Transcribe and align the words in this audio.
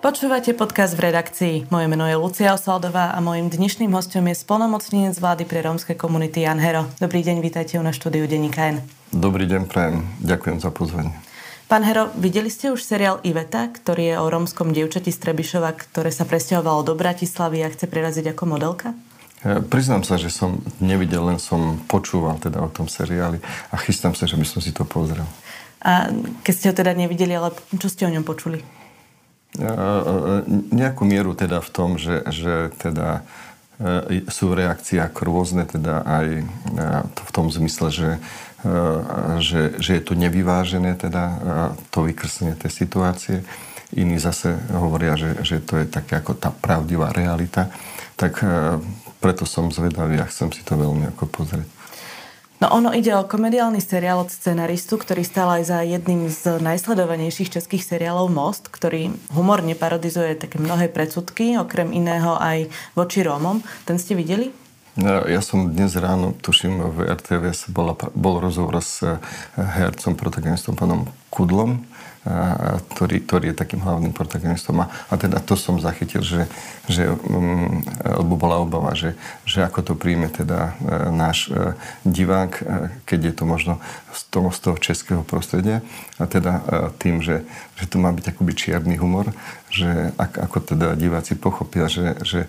Počúvate 0.00 0.56
podcast 0.56 0.96
v 0.96 1.12
redakcii. 1.12 1.54
Moje 1.68 1.84
meno 1.84 2.08
je 2.08 2.16
Lucia 2.16 2.56
Osaldová 2.56 3.12
a 3.12 3.20
mojim 3.20 3.52
dnešným 3.52 3.92
hostom 3.92 4.32
je 4.32 4.32
spolnomocnenec 4.32 5.12
vlády 5.12 5.44
pre 5.44 5.60
rómske 5.60 5.92
komunity 5.92 6.48
Jan 6.48 6.56
Hero. 6.56 6.88
Dobrý 6.96 7.20
deň, 7.20 7.44
vítajte 7.44 7.76
u 7.76 7.84
na 7.84 7.92
štúdiu 7.92 8.24
Deníka 8.24 8.72
N. 8.72 8.80
Dobrý 9.12 9.44
deň, 9.44 9.68
prajem. 9.68 10.08
Ďakujem 10.24 10.56
za 10.64 10.72
pozvanie. 10.72 11.12
Pán 11.68 11.84
Hero, 11.84 12.08
videli 12.16 12.48
ste 12.48 12.72
už 12.72 12.80
seriál 12.80 13.20
Iveta, 13.28 13.68
ktorý 13.68 14.16
je 14.16 14.16
o 14.16 14.26
rómskom 14.32 14.72
dievčati 14.72 15.12
z 15.12 15.20
Trebišova, 15.20 15.68
ktoré 15.76 16.08
sa 16.08 16.24
presťahovalo 16.24 16.80
do 16.80 16.96
Bratislavy 16.96 17.60
a 17.60 17.68
chce 17.68 17.84
preraziť 17.84 18.32
ako 18.32 18.56
modelka? 18.56 18.96
Ja, 19.44 19.60
priznám 19.60 20.08
sa, 20.08 20.16
že 20.16 20.32
som 20.32 20.64
nevidel, 20.80 21.28
len 21.28 21.36
som 21.36 21.76
počúval 21.92 22.40
teda 22.40 22.64
o 22.64 22.72
tom 22.72 22.88
seriáli 22.88 23.36
a 23.68 23.76
chystám 23.76 24.16
sa, 24.16 24.24
že 24.24 24.40
by 24.40 24.48
som 24.48 24.64
si 24.64 24.72
to 24.72 24.88
pozrel. 24.88 25.28
A 25.84 26.08
keď 26.40 26.54
ste 26.56 26.68
ho 26.72 26.74
teda 26.80 26.96
nevideli, 26.96 27.36
ale 27.36 27.52
čo 27.76 27.92
ste 27.92 28.08
o 28.08 28.12
ňom 28.16 28.24
počuli? 28.24 28.79
Nejakú 30.70 31.02
mieru 31.02 31.34
teda 31.34 31.58
v 31.58 31.70
tom, 31.74 31.98
že, 31.98 32.22
že 32.30 32.70
teda 32.78 33.26
e, 33.82 34.22
sú 34.30 34.54
reakcie 34.54 35.02
ako 35.02 35.26
rôzne, 35.26 35.66
teda 35.66 36.06
aj 36.06 36.26
e, 36.38 36.44
v 37.10 37.30
tom 37.34 37.50
zmysle, 37.50 37.90
že, 37.90 38.10
e, 38.62 38.70
že, 39.42 39.74
že 39.82 39.90
je 39.98 40.02
to 40.06 40.14
nevyvážené, 40.14 40.94
teda 40.94 41.22
to 41.90 42.06
vykrsenie 42.06 42.54
tej 42.54 42.70
situácie. 42.70 43.36
Iní 43.90 44.22
zase 44.22 44.54
hovoria, 44.70 45.18
že, 45.18 45.42
že 45.42 45.58
to 45.58 45.82
je 45.82 45.86
také 45.90 46.22
ako 46.22 46.38
tá 46.38 46.54
pravdivá 46.54 47.10
realita. 47.10 47.74
Tak 48.14 48.38
preto 49.18 49.42
som 49.48 49.74
zvedavý 49.74 50.22
a 50.22 50.30
chcem 50.30 50.54
si 50.54 50.62
to 50.62 50.78
veľmi 50.78 51.10
ako 51.10 51.26
pozrieť. 51.26 51.79
No 52.60 52.68
ono 52.76 52.92
ide 52.92 53.16
o 53.16 53.24
komediálny 53.24 53.80
seriál 53.80 54.20
od 54.20 54.28
scenaristu, 54.28 55.00
ktorý 55.00 55.24
stal 55.24 55.48
aj 55.48 55.62
za 55.64 55.78
jedným 55.80 56.28
z 56.28 56.60
najsledovanejších 56.60 57.56
českých 57.56 57.88
seriálov 57.88 58.28
Most, 58.28 58.68
ktorý 58.68 59.16
humorne 59.32 59.72
parodizuje 59.72 60.36
také 60.36 60.60
mnohé 60.60 60.92
predsudky, 60.92 61.56
okrem 61.56 61.88
iného 61.96 62.36
aj 62.36 62.68
voči 62.92 63.24
Rómom. 63.24 63.64
Ten 63.88 63.96
ste 63.96 64.12
videli? 64.12 64.52
No, 65.00 65.24
ja 65.24 65.40
som 65.40 65.72
dnes 65.72 65.96
ráno, 65.96 66.36
tuším, 66.36 66.84
v 67.00 67.08
RTVS 67.08 67.72
bol, 67.72 67.96
bol 68.12 68.44
rozhovor 68.44 68.84
s 68.84 69.00
eh, 69.08 69.16
hercom, 69.56 70.12
protagonistom 70.12 70.76
pánom 70.76 71.08
Kudlom 71.32 71.88
ktorý, 72.94 73.24
ktorý 73.24 73.44
je 73.50 73.56
takým 73.56 73.80
hlavným 73.80 74.12
protagonistom. 74.12 74.84
A, 74.84 74.92
a 75.08 75.14
teda 75.16 75.40
to 75.40 75.56
som 75.56 75.80
zachytil, 75.80 76.20
že, 76.20 76.52
že 76.84 77.08
um, 77.08 77.80
lebo 78.04 78.36
bola 78.36 78.60
obava, 78.60 78.92
že, 78.92 79.16
že 79.48 79.64
ako 79.64 79.80
to 79.80 79.92
príjme 79.96 80.28
teda 80.28 80.76
e, 80.76 81.12
náš 81.16 81.48
e, 81.48 81.72
divák, 82.04 82.52
e, 82.60 82.62
keď 83.08 83.20
je 83.24 83.34
to 83.40 83.44
možno 83.48 83.74
z 84.12 84.22
toho, 84.28 84.52
z 84.52 84.58
toho 84.60 84.76
českého 84.76 85.22
prostredia. 85.24 85.80
A 86.20 86.28
teda 86.28 86.60
tým, 87.00 87.24
že, 87.24 87.48
že 87.80 87.88
to 87.88 87.96
má 87.96 88.12
byť 88.12 88.36
akoby 88.36 88.52
čierny 88.52 89.00
humor, 89.00 89.32
že 89.72 90.12
ak, 90.20 90.44
ako 90.50 90.76
teda 90.76 90.92
diváci 91.00 91.40
pochopia, 91.40 91.88
že, 91.88 92.20
že 92.20 92.40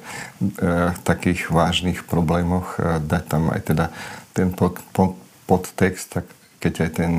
v 0.91 0.99
takých 1.07 1.47
vážnych 1.47 2.03
problémoch 2.03 2.75
dať 2.99 3.23
tam 3.23 3.55
aj 3.55 3.61
teda 3.63 3.85
ten 4.35 4.51
pod, 4.51 4.83
pod, 4.91 5.15
podtext, 5.47 6.19
tak 6.19 6.25
keď 6.59 6.73
aj 6.87 6.91
ten 6.99 7.11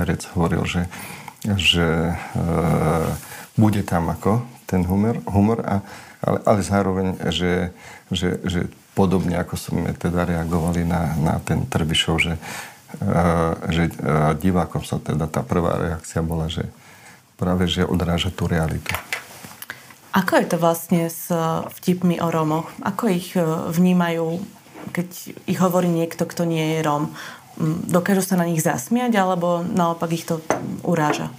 herec 0.00 0.24
hovoril, 0.32 0.64
že 0.64 0.88
že 1.44 2.12
e, 2.12 2.14
bude 3.56 3.80
tam 3.84 4.12
ako 4.12 4.44
ten 4.68 4.84
humor, 4.84 5.20
humor 5.24 5.64
a, 5.64 5.80
ale, 6.20 6.38
ale 6.44 6.60
zároveň, 6.60 7.06
že, 7.32 7.72
že, 8.12 8.40
že 8.44 8.60
podobne 8.92 9.40
ako 9.40 9.56
sme 9.56 9.96
teda 9.96 10.28
reagovali 10.28 10.84
na, 10.84 11.16
na 11.16 11.34
ten 11.40 11.64
Trbišov, 11.64 12.16
že, 12.20 12.34
e, 13.00 13.12
že 13.72 13.82
e, 13.88 13.92
divákom 14.36 14.84
sa 14.84 15.00
teda 15.00 15.24
tá 15.32 15.40
prvá 15.40 15.80
reakcia 15.80 16.20
bola, 16.20 16.52
že 16.52 16.68
práve, 17.40 17.64
že 17.64 17.88
odráža 17.88 18.28
tú 18.28 18.44
realitu. 18.44 18.92
Ako 20.10 20.42
je 20.42 20.46
to 20.50 20.58
vlastne 20.58 21.06
s 21.06 21.30
vtipmi 21.78 22.18
o 22.18 22.28
Rómoch? 22.34 22.66
Ako 22.82 23.06
ich 23.06 23.38
vnímajú, 23.70 24.42
keď 24.90 25.08
ich 25.46 25.58
hovorí 25.62 25.86
niekto, 25.86 26.26
kto 26.26 26.42
nie 26.42 26.76
je 26.76 26.78
Róm? 26.82 27.14
Dokážu 27.88 28.22
sa 28.22 28.38
na 28.38 28.46
nich 28.46 28.62
zasmiať, 28.62 29.16
alebo 29.16 29.64
naopak 29.64 30.10
ich 30.14 30.28
to 30.28 30.38
uráža? 30.84 31.32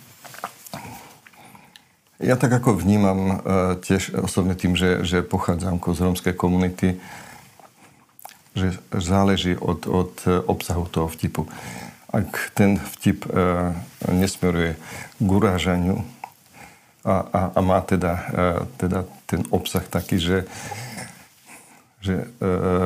Ja 2.22 2.38
tak 2.38 2.54
ako 2.54 2.78
vnímam 2.78 3.20
e, 3.20 3.36
tiež 3.82 4.14
osobne 4.22 4.54
tým, 4.54 4.78
že, 4.78 5.02
že 5.02 5.26
pochádzam 5.26 5.82
z 5.82 6.00
rómskej 6.06 6.36
komunity, 6.38 7.02
že 8.54 8.78
záleží 8.94 9.58
od, 9.58 9.90
od 9.90 10.14
obsahu 10.46 10.86
toho 10.86 11.10
vtipu. 11.10 11.50
Ak 12.14 12.54
ten 12.54 12.78
vtip 12.78 13.26
e, 13.26 13.30
nesmeruje 14.14 14.78
k 15.18 15.30
urážaniu 15.32 16.06
a, 17.02 17.16
a, 17.26 17.42
a 17.58 17.60
má 17.66 17.82
teda, 17.82 18.14
e, 18.14 18.44
teda 18.78 19.10
ten 19.26 19.42
obsah 19.50 19.82
taký, 19.82 20.22
že 20.22 20.38
že 22.02 22.16
e, 22.18 22.26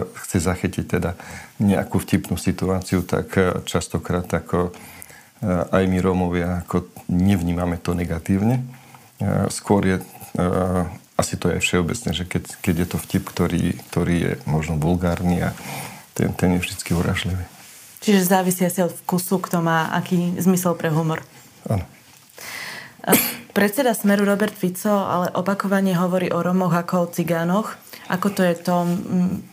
chce 0.03 0.37
zachytiť 0.43 0.85
teda 0.99 1.15
nejakú 1.63 2.03
vtipnú 2.03 2.35
situáciu, 2.35 3.01
tak 3.07 3.31
e, 3.39 3.63
častokrát 3.63 4.27
ako 4.27 4.69
e, 4.69 4.71
aj 5.47 5.83
my 5.87 5.97
Rómovia 6.03 6.67
ako 6.67 6.91
nevnímame 7.07 7.79
to 7.79 7.95
negatívne. 7.95 8.61
Skôr 9.47 9.87
je, 9.87 9.97
asi 11.15 11.39
to 11.39 11.47
je 11.47 11.63
všeobecné, 11.63 12.11
že 12.11 12.27
keď, 12.27 12.43
keď 12.59 12.75
je 12.83 12.87
to 12.91 12.97
vtip, 12.99 13.23
ktorý, 13.31 13.79
ktorý 13.87 14.15
je 14.19 14.31
možno 14.43 14.75
vulgárny 14.75 15.39
a 15.39 15.55
ten, 16.11 16.35
ten 16.35 16.59
je 16.59 16.67
vždy 16.67 16.91
uražlivý. 16.91 17.47
Čiže 18.03 18.27
závisí 18.27 18.67
asi 18.67 18.83
od 18.83 18.91
vkusu, 18.91 19.39
kto 19.39 19.63
má 19.63 19.87
aký 19.95 20.35
zmysel 20.35 20.75
pre 20.75 20.91
humor. 20.91 21.23
Áno. 21.63 21.87
Predseda 23.55 23.95
Smeru 23.95 24.27
Robert 24.27 24.51
Fico 24.51 24.91
ale 24.91 25.31
opakovane 25.31 25.95
hovorí 25.95 26.27
o 26.27 26.43
Romoch 26.43 26.75
ako 26.75 27.07
o 27.07 27.11
cigánoch. 27.15 27.79
Ako 28.11 28.27
to 28.35 28.43
je 28.43 28.51
to? 28.59 28.83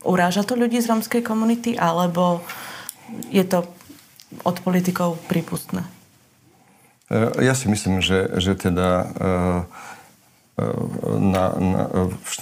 Uráža 0.03 0.43
to 0.43 0.59
ľudí 0.59 0.83
z 0.83 0.91
romskej 0.91 1.23
komunity 1.23 1.79
alebo 1.79 2.43
je 3.31 3.47
to 3.47 3.63
od 4.43 4.59
politikov 4.67 5.23
prípustné? 5.31 5.87
E, 7.15 7.47
ja 7.47 7.55
si 7.55 7.71
myslím, 7.71 8.03
že, 8.03 8.27
že 8.43 8.59
teda 8.59 8.89
e, 8.91 9.07
na, 11.19 11.45
na, 11.57 11.83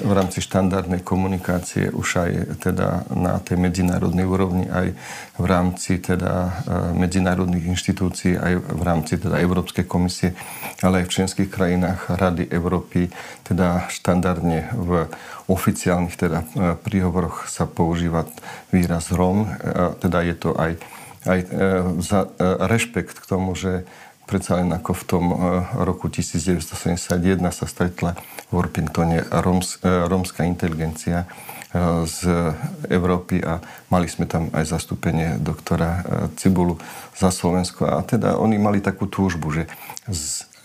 v 0.01 0.13
rámci 0.13 0.41
štandardnej 0.45 1.01
komunikácie 1.05 1.93
už 1.93 2.09
aj 2.23 2.31
teda 2.61 3.09
na 3.15 3.39
tej 3.41 3.59
medzinárodnej 3.59 4.27
úrovni, 4.27 4.67
aj 4.69 4.93
v 5.41 5.45
rámci 5.45 5.99
teda 5.99 6.65
medzinárodných 6.95 7.71
inštitúcií, 7.73 8.37
aj 8.37 8.55
v 8.61 8.83
rámci 8.83 9.17
teda 9.17 9.41
Európskej 9.41 9.85
komisie, 9.89 10.37
ale 10.85 11.03
aj 11.03 11.07
v 11.09 11.15
členských 11.15 11.49
krajinách 11.51 12.09
Rady 12.09 12.49
Európy, 12.53 13.13
teda 13.45 13.89
štandardne 13.91 14.71
v 14.75 15.11
oficiálnych 15.51 16.15
teda 16.15 16.39
e, 16.43 16.79
príhovoroch 16.79 17.51
sa 17.51 17.67
používa 17.67 18.31
výraz 18.71 19.11
Rom, 19.11 19.51
e, 19.51 19.99
teda 19.99 20.23
je 20.23 20.35
to 20.39 20.51
aj, 20.55 20.73
aj 21.27 21.39
e, 21.43 21.47
za 21.99 22.31
rešpekt 22.39 23.19
k 23.19 23.27
tomu, 23.27 23.59
že 23.59 23.83
predsa 24.31 24.63
len 24.63 24.71
ako 24.71 24.95
v 24.95 25.05
tom 25.11 25.25
roku 25.75 26.07
1971 26.07 27.43
sa 27.51 27.67
stretla 27.67 28.15
v 28.47 28.53
Orpingtone 28.55 29.27
roms, 29.43 29.83
rómska 29.83 30.47
inteligencia 30.47 31.27
z 32.07 32.19
Európy 32.91 33.43
a 33.43 33.63
mali 33.91 34.07
sme 34.11 34.27
tam 34.27 34.51
aj 34.51 34.71
zastúpenie 34.71 35.39
doktora 35.39 36.03
Cibulu 36.35 36.79
za 37.15 37.31
Slovensko. 37.31 37.91
A 37.91 38.03
teda 38.07 38.39
oni 38.39 38.59
mali 38.59 38.83
takú 38.83 39.07
túžbu, 39.07 39.55
že 39.55 39.63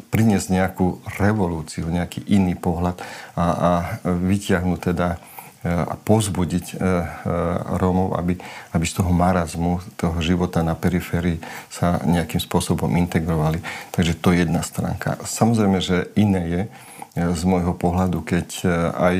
priniesť 0.10 0.48
nejakú 0.50 1.02
revolúciu, 1.22 1.90
nejaký 1.90 2.26
iný 2.26 2.58
pohľad 2.58 3.02
a, 3.38 3.46
a 3.46 3.72
vytiahnuť 4.06 4.80
teda 4.94 5.18
a 5.66 5.98
pozbudiť 5.98 6.78
Rómov, 7.82 8.14
aby, 8.22 8.38
aby 8.70 8.86
z 8.86 9.02
toho 9.02 9.10
marazmu, 9.10 9.82
toho 9.98 10.22
života 10.22 10.62
na 10.62 10.78
periférii 10.78 11.42
sa 11.74 11.98
nejakým 12.06 12.38
spôsobom 12.38 12.94
integrovali. 13.02 13.66
Takže 13.90 14.14
to 14.22 14.30
je 14.30 14.46
jedna 14.46 14.62
stránka. 14.62 15.18
Samozrejme, 15.26 15.82
že 15.82 16.14
iné 16.14 16.42
je 16.46 16.62
z 17.18 17.42
môjho 17.50 17.74
pohľadu, 17.74 18.22
keď 18.22 18.48
aj 18.94 19.16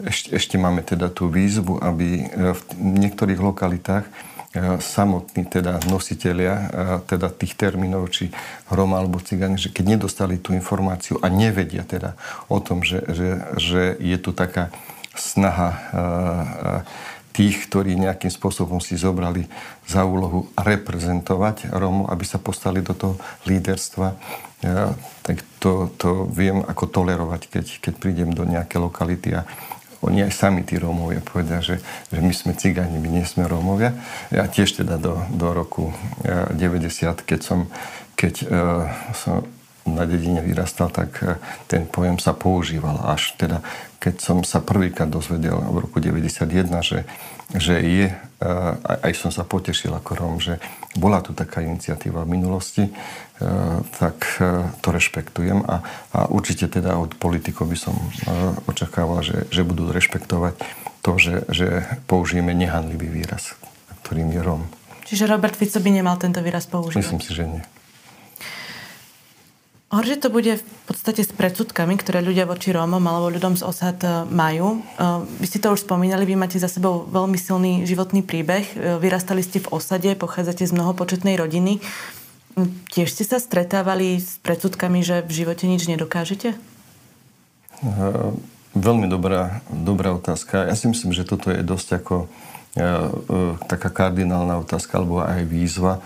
ešte, 0.00 0.28
ešte 0.32 0.56
máme 0.56 0.80
teda 0.86 1.10
tú 1.12 1.28
výzvu, 1.28 1.82
aby 1.82 2.30
v 2.32 2.62
niektorých 2.78 3.40
lokalitách 3.42 4.06
E, 4.50 4.82
samotní 4.82 5.46
teda 5.46 5.78
nositeľia 5.86 6.54
e, 6.58 6.66
teda 7.06 7.30
tých 7.30 7.54
termínov, 7.54 8.10
či 8.10 8.34
Roma 8.66 8.98
alebo 8.98 9.22
Cigáni, 9.22 9.54
že 9.54 9.70
keď 9.70 9.94
nedostali 9.94 10.42
tú 10.42 10.50
informáciu 10.58 11.22
a 11.22 11.30
nevedia 11.30 11.86
teda 11.86 12.18
o 12.50 12.58
tom, 12.58 12.82
že, 12.82 12.98
že, 13.14 13.46
že 13.54 13.94
je 14.02 14.16
tu 14.18 14.34
taká 14.34 14.74
snaha 15.20 15.70
e, 15.70 15.80
tých, 17.36 17.70
ktorí 17.70 17.94
nejakým 17.94 18.32
spôsobom 18.32 18.82
si 18.82 18.98
zobrali 18.98 19.46
za 19.86 20.02
úlohu 20.02 20.50
reprezentovať 20.58 21.70
Rómov, 21.70 22.10
aby 22.10 22.24
sa 22.26 22.42
postali 22.42 22.82
do 22.82 22.96
toho 22.96 23.14
líderstva, 23.46 24.18
tak 25.24 25.40
to, 25.56 25.88
to 25.96 26.28
viem 26.28 26.60
ako 26.60 26.84
tolerovať, 26.90 27.48
keď, 27.48 27.66
keď 27.80 27.94
prídem 27.96 28.30
do 28.34 28.44
nejaké 28.44 28.76
lokality 28.76 29.32
a 29.32 29.48
oni 30.00 30.24
aj 30.24 30.32
sami, 30.32 30.64
tí 30.64 30.80
Rómovia, 30.80 31.20
povedia, 31.20 31.60
že, 31.60 31.76
že 32.08 32.18
my 32.24 32.32
sme 32.32 32.56
cigáni, 32.56 32.96
my 32.96 33.20
nie 33.20 33.24
sme 33.28 33.44
Rómovia. 33.44 33.92
Ja 34.32 34.48
tiež 34.48 34.80
teda 34.80 34.96
do, 34.96 35.20
do 35.28 35.52
roku 35.52 35.92
90, 36.24 36.56
eh, 36.56 37.12
keď 37.20 37.40
som, 37.44 37.68
keď, 38.16 38.34
uh, 38.48 38.88
som 39.12 39.44
na 39.88 40.04
dedine 40.04 40.44
vyrastal, 40.44 40.92
tak 40.92 41.10
uh, 41.22 41.36
ten 41.70 41.88
pojem 41.88 42.20
sa 42.20 42.36
používal. 42.36 43.00
Až 43.08 43.36
teda, 43.40 43.64
keď 44.00 44.14
som 44.20 44.38
sa 44.44 44.60
prvýkrát 44.60 45.08
dozvedel 45.08 45.56
v 45.56 45.76
roku 45.84 46.00
91, 46.00 46.46
že, 46.84 47.08
že 47.54 47.74
je, 47.80 48.12
uh, 48.12 48.76
aj 49.04 49.12
som 49.16 49.30
sa 49.32 49.46
potešil 49.46 49.92
ako 49.92 50.10
Róm, 50.16 50.36
že 50.40 50.60
bola 50.98 51.24
tu 51.24 51.32
taká 51.32 51.62
iniciatíva 51.62 52.26
v 52.26 52.32
minulosti, 52.36 52.90
E, 53.40 53.48
tak 53.96 54.36
e, 54.36 54.68
to 54.84 54.92
rešpektujem 54.92 55.64
a, 55.64 55.80
a 56.12 56.18
určite 56.28 56.68
teda 56.68 57.00
od 57.00 57.16
politikov 57.16 57.72
by 57.72 57.78
som 57.80 57.96
e, 57.96 58.04
očakával, 58.68 59.24
že, 59.24 59.48
že 59.48 59.64
budú 59.64 59.88
rešpektovať 59.88 60.60
to, 61.00 61.12
že, 61.16 61.48
že 61.48 61.88
použijeme 62.04 62.52
nehanlivý 62.52 63.08
výraz, 63.08 63.56
ktorým 64.04 64.28
je 64.36 64.44
Rom. 64.44 64.68
Čiže 65.08 65.24
Robert 65.24 65.56
Fico 65.56 65.80
by 65.80 65.88
nemal 65.88 66.20
tento 66.20 66.44
výraz 66.44 66.68
použiť? 66.68 67.00
Myslím 67.00 67.24
si, 67.24 67.32
že 67.32 67.48
nie. 67.48 67.64
Horšie 69.90 70.22
to 70.22 70.30
bude 70.30 70.62
v 70.62 70.64
podstate 70.86 71.26
s 71.26 71.34
predsudkami, 71.34 71.98
ktoré 71.98 72.22
ľudia 72.22 72.46
voči 72.46 72.70
Rómom 72.70 73.02
alebo 73.02 73.26
ľuďom 73.26 73.58
z 73.58 73.66
osad 73.66 73.98
majú. 74.30 74.86
Vy 75.42 75.46
ste 75.50 75.58
to 75.58 75.74
už 75.74 75.82
spomínali, 75.82 76.22
vy 76.22 76.38
máte 76.38 76.62
za 76.62 76.70
sebou 76.70 77.10
veľmi 77.10 77.34
silný 77.34 77.82
životný 77.90 78.22
príbeh. 78.22 78.70
Vyrastali 79.02 79.42
ste 79.42 79.58
v 79.58 79.66
osade, 79.74 80.14
pochádzate 80.14 80.62
z 80.62 80.78
mnohopočetnej 80.78 81.34
rodiny. 81.34 81.82
Tiež 82.94 83.10
ste 83.10 83.26
sa 83.26 83.42
stretávali 83.42 84.22
s 84.22 84.38
predsudkami, 84.46 85.02
že 85.02 85.26
v 85.26 85.42
živote 85.42 85.66
nič 85.66 85.90
nedokážete? 85.90 86.54
Veľmi 88.78 89.10
dobrá, 89.10 89.58
dobrá 89.74 90.14
otázka. 90.14 90.70
Ja 90.70 90.78
si 90.78 90.86
myslím, 90.86 91.10
že 91.10 91.26
toto 91.26 91.50
je 91.50 91.66
dosť 91.66 91.88
ako 91.98 92.30
taká 93.66 93.90
kardinálna 93.90 94.62
otázka 94.62 95.02
alebo 95.02 95.18
aj 95.18 95.42
výzva 95.50 95.98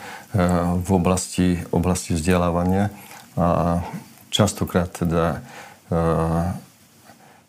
v 0.80 0.88
oblasti, 0.88 1.60
oblasti 1.68 2.16
vzdelávania. 2.16 2.88
Častokrát 4.30 4.90
teda 4.90 5.42
uh, 5.90 6.54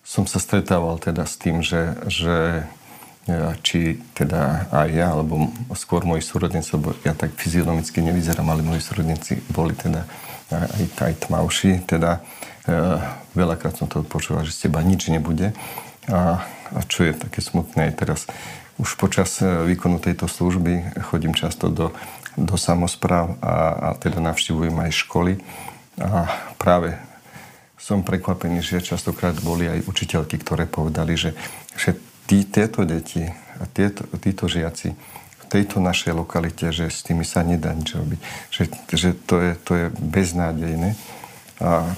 som 0.05 0.29
sa 0.29 0.37
stretával 0.37 1.01
teda 1.01 1.25
s 1.25 1.35
tým, 1.41 1.65
že, 1.65 1.97
že 2.05 2.65
či 3.65 3.97
teda 4.13 4.69
aj 4.69 4.89
ja, 4.93 5.07
alebo 5.17 5.49
skôr 5.73 6.05
moji 6.05 6.21
súrodníci, 6.21 6.77
lebo 6.77 6.93
ja 7.01 7.17
tak 7.17 7.33
fyzionomicky 7.33 8.05
nevyzerám, 8.05 8.45
ale 8.45 8.61
moji 8.61 8.85
súrodníci 8.85 9.41
boli 9.49 9.73
teda 9.73 10.05
aj, 10.53 10.85
aj 11.01 11.13
tmavší, 11.25 11.81
teda 11.89 12.21
e, 12.69 12.81
veľakrát 13.33 13.81
som 13.81 13.89
to 13.89 14.05
počúval, 14.05 14.45
že 14.45 14.53
z 14.53 14.69
teba 14.69 14.85
nič 14.85 15.09
nebude. 15.09 15.57
A, 16.05 16.45
a 16.69 16.79
čo 16.85 17.01
je 17.01 17.17
také 17.17 17.41
smutné 17.41 17.89
aj 17.89 17.93
teraz, 17.97 18.19
už 18.77 18.93
počas 19.01 19.41
e, 19.41 19.49
výkonu 19.73 19.97
tejto 19.97 20.29
služby 20.29 21.01
chodím 21.09 21.33
často 21.33 21.73
do, 21.73 21.97
do 22.37 22.53
samozpráv 22.61 23.41
a, 23.41 23.53
a 23.73 23.87
teda 23.97 24.21
navštivujem 24.21 24.77
aj 24.85 25.01
školy. 25.01 25.41
A 26.01 26.27
práve 26.59 26.95
som 27.79 28.01
prekvapený, 28.01 28.65
že 28.65 28.81
častokrát 28.83 29.37
boli 29.39 29.69
aj 29.69 29.85
učiteľky, 29.85 30.41
ktoré 30.41 30.65
povedali, 30.65 31.15
že, 31.15 31.37
že 31.77 31.95
tí, 32.25 32.43
tieto 32.43 32.81
deti 32.83 33.23
a 33.61 33.63
tieto, 33.69 34.09
títo 34.17 34.49
žiaci 34.49 34.91
v 34.95 35.45
tejto 35.45 35.77
našej 35.77 36.17
lokalite, 36.17 36.73
že 36.73 36.89
s 36.89 37.05
tými 37.05 37.21
sa 37.21 37.45
nedá 37.45 37.71
nič 37.71 37.93
robiť. 37.93 38.19
Že, 38.49 38.63
že 38.91 39.09
to, 39.13 39.35
je, 39.39 39.51
to 39.61 39.71
je 39.77 39.85
beznádejné. 40.01 40.97
A, 41.61 41.93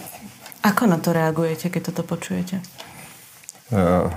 Ako 0.67 0.85
na 0.85 0.99
to 0.99 1.15
reagujete, 1.15 1.71
keď 1.71 1.89
toto 1.89 2.03
počujete? 2.03 2.59
Uh, 3.71 4.11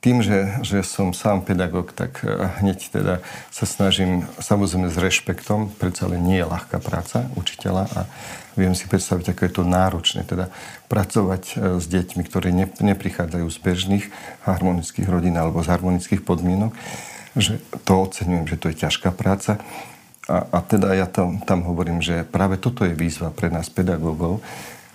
tým, 0.00 0.24
že, 0.24 0.64
že 0.64 0.80
som 0.80 1.12
sám 1.12 1.44
pedagóg, 1.44 1.92
tak 1.92 2.24
hneď 2.64 2.88
teda 2.88 3.14
sa 3.52 3.68
snažím, 3.68 4.24
samozrejme 4.40 4.88
s 4.88 4.96
rešpektom, 4.96 5.76
predsa 5.76 6.08
len 6.08 6.24
nie 6.24 6.40
je 6.40 6.48
ľahká 6.48 6.80
práca 6.80 7.28
učiteľa 7.36 7.84
a 7.92 8.00
viem 8.56 8.72
si 8.72 8.88
predstaviť, 8.88 9.36
ako 9.36 9.40
je 9.44 9.52
to 9.52 9.62
náročné, 9.62 10.20
teda 10.24 10.48
pracovať 10.88 11.42
e, 11.52 11.54
s 11.78 11.84
deťmi, 11.86 12.22
ktorí 12.24 12.50
ne, 12.50 12.66
neprichádzajú 12.66 13.46
z 13.46 13.58
bežných 13.60 14.04
harmonických 14.48 15.06
rodín 15.06 15.36
alebo 15.36 15.60
z 15.60 15.70
harmonických 15.70 16.24
podmienok, 16.24 16.72
že 17.36 17.62
to 17.84 18.08
oceňujem, 18.08 18.48
že 18.48 18.56
to 18.58 18.72
je 18.72 18.80
ťažká 18.80 19.12
práca. 19.14 19.60
A, 20.26 20.48
a 20.50 20.58
teda 20.64 20.96
ja 20.96 21.06
tam, 21.06 21.44
tam 21.44 21.62
hovorím, 21.62 22.02
že 22.02 22.26
práve 22.26 22.58
toto 22.58 22.88
je 22.88 22.96
výzva 22.96 23.30
pre 23.30 23.52
nás 23.52 23.70
pedagógov, 23.70 24.42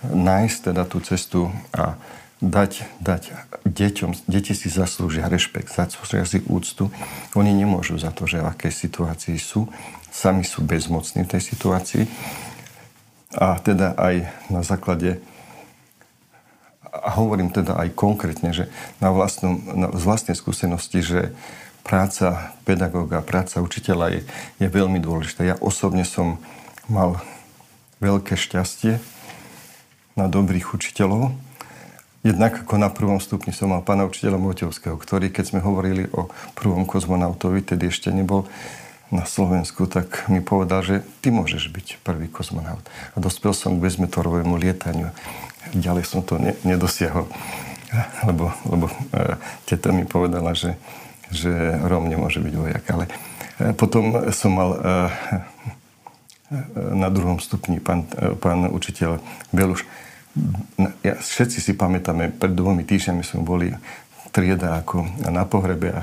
nájsť 0.05 0.73
teda 0.73 0.83
tú 0.85 0.97
cestu 1.01 1.49
a 1.73 1.97
dať, 2.43 2.83
dať 2.99 3.23
deťom, 3.63 4.27
deti 4.27 4.51
si 4.51 4.67
zaslúžia 4.67 5.31
rešpekt, 5.31 5.71
zaslúžia 5.71 6.27
si 6.27 6.43
úctu. 6.45 6.91
Oni 7.33 7.55
nemôžu 7.55 7.95
za 7.95 8.11
to, 8.11 8.27
že 8.27 8.43
v 8.43 8.51
akej 8.51 8.73
situácii 8.73 9.37
sú. 9.39 9.71
Sami 10.11 10.43
sú 10.43 10.63
bezmocní 10.63 11.23
v 11.23 11.31
tej 11.35 11.41
situácii. 11.43 12.03
A 13.35 13.59
teda 13.59 13.95
aj 13.99 14.31
na 14.47 14.63
základe 14.63 15.19
a 16.95 17.11
hovorím 17.19 17.51
teda 17.51 17.75
aj 17.75 17.91
konkrétne, 17.91 18.55
že 18.55 18.71
na, 19.03 19.11
vlastnom, 19.11 19.59
na 19.75 19.91
z 19.91 20.03
vlastnej 20.07 20.35
skúsenosti, 20.39 21.03
že 21.03 21.35
práca 21.83 22.55
pedagóga, 22.63 23.19
práca 23.19 23.59
učiteľa 23.59 24.15
je, 24.15 24.21
je 24.63 24.67
veľmi 24.71 25.03
dôležitá. 25.03 25.43
Ja 25.43 25.59
osobne 25.59 26.07
som 26.07 26.39
mal 26.87 27.19
veľké 27.99 28.39
šťastie 28.39 29.03
na 30.15 30.31
dobrých 30.31 30.71
učiteľov, 30.71 31.35
Jednak 32.25 32.65
ako 32.65 32.81
na 32.81 32.89
prvom 32.89 33.21
stupni 33.21 33.53
som 33.53 33.69
mal 33.69 33.85
pána 33.85 34.09
učiteľa 34.09 34.41
Moťovského, 34.41 34.97
ktorý, 34.97 35.29
keď 35.29 35.45
sme 35.53 35.59
hovorili 35.61 36.09
o 36.09 36.25
prvom 36.57 36.81
kozmonautovi, 36.81 37.61
tedy 37.61 37.93
ešte 37.93 38.09
nebol 38.09 38.49
na 39.13 39.29
Slovensku, 39.29 39.85
tak 39.85 40.25
mi 40.33 40.41
povedal, 40.41 40.81
že 40.81 41.05
ty 41.21 41.29
môžeš 41.29 41.69
byť 41.69 42.01
prvý 42.01 42.25
kozmonaut. 42.25 42.81
A 43.13 43.21
dospel 43.21 43.53
som 43.53 43.77
k 43.77 43.85
bezmetorovému 43.85 44.57
lietaniu. 44.57 45.13
Ďalej 45.77 46.03
som 46.09 46.25
to 46.25 46.41
ne, 46.41 46.57
nedosiahol, 46.65 47.29
lebo, 48.25 48.49
lebo 48.73 48.89
e, 48.89 49.37
teta 49.69 49.93
mi 49.93 50.09
povedala, 50.09 50.57
že, 50.57 50.81
že 51.29 51.53
Rom 51.85 52.09
nemôže 52.09 52.41
byť 52.41 52.53
vojak. 52.57 52.83
Ale 52.89 53.05
e, 53.61 53.69
potom 53.77 54.33
som 54.33 54.49
mal 54.49 54.69
e, 54.73 54.77
e 54.81 54.89
na 56.97 57.13
druhom 57.13 57.37
stupni 57.37 57.77
pán, 57.77 58.09
e, 58.17 58.33
pán 58.33 58.65
učiteľ 58.73 59.21
Beluš 59.53 59.85
ja, 61.03 61.15
všetci 61.15 61.59
si 61.63 61.71
pamätáme, 61.73 62.35
pred 62.35 62.51
dvomi 62.51 62.83
týždňami 62.83 63.23
sme 63.23 63.41
boli 63.43 63.67
trieda 64.35 64.83
ako 64.83 65.07
na 65.31 65.47
pohrebe 65.47 65.95
a 65.95 66.01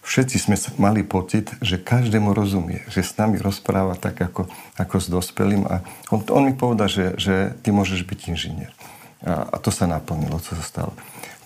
všetci 0.00 0.36
sme 0.40 0.56
mali 0.80 1.04
pocit, 1.04 1.52
že 1.60 1.76
každému 1.76 2.32
rozumie, 2.32 2.80
že 2.88 3.04
s 3.04 3.12
nami 3.20 3.36
rozpráva 3.36 3.92
tak 3.92 4.16
ako, 4.16 4.48
ako 4.80 4.96
s 4.96 5.06
dospelým 5.12 5.68
a 5.68 5.84
on, 6.08 6.24
on 6.32 6.48
mi 6.48 6.56
povedal, 6.56 6.88
že, 6.88 7.20
že 7.20 7.52
ty 7.60 7.68
môžeš 7.68 8.08
byť 8.08 8.20
inžinier. 8.32 8.72
A, 9.20 9.52
a 9.52 9.56
to 9.60 9.68
sa 9.68 9.84
naplnilo, 9.84 10.40
co 10.40 10.56
sa 10.56 10.64
stalo. 10.64 10.96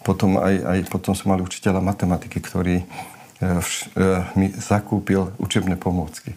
Potom 0.06 0.38
aj, 0.38 0.54
aj 0.62 0.78
potom 0.90 1.14
sme 1.14 1.34
mali 1.34 1.42
učiteľa 1.42 1.82
matematiky, 1.82 2.38
ktorý 2.38 2.82
e, 2.82 2.84
vš, 3.38 3.90
e, 3.94 4.10
mi 4.38 4.46
zakúpil 4.50 5.30
učebné 5.38 5.78
pomôcky 5.78 6.34
e, 6.34 6.36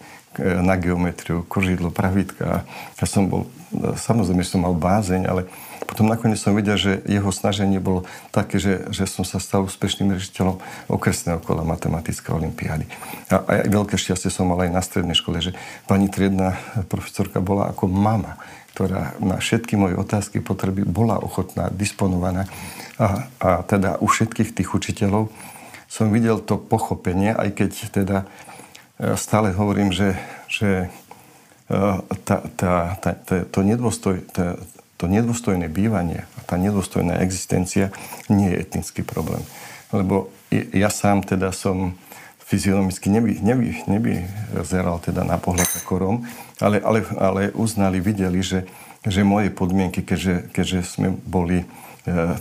na 0.62 0.74
geometriu, 0.78 1.46
kožidlo, 1.46 1.90
pravidka. 1.90 2.62
Ja 2.98 3.06
som 3.06 3.26
bol, 3.26 3.50
samozrejme, 3.98 4.42
som 4.46 4.62
mal 4.62 4.74
bázeň, 4.74 5.26
ale 5.26 5.50
potom 5.96 6.12
nakoniec 6.12 6.36
som 6.36 6.52
videl, 6.52 6.76
že 6.76 7.00
jeho 7.08 7.32
snaženie 7.32 7.80
bolo 7.80 8.04
také, 8.28 8.60
že, 8.60 8.84
že 8.92 9.08
som 9.08 9.24
sa 9.24 9.40
stal 9.40 9.64
úspešným 9.64 10.12
riešiteľom 10.12 10.60
okresného 10.92 11.40
kola 11.40 11.64
matematické 11.64 12.36
olimpiády. 12.36 12.84
A 13.32 13.40
aj 13.40 13.72
veľké 13.72 13.96
šťastie 13.96 14.28
som 14.28 14.52
mal 14.52 14.60
aj 14.60 14.76
na 14.76 14.84
strednej 14.84 15.16
škole, 15.16 15.40
že 15.40 15.56
pani 15.88 16.12
triedna 16.12 16.60
profesorka 16.92 17.40
bola 17.40 17.72
ako 17.72 17.88
mama 17.88 18.36
ktorá 18.76 19.16
na 19.24 19.40
všetky 19.40 19.72
moje 19.72 19.96
otázky, 19.96 20.44
potreby 20.44 20.84
bola 20.84 21.16
ochotná, 21.16 21.72
disponovaná. 21.72 22.44
A, 23.00 23.24
a 23.40 23.64
teda 23.64 23.96
u 24.04 24.04
všetkých 24.04 24.52
tých 24.52 24.68
učiteľov 24.68 25.32
som 25.88 26.12
videl 26.12 26.44
to 26.44 26.60
pochopenie, 26.60 27.32
aj 27.32 27.56
keď 27.56 27.70
teda 27.88 28.28
e, 29.00 29.16
stále 29.16 29.56
hovorím, 29.56 29.96
že, 29.96 30.20
že 30.44 30.92
tá, 31.66 32.36
tá, 32.54 32.94
tá, 33.02 33.10
to, 33.50 33.58
nedôstoj, 33.66 34.22
tá, 34.30 34.54
to 34.96 35.06
nedôstojné 35.06 35.68
bývanie 35.68 36.24
a 36.36 36.40
tá 36.44 36.56
nedôstojná 36.56 37.20
existencia 37.20 37.92
nie 38.32 38.52
je 38.52 38.60
etnický 38.64 39.04
problém. 39.04 39.44
Lebo 39.92 40.32
ja 40.50 40.88
sám 40.88 41.22
teda 41.22 41.52
som 41.52 41.94
fyzionomicky 42.46 43.10
neby, 43.10 43.42
neby, 43.42 43.66
nevyzeral 43.90 45.02
teda 45.02 45.26
na 45.26 45.34
pohľad 45.34 45.66
ako 45.82 45.92
Rom, 45.98 46.16
ale, 46.62 46.78
ale, 46.78 47.02
ale 47.18 47.42
uznali, 47.50 47.98
videli, 47.98 48.38
že, 48.38 48.62
že 49.02 49.26
moje 49.26 49.50
podmienky, 49.50 50.06
keďže, 50.06 50.54
keďže 50.54 50.78
sme 50.86 51.08
boli 51.26 51.62
e, 51.62 51.66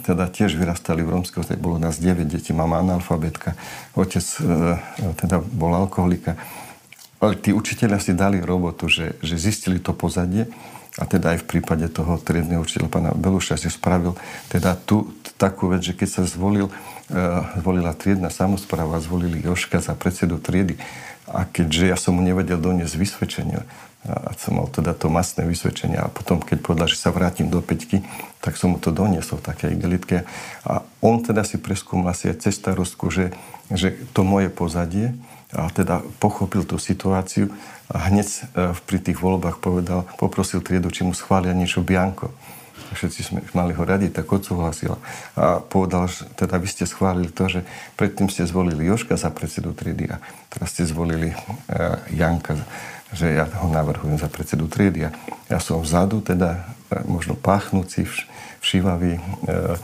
teda 0.05 0.29
tiež 0.29 0.53
vyrastali 0.61 1.01
v 1.01 1.09
romského, 1.09 1.41
tak 1.41 1.57
bolo 1.57 1.81
nás 1.81 1.97
9 1.97 2.21
detí, 2.29 2.53
mama 2.53 2.85
analfabetka, 2.85 3.57
otec 3.97 4.21
e, 4.21 4.77
teda 5.25 5.41
bol 5.41 5.73
alkoholika. 5.73 6.37
Ale 7.17 7.41
tí 7.41 7.49
učiteľia 7.49 7.97
si 7.97 8.13
dali 8.13 8.37
robotu, 8.37 8.85
že, 8.85 9.17
že 9.25 9.41
zistili 9.41 9.81
to 9.81 9.97
pozadie 9.97 10.45
a 10.95 11.03
teda 11.03 11.35
aj 11.35 11.43
v 11.43 11.49
prípade 11.57 11.91
toho 11.91 12.15
triedného 12.15 12.63
učiteľa 12.63 12.87
pána 12.87 13.11
Beluša 13.11 13.59
si 13.59 13.67
spravil 13.67 14.15
teda 14.47 14.79
tú 14.79 15.11
takú 15.35 15.67
vec, 15.67 15.83
že 15.83 15.91
keď 15.91 16.09
sa 16.09 16.23
zvolil 16.23 16.71
Eh, 17.05 17.41
zvolila 17.61 17.93
triedna 17.93 18.33
samozpráva, 18.33 18.97
zvolili 18.97 19.37
Joška 19.37 19.77
za 19.77 19.93
predsedu 19.93 20.41
triedy. 20.41 20.73
A 21.29 21.45
keďže 21.45 21.93
ja 21.93 21.97
som 22.01 22.17
mu 22.17 22.25
nevedel 22.25 22.57
doniesť 22.57 22.97
vysvedčenie, 22.97 23.61
a 24.05 24.33
som 24.37 24.57
mal 24.57 24.69
teda 24.69 24.93
to 24.93 25.09
masné 25.09 25.49
vysvedčenie 25.49 25.97
a 25.97 26.13
potom, 26.13 26.37
keď 26.37 26.61
povedal, 26.61 26.85
že 26.85 27.01
sa 27.01 27.09
vrátim 27.09 27.49
do 27.49 27.57
Peťky, 27.57 28.05
tak 28.37 28.53
som 28.53 28.73
mu 28.73 28.77
to 28.77 28.93
doniesol 28.93 29.41
v 29.41 29.49
takej 29.49 29.69
igelitke. 29.73 30.29
A 30.61 30.85
on 31.01 31.25
teda 31.25 31.41
si 31.41 31.57
preskúmal 31.57 32.13
asi 32.13 32.29
aj 32.29 32.45
cez 32.45 32.53
starostku, 32.57 33.09
že, 33.09 33.33
že 33.73 33.97
to 34.13 34.21
moje 34.21 34.53
pozadie, 34.53 35.17
a 35.55 35.71
teda 35.71 36.03
pochopil 36.19 36.67
tú 36.67 36.75
situáciu 36.75 37.47
a 37.87 38.11
hneď 38.11 38.27
eh, 38.27 38.75
pri 38.85 38.99
tých 38.99 39.17
voľbách 39.23 39.63
povedal, 39.63 40.03
poprosil 40.19 40.59
triedu, 40.59 40.91
či 40.91 41.07
mu 41.07 41.15
schvália 41.15 41.55
niečo 41.55 41.79
bianko 41.79 42.29
všetci 42.95 43.21
sme 43.21 43.39
mali 43.51 43.75
ho 43.75 43.83
radiť, 43.83 44.23
tak 44.23 44.31
odsúhlasil. 44.31 44.95
A 45.35 45.59
povedal, 45.59 46.07
že 46.07 46.25
teda 46.39 46.55
vy 46.57 46.67
ste 46.71 46.87
schválili 46.87 47.29
to, 47.29 47.51
že 47.51 47.61
predtým 47.99 48.31
ste 48.31 48.47
zvolili 48.47 48.87
Joška 48.87 49.19
za 49.19 49.29
predsedu 49.29 49.75
triedy 49.75 50.09
a 50.09 50.23
teraz 50.49 50.71
ste 50.71 50.87
zvolili 50.87 51.35
uh, 51.35 51.99
Janka, 52.09 52.55
že 53.11 53.35
ja 53.35 53.45
ho 53.59 53.67
navrhujem 53.67 54.15
za 54.17 54.31
predsedu 54.31 54.71
triedy. 54.71 55.11
A 55.11 55.13
ja 55.51 55.59
som 55.59 55.83
vzadu, 55.83 56.23
teda 56.23 56.63
uh, 56.63 57.03
možno 57.05 57.35
páchnúci, 57.35 58.07
vš, 58.07 58.25
všívavý, 58.63 59.19
uh, 59.19 59.75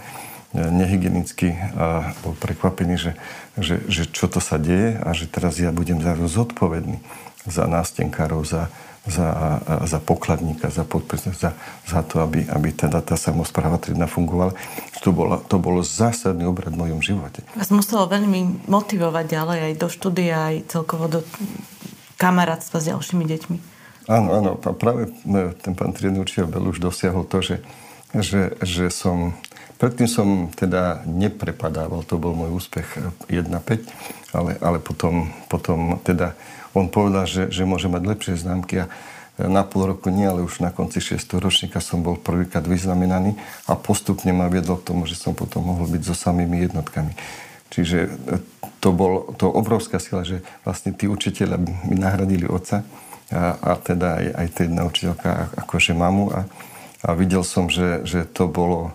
nehygienicky 0.51 1.55
a 1.79 2.11
bol 2.23 2.35
prekvapený, 2.35 2.99
že, 2.99 3.11
že, 3.55 3.79
že 3.87 4.03
čo 4.07 4.27
to 4.27 4.43
sa 4.43 4.59
deje 4.59 4.99
a 4.99 5.15
že 5.15 5.31
teraz 5.31 5.55
ja 5.59 5.71
budem 5.71 6.03
za 6.03 6.15
zodpovedný 6.15 6.99
za 7.45 7.65
nástenkárov, 7.65 8.45
za, 8.45 8.69
za, 9.07 9.57
za 9.85 9.97
pokladníka, 9.97 10.69
za 10.69 10.85
podpis, 10.85 11.25
za, 11.25 11.57
za 11.89 12.01
to, 12.05 12.21
aby, 12.21 12.45
aby 12.45 12.69
teda 12.69 13.01
tá 13.01 13.17
samozpráva 13.17 13.81
triedna 13.81 14.05
fungovala. 14.05 14.53
To, 15.01 15.09
bolo, 15.09 15.41
to 15.41 15.57
bolo 15.57 15.81
zásadný 15.81 16.45
obrad 16.45 16.77
v 16.77 16.85
mojom 16.85 17.01
živote. 17.01 17.41
Vás 17.57 17.73
muselo 17.73 18.05
veľmi 18.05 18.69
motivovať 18.69 19.25
ďalej 19.25 19.59
aj 19.71 19.73
do 19.81 19.87
štúdia, 19.89 20.53
aj 20.53 20.69
celkovo 20.69 21.09
do 21.09 21.19
kamarátstva 22.21 22.77
s 22.77 22.93
ďalšími 22.93 23.25
deťmi. 23.25 23.57
Áno, 24.05 24.29
áno. 24.37 24.51
A 24.61 24.69
práve 24.77 25.09
e, 25.09 25.41
ten 25.61 25.73
pán 25.73 25.93
triedny 25.97 26.21
učiteľ 26.21 26.61
už 26.69 26.77
dosiahol 26.77 27.25
to, 27.25 27.41
že, 27.41 27.57
že, 28.13 28.53
že 28.61 28.93
som... 28.93 29.33
Predtým 29.81 30.05
som 30.05 30.27
teda 30.53 31.01
neprepadával, 31.09 32.05
to 32.05 32.21
bol 32.21 32.37
môj 32.37 32.53
úspech 32.53 33.01
1-5, 33.33 33.81
ale, 34.37 34.53
ale 34.61 34.77
potom, 34.77 35.33
potom 35.49 35.97
teda 36.05 36.37
on 36.77 36.85
povedal, 36.85 37.25
že, 37.25 37.49
že 37.49 37.65
môže 37.65 37.89
mať 37.89 38.03
lepšie 38.05 38.37
známky 38.37 38.85
a 38.85 38.93
na 39.41 39.65
pol 39.65 39.89
roku 39.89 40.13
nie, 40.13 40.29
ale 40.29 40.45
už 40.45 40.61
na 40.61 40.69
konci 40.69 41.01
6. 41.01 41.41
ročníka 41.41 41.81
som 41.81 42.05
bol 42.05 42.13
prvýkrát 42.13 42.61
vyznamenaný 42.61 43.33
a 43.65 43.73
postupne 43.73 44.29
ma 44.29 44.45
viedol 44.53 44.77
k 44.77 44.93
tomu, 44.93 45.09
že 45.09 45.17
som 45.17 45.33
potom 45.33 45.65
mohol 45.65 45.89
byť 45.89 46.01
so 46.05 46.13
samými 46.13 46.61
jednotkami. 46.69 47.17
Čiže 47.73 47.97
e, 48.05 48.09
to 48.85 48.93
bol 48.93 49.33
to 49.33 49.49
obrovská 49.49 49.97
sila, 49.97 50.21
že 50.21 50.45
vlastne 50.61 50.93
tí 50.93 51.09
učiteľia 51.09 51.57
mi 51.89 51.97
nahradili 51.97 52.45
otca 52.45 52.85
a, 53.33 53.57
a 53.57 53.71
teda 53.81 54.21
aj, 54.21 54.25
aj 54.45 54.47
tá 54.53 54.59
jedna 54.61 54.83
učiteľka 54.85 55.29
akože 55.57 55.97
mamu 55.97 56.25
a, 56.29 56.39
a 57.01 57.09
videl 57.17 57.41
som, 57.41 57.65
že, 57.65 58.05
že 58.05 58.29
to 58.29 58.45
bolo 58.45 58.93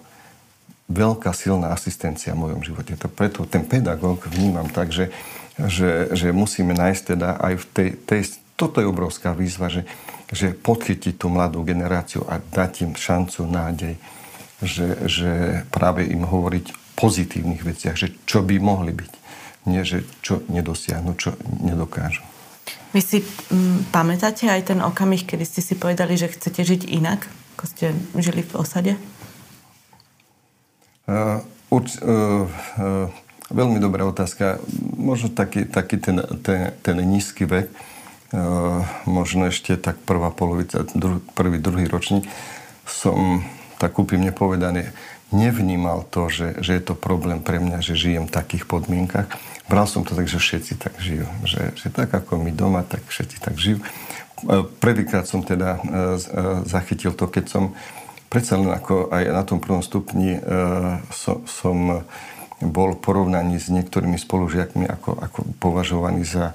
veľká 0.86 1.34
silná 1.34 1.74
asistencia 1.74 2.34
v 2.34 2.50
mojom 2.50 2.62
živote. 2.62 2.94
To 3.00 3.10
preto 3.10 3.42
ten 3.46 3.66
pedagóg 3.66 4.26
vnímam 4.30 4.70
tak, 4.70 4.94
že 4.94 5.10
že, 5.56 6.12
že 6.12 6.36
musíme 6.36 6.76
nájsť 6.76 7.02
teda 7.16 7.40
aj 7.40 7.54
v 7.56 7.64
tej, 7.72 7.88
tej 8.04 8.22
toto 8.60 8.80
je 8.80 8.88
obrovská 8.88 9.32
výzva, 9.32 9.72
že, 9.72 9.88
že 10.28 10.52
podchytiť 10.52 11.16
tú 11.16 11.32
mladú 11.32 11.64
generáciu 11.64 12.28
a 12.28 12.40
dať 12.40 12.84
im 12.84 12.92
šancu, 12.92 13.48
nádej, 13.48 13.96
že, 14.60 14.88
že 15.08 15.32
práve 15.72 16.04
im 16.04 16.28
hovoriť 16.28 16.64
o 16.72 16.76
pozitívnych 16.96 17.64
veciach, 17.64 17.96
že 17.96 18.12
čo 18.28 18.44
by 18.44 18.56
mohli 18.60 18.92
byť, 18.92 19.12
nie 19.68 19.80
že 19.84 20.04
čo 20.20 20.44
nedosiahnu, 20.48 21.16
čo 21.16 21.36
nedokážu. 21.64 22.24
Vy 22.92 23.00
si 23.04 23.18
m, 23.52 23.84
pamätáte 23.92 24.48
aj 24.48 24.72
ten 24.72 24.80
okamih, 24.80 25.24
kedy 25.24 25.44
ste 25.44 25.60
si 25.60 25.76
povedali, 25.76 26.16
že 26.16 26.32
chcete 26.32 26.64
žiť 26.64 26.82
inak, 26.88 27.28
ako 27.56 27.64
ste 27.64 27.86
žili 28.16 28.44
v 28.44 28.52
osade? 28.56 28.92
Uh, 31.06 31.38
urč, 31.70 32.02
uh, 32.02 32.44
uh, 32.78 33.08
Veľmi 33.46 33.78
dobrá 33.78 34.02
otázka. 34.02 34.58
Možno 34.98 35.30
taký, 35.30 35.70
taký 35.70 36.02
ten, 36.02 36.18
ten, 36.42 36.74
ten 36.82 36.96
nízky 36.98 37.46
vek, 37.46 37.70
možno 39.06 39.46
ešte 39.46 39.78
tak 39.78 40.02
prvá 40.02 40.34
polovica, 40.34 40.82
dru, 40.82 41.22
prvý, 41.38 41.62
druhý 41.62 41.86
ročník, 41.86 42.26
som 42.82 43.46
tak 43.78 43.94
úprimne 44.02 44.34
povedané 44.34 44.90
nevnímal 45.30 46.10
to, 46.10 46.26
že, 46.26 46.58
že 46.58 46.74
je 46.74 46.82
to 46.82 46.98
problém 46.98 47.38
pre 47.38 47.62
mňa, 47.62 47.86
že 47.86 47.94
žijem 47.94 48.26
v 48.26 48.34
takých 48.34 48.66
podmienkach. 48.66 49.30
Bral 49.70 49.86
som 49.86 50.02
to 50.02 50.18
tak, 50.18 50.26
že 50.26 50.42
všetci 50.42 50.82
tak 50.82 50.98
žijú. 50.98 51.30
Že, 51.46 51.62
že 51.78 51.86
tak 51.94 52.10
ako 52.10 52.42
my 52.42 52.50
doma, 52.50 52.82
tak 52.82 53.06
všetci 53.06 53.36
tak 53.38 53.54
žijú. 53.62 53.78
Prvýkrát 54.82 55.22
som 55.30 55.46
teda 55.46 55.78
zachytil 56.66 57.14
to, 57.14 57.30
keď 57.30 57.44
som 57.46 57.78
predsa 58.36 58.60
len 58.60 58.68
ako 58.68 59.08
aj 59.08 59.32
na 59.32 59.40
tom 59.48 59.64
prvom 59.64 59.80
stupni 59.80 60.36
som, 61.08 61.40
som 61.48 62.04
bol 62.60 62.92
v 62.92 63.00
porovnaní 63.00 63.56
s 63.56 63.72
niektorými 63.72 64.20
spolužiakmi 64.20 64.84
ako, 64.88 65.16
ako 65.16 65.38
považovaný 65.56 66.28
za, 66.28 66.52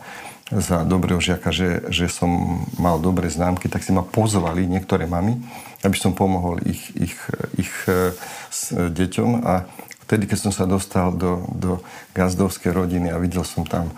za 0.49 0.81
dobrého 0.81 1.21
žiaka, 1.21 1.53
že, 1.53 1.85
že 1.93 2.09
som 2.09 2.61
mal 2.81 2.97
dobré 2.97 3.29
známky, 3.29 3.69
tak 3.69 3.85
si 3.85 3.93
ma 3.93 4.01
pozvali 4.01 4.65
niektoré 4.65 5.05
mamy, 5.05 5.37
aby 5.85 5.97
som 5.97 6.17
pomohol 6.17 6.57
ich, 6.65 6.89
ich, 6.97 7.17
ich 7.57 7.73
e, 7.85 8.13
s 8.49 8.73
deťom. 8.73 9.45
A 9.45 9.65
vtedy, 10.09 10.25
keď 10.25 10.49
som 10.49 10.51
sa 10.53 10.65
dostal 10.65 11.13
do, 11.13 11.45
do 11.53 11.81
gazdovskej 12.17 12.73
rodiny 12.73 13.13
a 13.13 13.21
videl 13.21 13.45
som 13.45 13.61
tam 13.63 13.89
e, 13.89 13.93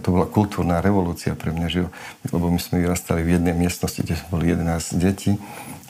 to 0.00 0.08
bola 0.08 0.24
kultúrna 0.24 0.80
revolúcia 0.80 1.36
pre 1.36 1.52
mňa, 1.52 1.68
že, 1.68 1.80
lebo 2.32 2.48
my 2.48 2.56
sme 2.56 2.80
vyrastali 2.80 3.20
v 3.20 3.36
jednej 3.36 3.52
miestnosti, 3.52 4.00
kde 4.00 4.16
boli 4.32 4.48
11 4.48 4.96
detí 4.96 5.36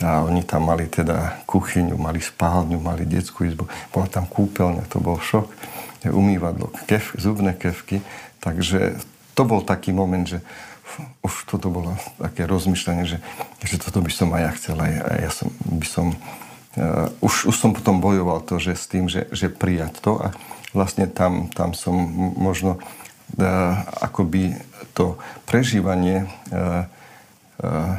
a 0.02 0.26
oni 0.26 0.42
tam 0.42 0.66
mali 0.66 0.90
teda 0.90 1.44
kuchyňu, 1.46 1.94
mali 1.94 2.18
spálňu, 2.18 2.82
mali 2.82 3.06
detskú 3.06 3.46
izbu. 3.46 3.70
Bola 3.94 4.10
tam 4.10 4.26
kúpeľňa, 4.26 4.90
to 4.90 4.98
bol 4.98 5.22
šok. 5.22 5.46
Umývadlo, 6.02 6.74
kef, 6.90 7.14
zubné 7.14 7.54
kevky. 7.54 8.02
Takže 8.42 8.98
to 9.38 9.42
bol 9.46 9.62
taký 9.62 9.94
moment, 9.94 10.26
že 10.26 10.42
už 11.22 11.46
toto 11.46 11.70
bolo 11.70 11.94
také 12.18 12.42
rozmýšľanie, 12.50 13.06
že, 13.06 13.18
že 13.62 13.78
toto 13.78 14.02
by 14.02 14.10
som 14.10 14.34
aj 14.34 14.42
ja 14.42 14.50
chcel. 14.58 14.76
Aj 14.82 15.18
ja 15.22 15.30
som, 15.30 15.48
by 15.62 15.86
som... 15.86 16.06
Uh, 16.72 17.06
už, 17.22 17.52
už 17.52 17.54
som 17.54 17.70
potom 17.70 18.02
bojoval 18.02 18.42
to, 18.42 18.58
že 18.58 18.74
s 18.74 18.90
tým, 18.90 19.06
že, 19.06 19.30
že 19.30 19.52
prijať 19.52 20.02
to 20.02 20.18
a 20.18 20.34
vlastne 20.74 21.06
tam, 21.06 21.52
tam 21.52 21.76
som 21.76 21.94
možno 22.34 22.80
uh, 22.80 23.01
akoby 24.02 24.58
to 24.92 25.16
prežívanie 25.48 26.28
uh, 26.52 26.84
uh, 27.64 27.96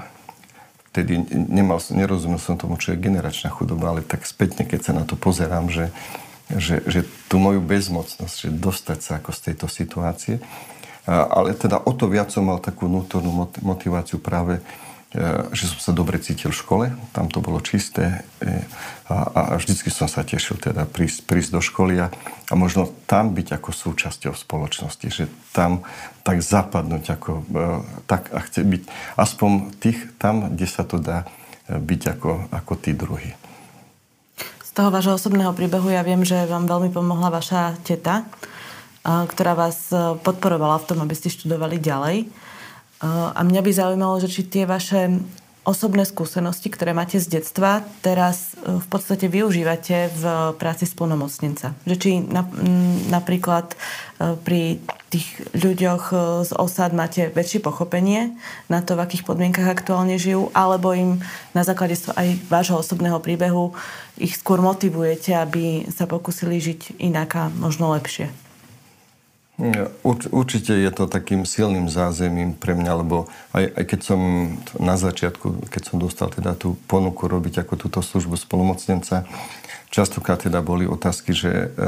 vtedy 0.94 1.26
nemal, 1.34 1.82
nerozumel 1.90 2.38
som 2.38 2.54
tomu, 2.54 2.78
čo 2.78 2.94
je 2.94 3.02
generačná 3.02 3.50
chudoba, 3.50 3.90
ale 3.90 4.06
tak 4.06 4.30
spätne, 4.30 4.62
keď 4.62 4.80
sa 4.86 4.94
na 4.94 5.10
to 5.10 5.18
pozerám, 5.18 5.74
že, 5.74 5.90
že, 6.54 6.86
že 6.86 7.02
tú 7.26 7.42
moju 7.42 7.66
bezmocnosť, 7.66 8.36
že 8.46 8.50
dostať 8.54 9.00
sa 9.02 9.12
ako 9.18 9.34
z 9.34 9.40
tejto 9.42 9.66
situácie. 9.66 10.38
Ale 11.10 11.58
teda 11.58 11.82
o 11.82 11.92
to 11.98 12.06
viac 12.06 12.30
som 12.30 12.46
mal 12.46 12.62
takú 12.62 12.86
vnútornú 12.86 13.50
motiváciu 13.66 14.22
práve 14.22 14.62
E, 14.62 14.93
že 15.54 15.70
som 15.70 15.78
sa 15.78 15.94
dobre 15.94 16.18
cítil 16.18 16.50
v 16.50 16.58
škole, 16.58 16.86
tam 17.14 17.30
to 17.30 17.38
bolo 17.38 17.62
čisté 17.62 18.26
e, 18.42 18.66
a, 19.06 19.54
a 19.54 19.62
vždycky 19.62 19.94
som 19.94 20.10
sa 20.10 20.26
tešil 20.26 20.58
teda 20.58 20.90
prísť, 20.90 21.30
prísť 21.30 21.54
do 21.54 21.62
školy 21.62 22.02
a, 22.02 22.10
a 22.50 22.54
možno 22.58 22.90
tam 23.06 23.30
byť 23.30 23.62
ako 23.62 23.70
súčasťou 23.70 24.34
spoločnosti, 24.34 25.08
že 25.14 25.30
tam 25.54 25.86
tak 26.26 26.42
zapadnúť 26.42 27.14
ako, 27.14 27.32
e, 27.46 27.66
tak 28.10 28.34
a 28.34 28.42
chce 28.42 28.66
byť 28.66 28.84
aspoň 29.14 29.52
tých 29.78 30.02
tam, 30.18 30.50
kde 30.50 30.66
sa 30.66 30.82
to 30.82 30.98
dá 30.98 31.30
byť 31.70 32.02
ako, 32.18 32.32
ako 32.50 32.74
tí 32.82 32.98
druhí. 32.98 33.38
Z 34.66 34.72
toho 34.74 34.90
vášho 34.90 35.14
osobného 35.14 35.54
príbehu 35.54 35.94
ja 35.94 36.02
viem, 36.02 36.26
že 36.26 36.50
vám 36.50 36.66
veľmi 36.66 36.90
pomohla 36.90 37.30
vaša 37.30 37.78
teta, 37.86 38.26
ktorá 39.06 39.54
vás 39.54 39.94
podporovala 40.26 40.82
v 40.82 40.88
tom, 40.90 40.98
aby 41.06 41.14
ste 41.14 41.30
študovali 41.30 41.78
ďalej. 41.78 42.26
A 43.04 43.40
mňa 43.44 43.62
by 43.62 43.72
zaujímalo, 43.76 44.16
že 44.24 44.32
či 44.32 44.48
tie 44.48 44.64
vaše 44.64 45.20
osobné 45.64 46.04
skúsenosti, 46.04 46.68
ktoré 46.68 46.92
máte 46.92 47.24
z 47.24 47.40
detstva, 47.40 47.88
teraz 48.04 48.52
e, 48.60 48.84
v 48.84 48.88
podstate 48.92 49.32
využívate 49.32 50.12
v 50.12 50.24
práci 50.60 50.84
splnomocnenca. 50.84 51.72
Že 51.88 51.96
či 51.96 52.12
na, 52.20 52.44
napríklad 53.08 53.72
e, 53.72 53.76
pri 54.44 54.84
tých 55.08 55.28
ľuďoch 55.56 56.04
e, 56.12 56.16
z 56.44 56.52
osad 56.60 56.92
máte 56.92 57.32
väčšie 57.32 57.64
pochopenie 57.64 58.36
na 58.68 58.84
to, 58.84 59.00
v 59.00 59.08
akých 59.08 59.24
podmienkach 59.24 59.72
aktuálne 59.72 60.20
žijú, 60.20 60.52
alebo 60.52 60.92
im 60.92 61.24
na 61.56 61.64
základe 61.64 61.96
aj 61.96 62.44
vášho 62.52 62.84
osobného 62.84 63.24
príbehu 63.24 63.72
ich 64.20 64.36
skôr 64.36 64.60
motivujete, 64.60 65.32
aby 65.32 65.88
sa 65.88 66.12
pokusili 66.12 66.60
žiť 66.60 67.00
inak 67.00 67.30
a 67.40 67.44
možno 67.48 67.96
lepšie. 67.96 68.28
Určite 70.34 70.74
je 70.74 70.90
to 70.90 71.06
takým 71.06 71.46
silným 71.46 71.86
zázemím 71.86 72.58
pre 72.58 72.74
mňa, 72.74 72.92
lebo 73.06 73.30
aj, 73.54 73.66
aj 73.78 73.84
keď 73.86 74.00
som 74.02 74.20
na 74.82 74.98
začiatku, 74.98 75.70
keď 75.70 75.82
som 75.94 76.02
dostal 76.02 76.34
teda 76.34 76.58
tú 76.58 76.74
ponuku 76.90 77.30
robiť 77.30 77.62
ako 77.62 77.78
túto 77.78 78.02
službu 78.02 78.34
spolumocnenca, 78.34 79.30
častokrát 79.94 80.42
teda 80.42 80.66
boli 80.66 80.90
otázky, 80.90 81.38
že 81.38 81.70
e, 81.70 81.88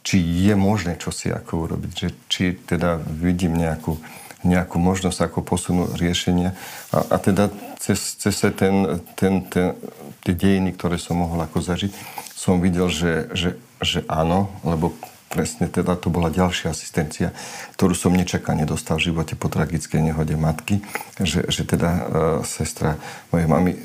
či 0.00 0.24
je 0.24 0.56
možné 0.56 0.96
čosi 0.96 1.28
ako 1.28 1.68
urobiť, 1.68 1.92
že 1.92 2.08
či 2.32 2.56
teda 2.56 2.96
vidím 2.96 3.60
nejakú, 3.60 4.00
nejakú 4.40 4.80
možnosť 4.80 5.28
ako 5.28 5.44
posunúť 5.44 6.00
riešenia. 6.00 6.56
A, 6.96 7.12
a 7.12 7.16
teda 7.20 7.52
cez, 7.76 8.16
cez 8.16 8.32
ten, 8.56 9.04
ten, 9.20 9.44
ten, 9.52 9.76
tie 10.24 10.32
dejiny, 10.32 10.72
ktoré 10.80 10.96
som 10.96 11.20
mohol 11.20 11.44
ako 11.44 11.60
zažiť, 11.60 11.92
som 12.32 12.56
videl, 12.56 12.88
že, 12.88 13.28
že, 13.36 13.60
že 13.84 14.00
áno, 14.08 14.48
lebo 14.64 14.96
presne 15.32 15.72
teda 15.72 15.96
to 15.96 16.12
bola 16.12 16.28
ďalšia 16.28 16.76
asistencia, 16.76 17.32
ktorú 17.80 17.96
som 17.96 18.12
nečakane 18.12 18.68
dostal 18.68 19.00
v 19.00 19.08
živote 19.08 19.32
po 19.32 19.48
tragickej 19.48 20.12
nehode 20.12 20.36
matky, 20.36 20.84
že, 21.16 21.48
že 21.48 21.64
teda 21.64 21.88
e, 21.88 22.00
sestra 22.44 23.00
mojej 23.32 23.48
mamy 23.48 23.80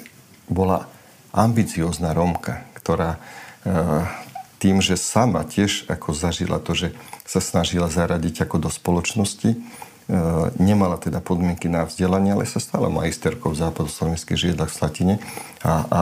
bola 0.52 0.92
ambiciózna 1.32 2.12
Rómka, 2.12 2.68
ktorá 2.76 3.16
e, 3.16 3.20
tým, 4.60 4.84
že 4.84 5.00
sama 5.00 5.48
tiež 5.48 5.88
ako 5.88 6.12
zažila 6.12 6.60
to, 6.60 6.76
že 6.76 6.88
sa 7.24 7.40
snažila 7.40 7.88
zaradiť 7.88 8.44
ako 8.44 8.68
do 8.68 8.70
spoločnosti, 8.74 9.56
nemala 10.56 10.96
teda 10.96 11.20
podmienky 11.20 11.68
na 11.68 11.84
vzdelanie, 11.84 12.32
ale 12.32 12.48
sa 12.48 12.64
stala 12.64 12.88
majsterkou 12.88 13.52
v 13.52 13.60
západoslovenských 13.60 14.40
žiedlach 14.40 14.72
v 14.72 14.78
Slatine 14.80 15.16
a, 15.60 15.68
a, 15.68 15.74
a, 15.92 16.02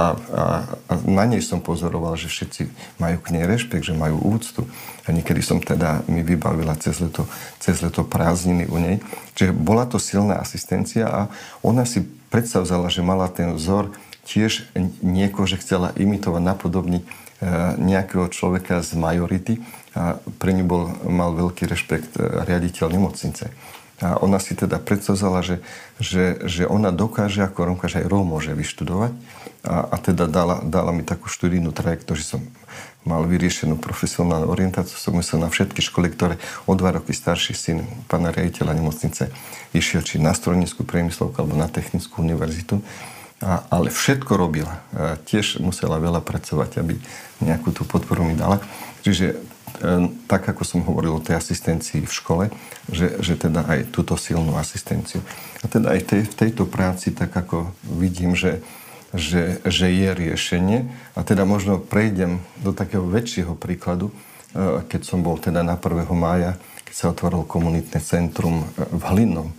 a 0.89 0.93
na 1.09 1.25
nej 1.25 1.41
som 1.41 1.57
pozoroval, 1.57 2.13
že 2.13 2.29
všetci 2.29 2.69
majú 3.01 3.17
k 3.17 3.33
nej 3.33 3.49
rešpekt, 3.49 3.81
že 3.81 3.97
majú 3.97 4.21
úctu. 4.21 4.69
A 5.05 5.13
niekedy 5.13 5.41
som 5.41 5.57
teda 5.57 6.05
mi 6.05 6.21
vybavila 6.21 6.77
cez 6.77 7.01
leto, 7.01 7.25
cez 7.57 7.81
leto 7.81 8.05
prázdniny 8.05 8.69
u 8.69 8.77
nej. 8.77 9.01
Čiže 9.33 9.57
bola 9.57 9.89
to 9.89 9.97
silná 9.97 10.37
asistencia 10.37 11.09
a 11.09 11.21
ona 11.65 11.81
si 11.89 12.05
predstavzala, 12.29 12.93
že 12.93 13.01
mala 13.01 13.25
ten 13.25 13.57
vzor 13.57 13.89
tiež 14.25 14.69
niekoho, 15.01 15.49
že 15.49 15.61
chcela 15.61 15.93
imitovať, 15.97 16.41
napodobniť 16.41 17.03
e, 17.05 17.07
nejakého 17.77 18.25
človeka 18.29 18.81
z 18.81 18.97
majority 18.97 19.53
a 19.93 20.17
pre 20.41 20.51
ňu 20.53 20.65
bol, 20.65 20.89
mal 21.05 21.33
veľký 21.37 21.69
rešpekt 21.69 22.17
e, 22.17 22.43
riaditeľ 22.43 22.89
nemocnice. 22.89 23.53
A 24.03 24.19
ona 24.19 24.43
si 24.43 24.59
teda 24.59 24.75
predstavzala, 24.75 25.39
že, 25.39 25.63
že, 26.03 26.43
že 26.43 26.67
ona 26.67 26.91
dokáže 26.91 27.39
ako 27.39 27.63
Romka, 27.63 27.87
že 27.87 28.03
aj 28.03 28.11
Róm 28.11 28.27
môže 28.27 28.51
vyštudovať. 28.51 29.15
A, 29.63 29.87
a 29.87 29.95
teda 29.95 30.27
dala, 30.27 30.59
dala 30.67 30.91
mi 30.91 31.07
takú 31.07 31.31
študijnú 31.31 31.71
trajektóriu, 31.71 32.19
že 32.19 32.35
som 32.35 32.41
mal 33.07 33.23
vyriešenú 33.23 33.79
profesionálnu 33.79 34.51
orientáciu. 34.51 34.99
Som 34.99 35.15
musel 35.21 35.39
na 35.39 35.47
všetky 35.47 35.79
školy, 35.79 36.11
ktoré 36.11 36.35
o 36.67 36.75
dva 36.75 36.91
roky 36.99 37.15
starší 37.15 37.55
syn 37.55 37.77
pána 38.11 38.35
riaditeľa 38.35 38.75
nemocnice 38.75 39.31
išiel 39.71 40.03
či 40.03 40.19
na 40.19 40.35
strojníckú 40.35 40.83
priemyslovku 40.83 41.39
alebo 41.39 41.55
na 41.55 41.71
technickú 41.71 42.19
univerzitu. 42.19 42.83
A, 43.39 43.63
ale 43.71 43.95
všetko 43.95 44.31
robila. 44.35 44.83
A 44.91 45.15
tiež 45.23 45.63
musela 45.63 46.03
veľa 46.03 46.19
pracovať, 46.19 46.83
aby 46.83 46.99
nejakú 47.39 47.71
tú 47.71 47.87
podporu 47.87 48.27
mi 48.27 48.35
dala. 48.35 48.59
Čiže 49.07 49.54
tak 50.27 50.47
ako 50.47 50.63
som 50.63 50.81
hovoril 50.85 51.19
o 51.19 51.23
tej 51.23 51.35
asistencii 51.39 52.07
v 52.07 52.13
škole, 52.13 52.45
že, 52.87 53.19
že 53.19 53.35
teda 53.35 53.67
aj 53.67 53.91
túto 53.91 54.15
silnú 54.15 54.55
asistenciu. 54.55 55.19
A 55.63 55.65
teda 55.67 55.95
aj 55.95 56.01
tej, 56.07 56.21
v 56.27 56.35
tejto 56.35 56.63
práci 56.69 57.11
tak 57.11 57.35
ako 57.35 57.73
vidím, 57.83 58.37
že, 58.37 58.63
že, 59.11 59.59
že 59.67 59.87
je 59.91 60.09
riešenie. 60.15 60.79
A 61.17 61.25
teda 61.27 61.43
možno 61.43 61.81
prejdem 61.81 62.39
do 62.63 62.71
takého 62.71 63.03
väčšieho 63.03 63.55
príkladu, 63.57 64.11
e, 64.55 64.83
keď 64.87 65.01
som 65.03 65.19
bol 65.25 65.35
teda 65.39 65.65
na 65.65 65.75
1. 65.75 66.07
mája, 66.15 66.55
keď 66.87 66.93
sa 66.95 67.11
otvorilo 67.11 67.43
komunitné 67.43 67.99
centrum 67.99 68.63
e, 68.63 68.85
v 68.95 69.03
Hlinnom. 69.11 69.49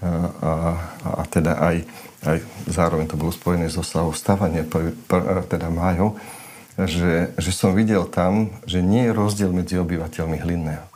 A, 0.00 0.80
a 1.04 1.22
teda 1.28 1.60
aj, 1.60 1.84
aj 2.24 2.40
zároveň 2.72 3.04
to 3.04 3.20
bolo 3.20 3.28
spojené 3.28 3.68
so 3.68 3.84
oslavou 3.84 4.16
stavania, 4.16 4.64
teda 5.44 5.68
májov 5.68 6.16
že, 6.86 7.34
že 7.36 7.50
som 7.50 7.74
videl 7.74 8.06
tam, 8.06 8.54
že 8.64 8.80
nie 8.80 9.10
je 9.10 9.16
rozdiel 9.16 9.50
medzi 9.50 9.76
obyvateľmi 9.76 10.36
Hlinného. 10.38 10.86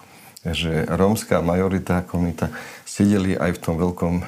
Že 0.44 0.86
rómska 0.92 1.40
majorita, 1.40 2.04
komunita 2.04 2.52
sedeli 2.84 3.32
aj 3.32 3.56
v 3.56 3.62
tom 3.64 3.74
veľkom, 3.80 4.14
e, 4.20 4.24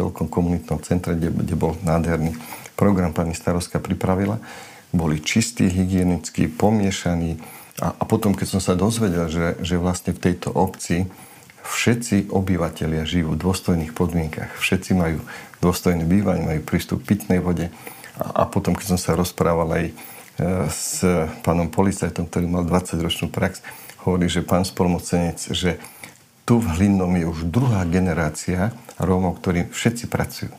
veľkom 0.00 0.26
komunitnom 0.32 0.80
centre, 0.80 1.12
kde, 1.12 1.28
kde 1.28 1.54
bol 1.54 1.76
nádherný 1.84 2.34
program 2.74 3.12
pani 3.12 3.36
starostka 3.36 3.78
pripravila. 3.78 4.40
Boli 4.90 5.20
čistí, 5.20 5.68
hygienickí, 5.68 6.48
pomiešaní. 6.48 7.38
A, 7.84 7.92
a 7.94 8.02
potom, 8.08 8.32
keď 8.32 8.58
som 8.58 8.60
sa 8.64 8.74
dozvedel, 8.74 9.28
že, 9.28 9.60
že 9.60 9.76
vlastne 9.76 10.16
v 10.16 10.24
tejto 10.24 10.50
obci 10.52 11.08
všetci 11.62 12.32
obyvateľia 12.32 13.06
žijú 13.06 13.36
v 13.36 13.40
dôstojných 13.40 13.92
podmienkach. 13.94 14.50
Všetci 14.58 14.98
majú 14.98 15.22
dôstojné 15.62 16.02
bývanie, 16.02 16.42
majú 16.42 16.60
prístup 16.64 17.04
k 17.04 17.14
pitnej 17.14 17.38
vode. 17.38 17.70
A, 18.18 18.42
a 18.44 18.50
potom, 18.50 18.74
keď 18.74 18.96
som 18.96 19.00
sa 19.00 19.14
rozprával 19.14 19.68
aj 19.78 19.84
s 20.68 21.04
pánom 21.44 21.68
policajtom, 21.68 22.28
ktorý 22.28 22.46
mal 22.48 22.64
20-ročnú 22.64 23.28
prax, 23.28 23.60
hovorí, 24.02 24.26
že 24.26 24.42
pán 24.42 24.64
spolmocenec, 24.64 25.38
že 25.52 25.78
tu 26.42 26.58
v 26.58 26.66
Hlinnom 26.74 27.12
je 27.14 27.26
už 27.28 27.46
druhá 27.46 27.86
generácia 27.86 28.74
Rómov, 28.98 29.38
ktorí 29.38 29.70
všetci 29.70 30.04
pracujú. 30.10 30.52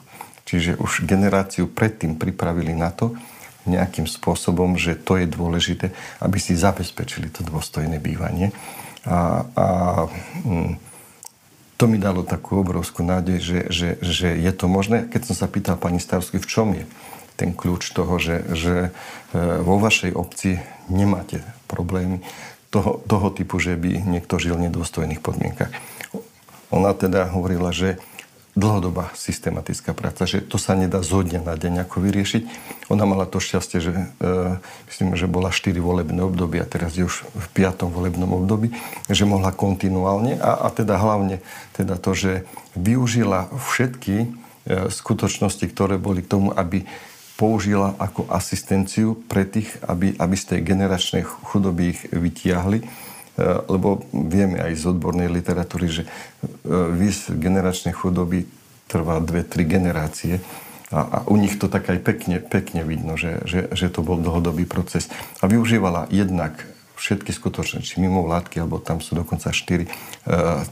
Čiže 0.44 0.80
už 0.80 1.08
generáciu 1.08 1.68
predtým 1.68 2.16
pripravili 2.16 2.76
na 2.76 2.92
to 2.92 3.16
nejakým 3.64 4.08
spôsobom, 4.08 4.76
že 4.76 5.00
to 5.00 5.16
je 5.20 5.28
dôležité, 5.28 5.96
aby 6.20 6.36
si 6.40 6.56
zabezpečili 6.56 7.32
to 7.32 7.48
dôstojné 7.48 7.96
bývanie. 8.00 8.52
A, 9.08 9.48
a 9.56 9.66
mm, 10.44 10.76
to 11.80 11.84
mi 11.88 12.00
dalo 12.00 12.24
takú 12.24 12.64
obrovskú 12.64 13.04
nádej, 13.04 13.40
že, 13.40 13.60
že, 13.72 13.90
že 14.04 14.30
je 14.36 14.52
to 14.56 14.68
možné. 14.68 15.08
Keď 15.08 15.32
som 15.32 15.36
sa 15.36 15.48
pýtal 15.48 15.80
pani 15.80 16.00
Stavsky, 16.00 16.40
v 16.40 16.48
čom 16.48 16.76
je, 16.76 16.84
ten 17.44 17.52
kľúč 17.52 17.92
toho, 17.92 18.16
že, 18.24 18.48
že 18.56 18.76
e, 18.88 18.90
vo 19.60 19.76
vašej 19.76 20.16
obci 20.16 20.64
nemáte 20.88 21.44
problémy 21.68 22.24
toho, 22.72 23.04
toho 23.04 23.28
typu, 23.36 23.60
že 23.60 23.76
by 23.76 24.00
niekto 24.08 24.40
žil 24.40 24.56
v 24.56 24.72
nedôstojných 24.72 25.20
podmienkach. 25.20 25.76
Ona 26.72 26.96
teda 26.96 27.28
hovorila, 27.36 27.76
že 27.76 28.00
dlhodobá 28.56 29.10
systematická 29.18 29.98
práca, 29.98 30.30
že 30.30 30.40
to 30.40 30.62
sa 30.62 30.78
nedá 30.78 31.02
zo 31.02 31.26
dňa 31.26 31.42
na 31.42 31.58
deň 31.58 31.90
ako 31.90 32.06
vyriešiť. 32.06 32.44
Ona 32.94 33.04
mala 33.04 33.26
to 33.26 33.42
šťastie, 33.42 33.82
že 33.82 33.92
e, 33.92 34.06
myslím, 34.94 35.18
že 35.20 35.26
bola 35.26 35.50
4 35.50 35.74
volebné 35.82 36.22
obdobie 36.22 36.62
a 36.62 36.70
teraz 36.70 36.96
je 36.96 37.04
už 37.04 37.28
v 37.28 37.48
5. 37.60 37.90
volebnom 37.90 38.30
období, 38.30 38.72
že 39.10 39.26
mohla 39.26 39.50
kontinuálne 39.52 40.38
a, 40.38 40.64
a 40.64 40.68
teda 40.70 41.02
hlavne 41.02 41.42
teda 41.76 41.98
to, 41.98 42.14
že 42.14 42.32
využila 42.78 43.50
všetky 43.58 44.16
e, 44.22 44.28
skutočnosti, 44.94 45.66
ktoré 45.74 45.98
boli 45.98 46.22
k 46.22 46.32
tomu, 46.38 46.54
aby 46.54 46.86
použila 47.34 47.98
ako 47.98 48.30
asistenciu 48.30 49.18
pre 49.26 49.44
tých, 49.44 49.74
aby, 49.86 50.14
aby 50.16 50.36
z 50.38 50.56
tej 50.56 50.60
generačnej 50.62 51.24
chudoby 51.26 51.98
ich 51.98 52.02
vytiahli. 52.14 52.80
E, 52.82 52.86
lebo 53.68 54.06
vieme 54.14 54.62
aj 54.62 54.74
z 54.78 54.84
odbornej 54.94 55.30
literatúry, 55.34 55.90
že 55.90 56.04
e, 56.06 56.10
vys 56.94 57.34
generačnej 57.34 57.94
chudoby 57.98 58.46
trvá 58.86 59.18
dve, 59.18 59.42
tri 59.42 59.66
generácie. 59.66 60.38
A, 60.94 61.00
a 61.02 61.18
u 61.26 61.34
nich 61.42 61.58
to 61.58 61.66
tak 61.66 61.90
aj 61.90 62.06
pekne, 62.06 62.38
pekne 62.38 62.86
vidno, 62.86 63.18
že, 63.18 63.42
že, 63.50 63.66
že 63.74 63.90
to 63.90 64.06
bol 64.06 64.22
dlhodobý 64.22 64.70
proces. 64.70 65.10
A 65.42 65.50
využívala 65.50 66.06
jednak 66.14 66.54
všetky 66.94 67.34
skutočné, 67.34 67.82
či 67.82 67.98
mimo 67.98 68.22
vládky, 68.22 68.62
alebo 68.62 68.78
tam 68.78 69.02
sú 69.02 69.18
dokonca 69.18 69.50
štyri 69.50 69.90
e, 69.90 69.92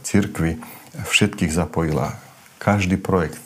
cirkvy, 0.05 0.61
všetkých 0.93 1.49
zapojila. 1.49 2.21
Každý 2.61 3.01
projekt, 3.01 3.41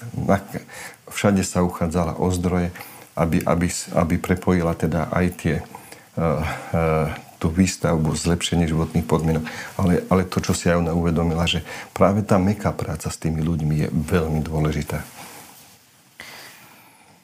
všade 1.08 1.48
sa 1.48 1.64
uchádzala 1.64 2.20
o 2.20 2.28
zdroje 2.36 2.76
aby, 3.16 3.40
aby, 3.48 3.68
aby 3.96 4.16
prepojila 4.20 4.76
teda 4.76 5.08
aj 5.12 5.26
tie, 5.40 5.56
uh, 6.20 6.44
uh, 6.76 7.08
tú 7.40 7.48
výstavbu, 7.52 8.12
zlepšenie 8.16 8.68
životných 8.68 9.08
podmienok. 9.08 9.44
Ale, 9.80 10.04
ale 10.12 10.28
to, 10.28 10.44
čo 10.44 10.52
si 10.52 10.68
aj 10.68 10.84
ona 10.84 10.92
uvedomila, 10.92 11.48
že 11.48 11.64
práve 11.96 12.24
tá 12.28 12.36
meká 12.36 12.76
práca 12.76 13.08
s 13.08 13.18
tými 13.20 13.40
ľuďmi 13.40 13.76
je 13.86 13.88
veľmi 13.92 14.40
dôležitá. 14.44 15.04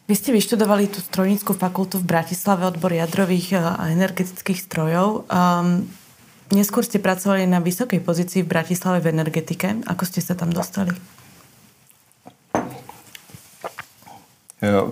Vy 0.08 0.12
Vy 0.12 0.20
ste 0.20 0.36
vyštudovali 0.36 0.92
tú 0.92 1.00
strojníckú 1.00 1.56
fakultu 1.56 1.96
v 1.96 2.04
Bratislave, 2.04 2.68
odbor 2.68 2.92
jadrových 2.92 3.56
a 3.56 3.96
energetických 3.96 4.60
strojov. 4.60 5.24
Um, 5.32 5.88
neskôr 6.52 6.84
ste 6.84 7.00
pracovali 7.00 7.48
na 7.48 7.64
vysokej 7.64 8.04
pozícii 8.04 8.44
v 8.44 8.52
Bratislave 8.52 9.00
v 9.00 9.16
energetike. 9.16 9.80
Ako 9.88 10.04
ste 10.04 10.20
sa 10.20 10.36
tam 10.36 10.52
dostali? 10.52 10.92
Ja, 14.60 14.92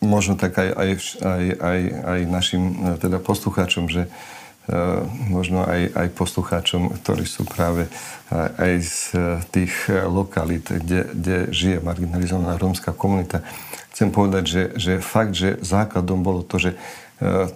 možno 0.00 0.36
tak 0.36 0.58
aj, 0.58 0.68
aj, 0.76 0.90
aj, 1.24 1.44
aj, 1.56 1.80
aj 2.04 2.20
našim 2.28 2.62
teda 3.00 3.18
poslucháčom, 3.18 3.88
že 3.88 4.06
uh, 4.06 5.04
možno 5.28 5.64
aj, 5.64 5.94
aj 5.94 6.08
poslucháčom, 6.18 6.96
ktorí 7.00 7.24
sú 7.24 7.48
práve 7.48 7.88
aj, 8.30 8.50
aj 8.58 8.72
z 8.82 8.98
tých 9.54 9.74
lokalít, 10.06 10.68
kde, 10.68 11.00
kde 11.14 11.36
žije 11.54 11.78
marginalizovaná 11.80 12.58
rómska 12.58 12.92
komunita, 12.92 13.40
chcem 13.96 14.12
povedať, 14.12 14.44
že, 14.44 14.62
že 14.76 14.92
fakt, 15.00 15.32
že 15.32 15.56
základom 15.64 16.20
bolo 16.20 16.44
to, 16.44 16.60
že 16.60 16.76
e, 16.76 16.78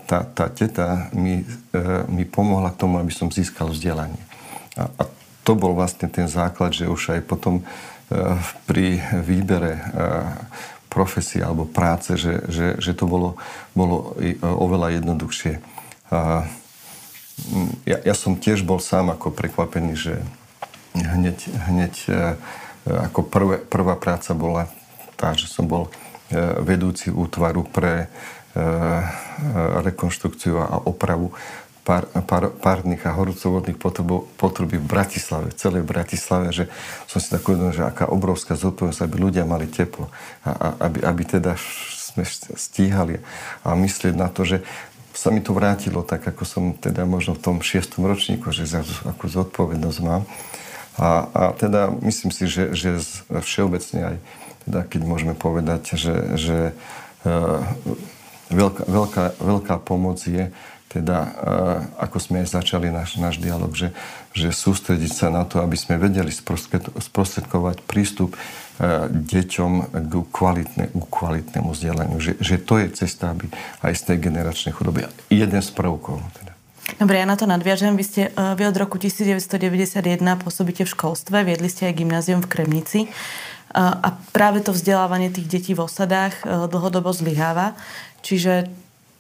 tá, 0.09 0.25
tá 0.25 0.49
teta 0.49 1.13
mi, 1.13 1.45
e, 1.45 1.85
mi 2.09 2.25
pomohla 2.25 2.73
k 2.73 2.81
tomu, 2.81 2.97
aby 2.97 3.13
som 3.13 3.29
získal 3.29 3.69
vzdelanie. 3.69 4.25
A, 4.81 4.89
a 4.89 5.03
to 5.45 5.53
bol 5.53 5.77
vlastne 5.77 6.09
ten 6.09 6.25
základ, 6.33 6.73
že 6.73 6.89
už 6.89 7.21
aj 7.21 7.29
potom 7.29 7.61
e, 7.61 7.65
pri 8.65 9.05
výbere 9.21 9.85
profesie 10.91 11.41
alebo 11.41 11.65
práce, 11.65 12.19
že, 12.19 12.43
že, 12.51 12.67
že 12.83 12.93
to 12.93 13.07
bolo, 13.07 13.39
bolo 13.79 14.19
oveľa 14.43 14.99
jednoduchšie. 14.99 15.63
A 16.11 16.51
ja, 17.87 17.99
ja 18.03 18.15
som 18.19 18.37
tiež 18.37 18.67
bol 18.67 18.83
sám 18.83 19.15
ako 19.15 19.31
prekvapený, 19.31 19.95
že 19.95 20.15
hneď, 20.99 21.39
hneď 21.71 21.95
ako 22.85 23.23
prvé, 23.23 23.57
prvá 23.63 23.95
práca 23.95 24.35
bola 24.35 24.67
tá, 25.15 25.33
že 25.39 25.47
som 25.47 25.65
bol 25.65 25.89
E, 26.31 26.63
vedúci 26.63 27.11
útvaru 27.11 27.67
pre 27.67 28.07
e, 28.07 28.09
e, 28.55 28.63
rekonštrukciu 29.83 30.63
a 30.63 30.79
opravu 30.87 31.35
pár, 31.91 32.07
pár, 32.23 32.45
párnych 32.55 33.03
a 33.03 33.11
horúcovodných 33.19 33.75
potrubí 34.39 34.79
v 34.79 34.87
Bratislave, 34.87 35.51
v 35.51 35.59
celej 35.59 35.83
Bratislave, 35.83 36.55
že 36.55 36.71
som 37.11 37.19
si 37.19 37.35
tak 37.35 37.43
uvedomil, 37.43 37.75
že 37.75 37.83
aká 37.83 38.07
obrovská 38.07 38.55
zodpovednosť, 38.55 39.03
aby 39.03 39.17
ľudia 39.19 39.43
mali 39.43 39.67
teplo 39.67 40.07
a, 40.47 40.51
a 40.55 40.67
aby, 40.87 41.03
aby 41.03 41.23
teda 41.27 41.59
sme 42.15 42.23
stíhali 42.55 43.19
a 43.67 43.75
myslieť 43.75 44.15
na 44.15 44.31
to, 44.31 44.47
že 44.47 44.63
sa 45.11 45.35
mi 45.35 45.43
to 45.43 45.51
vrátilo 45.51 46.07
tak, 46.07 46.23
ako 46.23 46.47
som 46.47 46.65
teda 46.79 47.03
možno 47.03 47.35
v 47.35 47.43
tom 47.43 47.57
šiestom 47.59 48.07
ročníku, 48.07 48.55
že 48.55 48.71
za 48.71 48.87
akú 49.03 49.27
zodpovednosť 49.27 49.99
mám. 50.07 50.23
A, 50.95 51.27
a 51.35 51.43
teda 51.59 51.91
myslím 52.07 52.31
si, 52.31 52.47
že, 52.47 52.71
že 52.71 53.03
všeobecne 53.43 54.15
aj 54.15 54.17
teda 54.69 54.81
keď 54.87 55.01
môžeme 55.03 55.35
povedať, 55.35 55.97
že, 55.97 56.15
že 56.37 56.59
e, 57.25 57.33
veľká, 58.53 58.83
veľká, 58.87 59.25
veľká 59.41 59.77
pomoc 59.83 60.21
je 60.21 60.53
teda, 60.91 61.19
e, 61.23 61.31
ako 62.03 62.19
sme 62.19 62.43
začali 62.43 62.91
náš, 62.91 63.15
náš 63.23 63.39
dialog, 63.39 63.71
že, 63.79 63.95
že 64.35 64.51
sústrediť 64.51 65.13
sa 65.15 65.31
na 65.31 65.47
to, 65.47 65.63
aby 65.63 65.79
sme 65.79 66.03
vedeli 66.03 66.35
sprostredkovať 66.35 67.87
prístup 67.87 68.35
e, 68.35 68.39
deťom 69.07 69.73
k, 70.11 70.13
kvalitné, 70.35 70.85
k 70.91 71.07
kvalitnému 71.07 71.71
vzdelaniu. 71.71 72.19
Že, 72.19 72.43
že 72.43 72.57
to 72.59 72.83
je 72.83 72.91
cesta, 72.91 73.31
aby 73.31 73.47
aj 73.87 73.95
z 73.95 74.03
tej 74.03 74.17
generačnej 74.19 74.75
chudoby. 74.75 75.07
Jeden 75.31 75.63
z 75.63 75.71
prvkov. 75.71 76.19
Teda. 76.35 76.59
Dobre, 76.99 77.23
ja 77.23 77.27
na 77.31 77.39
to 77.39 77.47
nadviažem. 77.47 77.95
Vy 77.95 78.05
ste 78.05 78.23
vy 78.35 78.67
od 78.67 78.75
roku 78.75 78.99
1991 78.99 80.03
pôsobíte 80.43 80.83
v 80.83 80.91
školstve, 80.91 81.47
viedli 81.47 81.71
ste 81.71 81.87
aj 81.87 81.95
gymnázium 82.03 82.43
v 82.43 82.51
Kremnici. 82.51 83.07
A 83.71 84.19
práve 84.35 84.59
to 84.67 84.75
vzdelávanie 84.75 85.31
tých 85.31 85.47
detí 85.47 85.73
v 85.79 85.87
osadách 85.87 86.43
e, 86.43 86.67
dlhodobo 86.67 87.15
zlyháva. 87.15 87.79
Čiže 88.27 88.67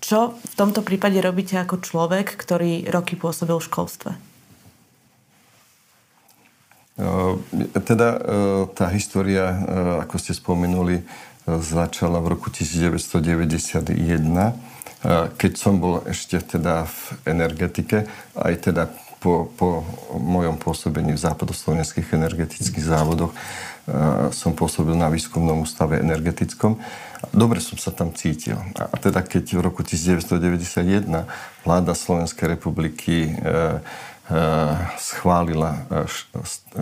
čo 0.01 0.35
v 0.41 0.55
tomto 0.57 0.81
prípade 0.81 1.21
robíte 1.21 1.61
ako 1.61 1.85
človek, 1.85 2.35
ktorý 2.35 2.89
roky 2.89 3.15
pôsobil 3.15 3.57
v 3.61 3.69
školstve? 3.69 4.11
Teda 7.85 8.09
tá 8.77 8.87
história, 8.93 9.57
ako 10.05 10.17
ste 10.21 10.37
spomenuli, 10.37 11.01
začala 11.49 12.21
v 12.21 12.37
roku 12.37 12.53
1991, 12.53 13.17
keď 15.37 15.53
som 15.57 15.81
bol 15.81 16.05
ešte 16.05 16.37
teda 16.45 16.85
v 16.85 16.97
energetike, 17.25 18.05
aj 18.37 18.55
teda 18.69 18.93
po, 19.21 19.53
po 19.55 19.85
mojom 20.17 20.57
pôsobení 20.57 21.13
v 21.13 21.21
západoslovenských 21.21 22.17
energetických 22.17 22.87
závodoch 22.89 23.37
som 24.31 24.55
pôsobil 24.55 24.95
na 24.95 25.11
výskumnom 25.11 25.65
ústave 25.65 25.99
energetickom. 25.99 26.79
Dobre 27.35 27.61
som 27.61 27.77
sa 27.77 27.93
tam 27.93 28.15
cítil. 28.15 28.57
A 28.79 28.97
teda 28.97 29.21
keď 29.21 29.61
v 29.61 29.65
roku 29.65 29.85
1991 29.85 31.27
vláda 31.67 31.93
Slovenskej 31.93 32.57
republiky 32.57 33.29
e, 33.29 33.31
e, 33.31 33.37
schválila 34.97 35.85
e, 35.91 36.09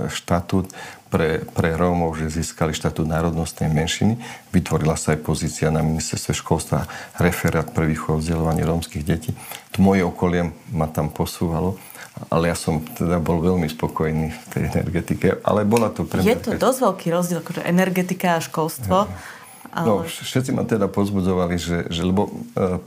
štatút 0.07 0.71
pre, 1.11 1.43
pre 1.43 1.75
Rómov, 1.75 2.21
že 2.21 2.31
získali 2.31 2.77
štatút 2.77 3.09
národnostnej 3.09 3.73
menšiny. 3.73 4.21
Vytvorila 4.55 4.95
sa 4.95 5.17
aj 5.17 5.25
pozícia 5.25 5.73
na 5.73 5.83
ministerstve 5.83 6.37
školstva 6.37 6.87
referát 7.19 7.67
pre 7.73 7.89
výchovu 7.89 8.21
vzdelávanie 8.21 8.69
rómskych 8.69 9.03
detí. 9.03 9.33
To 9.75 9.83
moje 9.83 10.05
okolie 10.07 10.55
ma 10.71 10.87
tam 10.87 11.11
posúvalo 11.11 11.81
ale 12.27 12.51
ja 12.51 12.57
som 12.59 12.83
teda 12.83 13.23
bol 13.23 13.39
veľmi 13.39 13.71
spokojný 13.71 14.35
v 14.35 14.45
tej 14.51 14.63
energetike, 14.75 15.39
ale 15.47 15.63
bola 15.63 15.89
to 15.95 16.03
pre 16.03 16.21
mňa... 16.21 16.29
Je 16.29 16.39
to 16.43 16.51
dosť 16.59 16.79
veľký 16.83 17.07
rozdiel, 17.15 17.39
akože 17.41 17.63
energetika 17.63 18.37
a 18.37 18.41
školstvo. 18.43 19.07
Ale... 19.69 19.87
No, 19.87 20.03
všetci 20.03 20.51
ma 20.57 20.65
teda 20.65 20.89
pozbudzovali, 20.89 21.55
že, 21.61 21.87
že 21.93 22.03
lebo 22.03 22.29
uh, 22.29 22.81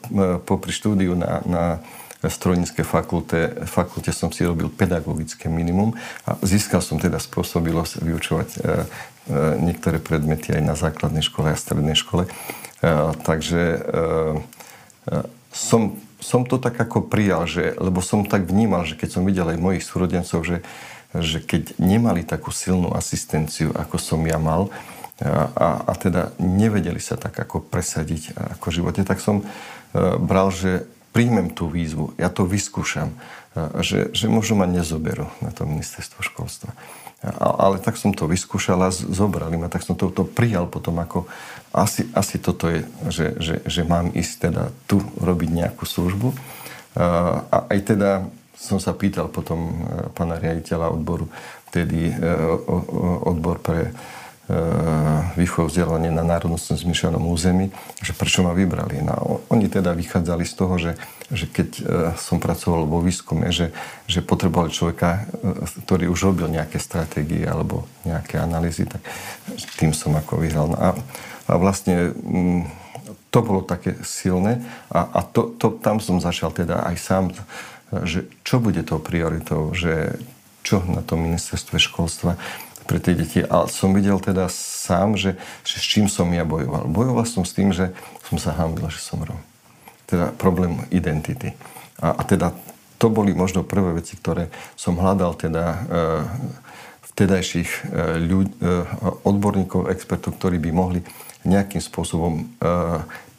popri 0.43 0.73
štúdiu 0.73 1.13
na, 1.13 1.39
na 1.45 1.63
strojníckej 2.21 2.85
fakulte, 2.85 3.65
fakulte 3.65 4.13
som 4.13 4.29
si 4.29 4.45
robil 4.45 4.69
pedagogické 4.69 5.49
minimum 5.49 5.97
a 6.21 6.37
získal 6.45 6.81
som 6.85 7.01
teda 7.01 7.17
spôsobilosť 7.17 8.01
vyučovať 8.01 8.49
uh, 8.49 8.61
uh, 8.61 9.57
niektoré 9.57 9.97
predmety 9.97 10.53
aj 10.53 10.61
na 10.61 10.75
základnej 10.77 11.25
škole 11.25 11.49
a 11.49 11.57
strednej 11.57 11.97
škole. 11.97 12.29
Uh, 12.81 13.13
takže 13.25 13.61
uh, 13.77 14.37
uh, 15.09 15.25
som 15.53 15.97
som 16.21 16.45
to 16.45 16.61
tak 16.61 16.77
ako 16.77 17.09
prijal, 17.09 17.49
že, 17.49 17.73
lebo 17.81 17.99
som 17.99 18.23
tak 18.23 18.45
vnímal, 18.45 18.85
že 18.85 18.95
keď 18.95 19.09
som 19.19 19.25
videl 19.25 19.49
aj 19.49 19.57
mojich 19.57 19.83
súrodencov, 19.83 20.45
že, 20.45 20.61
že 21.17 21.41
keď 21.41 21.75
nemali 21.81 22.21
takú 22.21 22.53
silnú 22.53 22.93
asistenciu, 22.93 23.73
ako 23.73 23.97
som 23.97 24.21
ja 24.23 24.37
mal, 24.37 24.69
a, 25.21 25.49
a, 25.53 25.67
a 25.89 25.93
teda 25.93 26.33
nevedeli 26.41 26.97
sa 26.97 27.13
tak 27.17 27.37
ako 27.37 27.61
presadiť 27.61 28.33
ako 28.57 28.67
živote, 28.73 29.05
tak 29.05 29.21
som 29.21 29.41
e, 29.41 29.45
bral, 30.17 30.49
že 30.49 30.89
príjmem 31.13 31.53
tú 31.53 31.69
výzvu, 31.69 32.17
ja 32.17 32.33
to 32.33 32.49
vyskúšam, 32.49 33.13
e, 33.53 33.85
že, 33.85 34.09
že 34.17 34.25
možno 34.25 34.57
ma 34.61 34.65
nezoberú 34.65 35.29
na 35.41 35.53
to 35.53 35.69
ministerstvo 35.69 36.25
školstva. 36.25 36.73
Ale 37.37 37.77
tak 37.77 38.01
som 38.01 38.17
to 38.17 38.25
vyskúšal 38.25 38.81
a 38.81 38.89
zobrali 38.89 39.53
ma, 39.53 39.69
tak 39.69 39.85
som 39.85 39.93
to, 39.93 40.09
to 40.09 40.25
prijal 40.25 40.65
potom 40.65 40.97
ako 40.97 41.29
asi, 41.71 42.07
asi 42.11 42.35
toto 42.39 42.67
je, 42.67 42.83
že, 43.07 43.27
že, 43.39 43.55
že 43.63 43.81
mám 43.87 44.11
ísť 44.11 44.51
teda 44.51 44.63
tu 44.87 44.99
robiť 45.19 45.49
nejakú 45.49 45.87
službu. 45.87 46.35
A 46.99 47.57
aj 47.71 47.79
teda 47.95 48.27
som 48.61 48.77
sa 48.77 48.93
pýtal 48.93 49.25
potom 49.33 49.57
e, 49.57 49.73
pána 50.13 50.37
riaditeľa 50.37 50.93
odboru, 50.93 51.25
vtedy 51.73 52.13
e, 52.13 52.15
odbor 53.25 53.57
pre 53.57 53.89
výchovu 55.35 55.71
vzdelanie 55.71 56.11
na 56.11 56.23
národnostnom 56.25 56.75
zmiešanom 56.75 57.23
území, 57.29 57.71
že 58.03 58.11
prečo 58.11 58.43
ma 58.43 58.51
vybrali. 58.51 58.99
No, 58.99 59.41
oni 59.47 59.71
teda 59.71 59.95
vychádzali 59.95 60.43
z 60.43 60.53
toho, 60.53 60.75
že, 60.75 60.91
že 61.31 61.45
keď 61.47 61.69
e, 61.77 61.81
som 62.19 62.41
pracoval 62.41 62.83
vo 62.89 62.99
výskume, 62.99 63.53
že, 63.53 63.71
že 64.05 64.19
potrebovali 64.25 64.73
človeka, 64.73 65.09
e, 65.17 65.21
ktorý 65.87 66.11
už 66.11 66.19
robil 66.31 66.47
nejaké 66.51 66.77
stratégie 66.81 67.47
alebo 67.47 67.87
nejaké 68.03 68.41
analýzy, 68.41 68.87
tak 68.87 69.01
tým 69.79 69.95
som 69.95 70.15
ako 70.17 70.43
vyhral. 70.43 70.67
No 70.71 70.77
a, 70.77 70.89
a 71.47 71.53
vlastne 71.55 72.11
mm, 72.11 72.67
to 73.31 73.39
bolo 73.39 73.63
také 73.63 73.95
silné 74.03 74.59
a, 74.91 75.07
a 75.07 75.19
to, 75.23 75.55
to, 75.55 75.79
tam 75.79 76.03
som 76.03 76.19
začal 76.19 76.51
teda 76.51 76.83
aj 76.83 76.95
sám, 76.99 77.23
že 78.03 78.27
čo 78.43 78.59
bude 78.59 78.83
tou 78.83 78.99
prioritou, 78.99 79.71
že 79.71 80.19
čo 80.61 80.83
na 80.85 81.01
tom 81.01 81.25
ministerstve 81.25 81.81
školstva 81.81 82.37
pre 82.91 82.99
tie 82.99 83.15
deti. 83.15 83.39
A 83.39 83.71
som 83.71 83.95
videl 83.95 84.19
teda 84.19 84.51
sám, 84.51 85.15
že, 85.15 85.39
že 85.63 85.79
s 85.79 85.85
čím 85.87 86.11
som 86.11 86.27
ja 86.35 86.43
bojoval. 86.43 86.91
Bojoval 86.91 87.23
som 87.23 87.47
s 87.47 87.55
tým, 87.55 87.71
že 87.71 87.95
som 88.27 88.35
sa 88.35 88.51
hambil, 88.51 88.91
že 88.91 88.99
som 88.99 89.23
Rom. 89.23 89.39
Teda 90.11 90.35
problém 90.35 90.83
identity. 90.91 91.55
A, 92.03 92.19
a 92.19 92.21
teda 92.27 92.51
to 92.99 93.07
boli 93.07 93.31
možno 93.31 93.63
prvé 93.63 93.95
veci, 93.95 94.19
ktoré 94.19 94.51
som 94.75 94.99
hľadal 94.99 95.39
teda 95.39 95.63
e, 95.63 95.77
vtedajších 97.15 97.69
e, 97.71 97.79
ľud, 98.27 98.49
e, 98.59 98.67
odborníkov, 99.23 99.87
expertov, 99.87 100.35
ktorí 100.35 100.59
by 100.59 100.69
mohli 100.75 100.99
nejakým 101.47 101.79
spôsobom 101.79 102.33
e, 102.37 102.43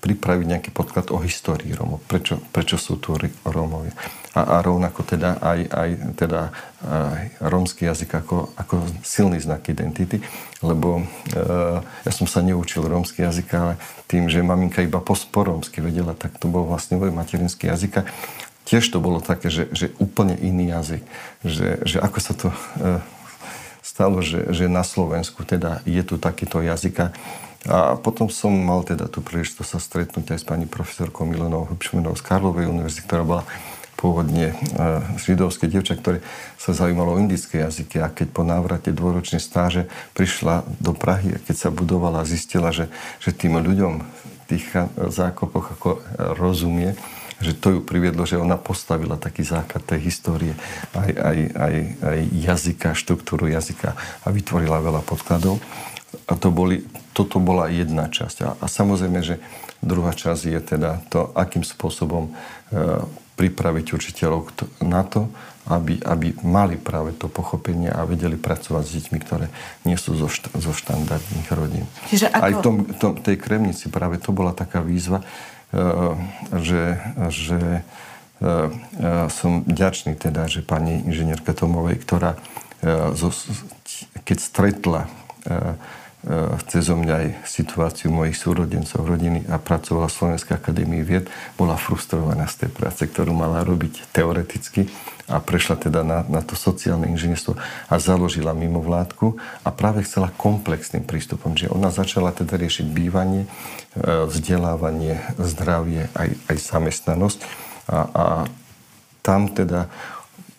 pripraviť 0.02 0.46
nejaký 0.48 0.70
podklad 0.74 1.14
o 1.14 1.20
histórii 1.22 1.70
Rómov. 1.76 2.02
Prečo, 2.10 2.42
prečo 2.50 2.74
sú 2.74 2.98
tu 2.98 3.14
Rómovia. 3.46 3.94
A, 4.32 4.40
a 4.40 4.56
rovnako 4.64 5.04
teda 5.04 5.36
aj, 5.44 5.60
aj 5.68 5.90
teda 6.16 6.40
aj 6.82 7.22
rómsky 7.52 7.84
jazyk 7.84 8.24
ako, 8.24 8.48
ako 8.56 8.80
silný 9.04 9.36
znak 9.38 9.68
identity, 9.68 10.24
lebo 10.64 11.04
e, 11.04 11.04
ja 11.84 12.12
som 12.12 12.24
sa 12.24 12.40
neučil 12.40 12.82
rómsky 12.88 13.22
jazyk, 13.22 13.48
ale 13.54 13.74
tým, 14.08 14.32
že 14.32 14.40
maminka 14.40 14.80
iba 14.80 15.04
po, 15.04 15.14
rómsky 15.20 15.84
vedela, 15.84 16.16
tak 16.16 16.40
to 16.40 16.48
bol 16.48 16.64
vlastne 16.64 16.96
môj 16.96 17.12
materinský 17.12 17.68
jazyk. 17.68 18.08
Tiež 18.64 18.88
to 18.88 19.04
bolo 19.04 19.20
také, 19.20 19.52
že, 19.52 19.68
že 19.74 19.92
úplne 20.00 20.38
iný 20.38 20.70
jazyk. 20.70 21.02
Že, 21.44 21.68
že 21.84 21.98
ako 22.00 22.18
sa 22.22 22.32
to 22.32 22.48
e, 22.50 22.58
stalo, 23.84 24.24
že, 24.24 24.48
že 24.54 24.70
na 24.70 24.86
Slovensku 24.86 25.44
teda 25.44 25.84
je 25.84 26.00
tu 26.06 26.16
takýto 26.16 26.62
jazyk. 26.64 27.12
A 27.68 27.94
potom 27.94 28.26
som 28.26 28.50
mal 28.50 28.82
teda 28.82 29.06
tú 29.06 29.22
príležitosť 29.22 29.70
sa 29.70 29.78
stretnúť 29.78 30.34
aj 30.34 30.38
s 30.42 30.46
pani 30.46 30.66
profesorkou 30.66 31.22
Milenou 31.22 31.68
Hubšmenou 31.70 32.16
z 32.18 32.22
Karlovej 32.26 32.66
univerzity, 32.66 33.06
ktorá 33.06 33.22
bola 33.22 33.44
pôvodne 34.02 34.50
e, 34.50 34.54
židovské 35.22 35.70
dievča, 35.70 35.94
ktoré 35.94 36.26
sa 36.58 36.74
zaujímalo 36.74 37.14
o 37.14 37.20
indické 37.22 37.62
jazyky 37.62 38.02
a 38.02 38.10
keď 38.10 38.34
po 38.34 38.42
návrate 38.42 38.90
dvoročnej 38.90 39.38
stáže 39.38 39.86
prišla 40.18 40.66
do 40.82 40.90
Prahy 40.90 41.38
a 41.38 41.42
keď 41.42 41.54
sa 41.54 41.70
budovala 41.70 42.26
a 42.26 42.28
zistila, 42.28 42.74
že, 42.74 42.90
že 43.22 43.30
tým 43.30 43.62
ľuďom 43.62 44.02
v 44.02 44.42
tých 44.50 44.66
zákopoch 44.98 45.78
ako 45.78 45.90
rozumie, 46.34 46.98
že 47.42 47.58
to 47.58 47.78
ju 47.78 47.80
priviedlo, 47.82 48.22
že 48.26 48.38
ona 48.38 48.58
postavila 48.58 49.18
taký 49.18 49.42
základ 49.42 49.82
tej 49.82 50.00
histórie, 50.06 50.54
aj, 50.94 51.10
aj, 51.10 51.38
aj, 51.54 51.74
aj 52.02 52.18
jazyka, 52.30 52.88
štruktúru 52.98 53.50
jazyka 53.50 53.98
a 54.22 54.26
vytvorila 54.30 54.78
veľa 54.82 55.02
podkladov. 55.02 55.58
A 56.30 56.38
to 56.38 56.54
boli, 56.54 56.86
toto 57.16 57.42
bola 57.42 57.66
jedna 57.72 58.06
časť. 58.06 58.36
A, 58.46 58.48
a 58.62 58.66
samozrejme, 58.70 59.20
že 59.26 59.42
druhá 59.82 60.14
časť 60.14 60.42
je 60.46 60.60
teda 60.62 61.02
to, 61.10 61.34
akým 61.34 61.66
spôsobom 61.66 62.30
e, 62.30 62.32
pripraviť 63.42 63.98
učiteľov 63.98 64.54
na 64.86 65.02
to, 65.02 65.26
aby, 65.66 65.98
aby 65.98 66.38
mali 66.46 66.78
práve 66.78 67.10
to 67.18 67.26
pochopenie 67.26 67.90
a 67.90 68.06
vedeli 68.06 68.38
pracovať 68.38 68.82
s 68.86 68.94
deťmi, 68.98 69.18
ktoré 69.18 69.46
nie 69.82 69.98
sú 69.98 70.14
zo, 70.14 70.30
št- 70.30 70.54
zo 70.54 70.70
štandardných 70.70 71.48
rodín. 71.50 71.86
Čiže 72.06 72.30
ako... 72.30 72.42
Aj 72.46 72.52
v 72.54 72.60
tom, 72.62 72.76
tom, 72.98 73.12
tej 73.18 73.36
Kremnici 73.38 73.90
práve 73.90 74.22
to 74.22 74.30
bola 74.30 74.54
taká 74.54 74.82
výzva, 74.82 75.22
uh, 75.22 76.14
že, 76.58 77.02
že 77.30 77.82
uh, 77.82 78.70
uh, 78.70 79.26
som 79.30 79.66
ďačný 79.66 80.14
teda, 80.14 80.46
že 80.46 80.62
pani 80.62 81.02
inžinierka 81.02 81.50
Tomovej, 81.50 81.98
ktorá 81.98 82.38
keď 84.26 84.38
stretla 84.42 85.06
uh, 86.26 86.58
cez 86.70 86.88
mňa 86.88 87.14
aj 87.14 87.28
situáciu 87.46 88.08
mojich 88.14 88.38
súrodencov, 88.38 89.02
rodiny 89.04 89.46
a 89.50 89.58
pracovala 89.58 90.10
v 90.10 90.16
Slovenskej 90.16 90.54
akadémii 90.58 91.02
vied, 91.02 91.26
bola 91.54 91.74
frustrovaná 91.78 92.46
z 92.46 92.66
tej 92.66 92.70
práce, 92.70 93.02
ktorú 93.04 93.34
mala 93.34 93.62
robiť 93.66 94.10
teoreticky 94.14 94.90
a 95.30 95.38
prešla 95.38 95.76
teda 95.78 96.02
na, 96.02 96.26
na 96.26 96.42
to 96.42 96.58
sociálne 96.58 97.06
inžinierstvo 97.08 97.54
a 97.88 97.94
založila 97.96 98.52
mimovládku 98.52 99.38
a 99.62 99.68
práve 99.70 100.02
chcela 100.02 100.34
komplexným 100.34 101.06
prístupom, 101.06 101.54
že 101.54 101.70
ona 101.70 101.94
začala 101.94 102.34
teda 102.34 102.58
riešiť 102.58 102.86
bývanie, 102.90 103.46
e, 103.46 104.28
vzdelávanie, 104.28 105.22
zdravie, 105.38 106.10
aj, 106.12 106.28
aj 106.50 106.56
zamestnanosť. 106.58 107.38
A, 107.88 107.98
a 108.12 108.24
tam 109.22 109.48
teda 109.48 109.86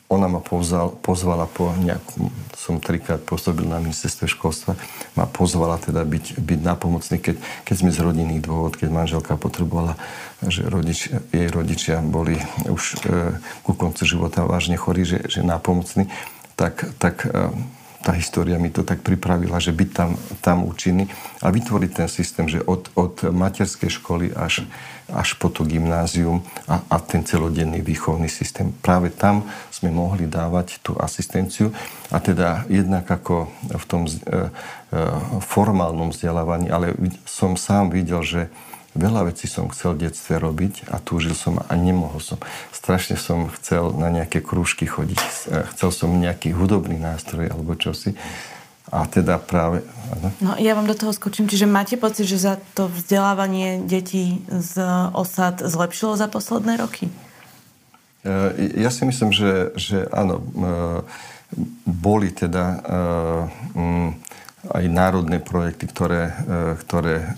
ona 0.08 0.28
ma 0.30 0.39
pozval, 0.39 0.95
pozvala 1.02 1.49
po 1.49 1.73
nejakom, 1.78 2.30
som 2.63 2.80
trikrát 2.80 3.19
pôsobil 3.19 3.67
na 3.67 3.84
ministerstve 3.84 4.32
školstva, 4.32 4.80
ma 5.19 5.28
pozvala 5.28 5.76
teda 5.84 6.08
byť, 6.08 6.39
byť 6.39 6.60
napomocný, 6.63 7.19
keď, 7.19 7.36
keď 7.67 7.76
sme 7.76 7.91
z 7.91 7.99
rodinných 7.99 8.39
dôvod, 8.39 8.80
keď 8.80 8.88
manželka 8.88 9.36
potrebovala, 9.36 9.99
že 10.47 10.63
rodič, 10.63 11.12
jej 11.12 11.47
rodičia 11.52 11.99
boli 11.99 12.39
už 12.63 13.04
e, 13.04 13.36
ku 13.67 13.76
koncu 13.76 14.08
života 14.08 14.47
vážne 14.47 14.80
chorí, 14.80 15.04
že, 15.04 15.28
že 15.28 15.43
napomocný, 15.43 16.08
tak, 16.56 16.88
tak 17.04 17.28
e, 17.28 17.52
tá 18.04 18.12
história 18.15 18.60
mi 18.60 18.67
to 18.67 18.84
tak 18.84 18.99
pripravila, 18.99 19.63
že 19.63 19.71
byť 19.71 19.89
tam, 19.91 20.15
tam 20.43 20.67
účinný 20.67 21.08
a 21.39 21.52
vytvoriť 21.52 21.91
ten 21.91 22.08
systém, 22.12 22.52
že 22.52 22.60
od, 22.63 22.91
od 22.99 23.28
materskej 23.32 23.91
školy 23.91 24.36
až, 24.36 24.67
až 25.12 25.36
po 25.36 25.52
to 25.52 25.68
gymnázium 25.68 26.46
a, 26.70 26.80
a 26.88 26.98
ten 27.04 27.28
celodenný 27.28 27.84
výchovný 27.84 28.32
systém. 28.32 28.72
Práve 28.80 29.12
tam 29.12 29.44
sme 29.74 29.92
mohli 29.92 30.30
dávať 30.30 30.80
tú 30.80 30.96
asistenciu 31.00 31.76
a 32.13 32.24
teda 32.24 32.63
jednak 32.72 33.10
ako 33.10 33.52
v 33.68 33.86
tom 33.89 34.08
e, 34.08 34.12
e, 34.12 34.50
formálnom 35.44 36.16
vzdelávaní, 36.16 36.72
ale 36.72 36.96
som 37.28 37.60
sám 37.60 37.92
videl, 37.92 38.24
že 38.24 38.42
Veľa 38.94 39.34
vecí 39.34 39.50
som 39.50 39.74
chcel 39.74 39.98
v 39.98 40.06
detstve 40.06 40.38
robiť 40.38 40.86
a 40.94 41.02
túžil 41.02 41.34
som 41.34 41.58
a 41.58 41.74
nemohol 41.74 42.22
som. 42.22 42.38
Strašne 42.70 43.18
som 43.18 43.50
chcel 43.58 43.89
na 43.98 44.13
nejaké 44.13 44.38
krúžky 44.38 44.86
chodiť. 44.86 45.50
Chcel 45.74 45.89
som 45.89 46.13
nejaký 46.13 46.54
hudobný 46.54 47.02
nástroj 47.02 47.50
alebo 47.50 47.74
čosi. 47.74 48.13
A 48.94 49.10
teda 49.10 49.42
práve... 49.42 49.82
No 50.38 50.54
ja 50.62 50.78
vám 50.78 50.86
do 50.86 50.94
toho 50.94 51.10
skočím. 51.10 51.50
Čiže 51.50 51.66
máte 51.66 51.98
pocit, 51.98 52.30
že 52.30 52.38
za 52.38 52.62
to 52.78 52.86
vzdelávanie 52.94 53.82
detí 53.82 54.46
z 54.46 54.78
osad 55.18 55.66
zlepšilo 55.66 56.14
za 56.14 56.30
posledné 56.30 56.78
roky? 56.78 57.10
E, 58.22 58.54
ja 58.78 58.94
si 58.94 59.02
myslím, 59.10 59.34
že, 59.34 59.74
že 59.74 60.06
áno. 60.14 60.46
E, 60.46 60.46
boli 61.90 62.30
teda 62.34 62.66
e, 62.66 62.78
aj 64.74 64.84
národné 64.90 65.38
projekty, 65.38 65.86
ktoré, 65.86 66.34
ktoré 66.82 67.36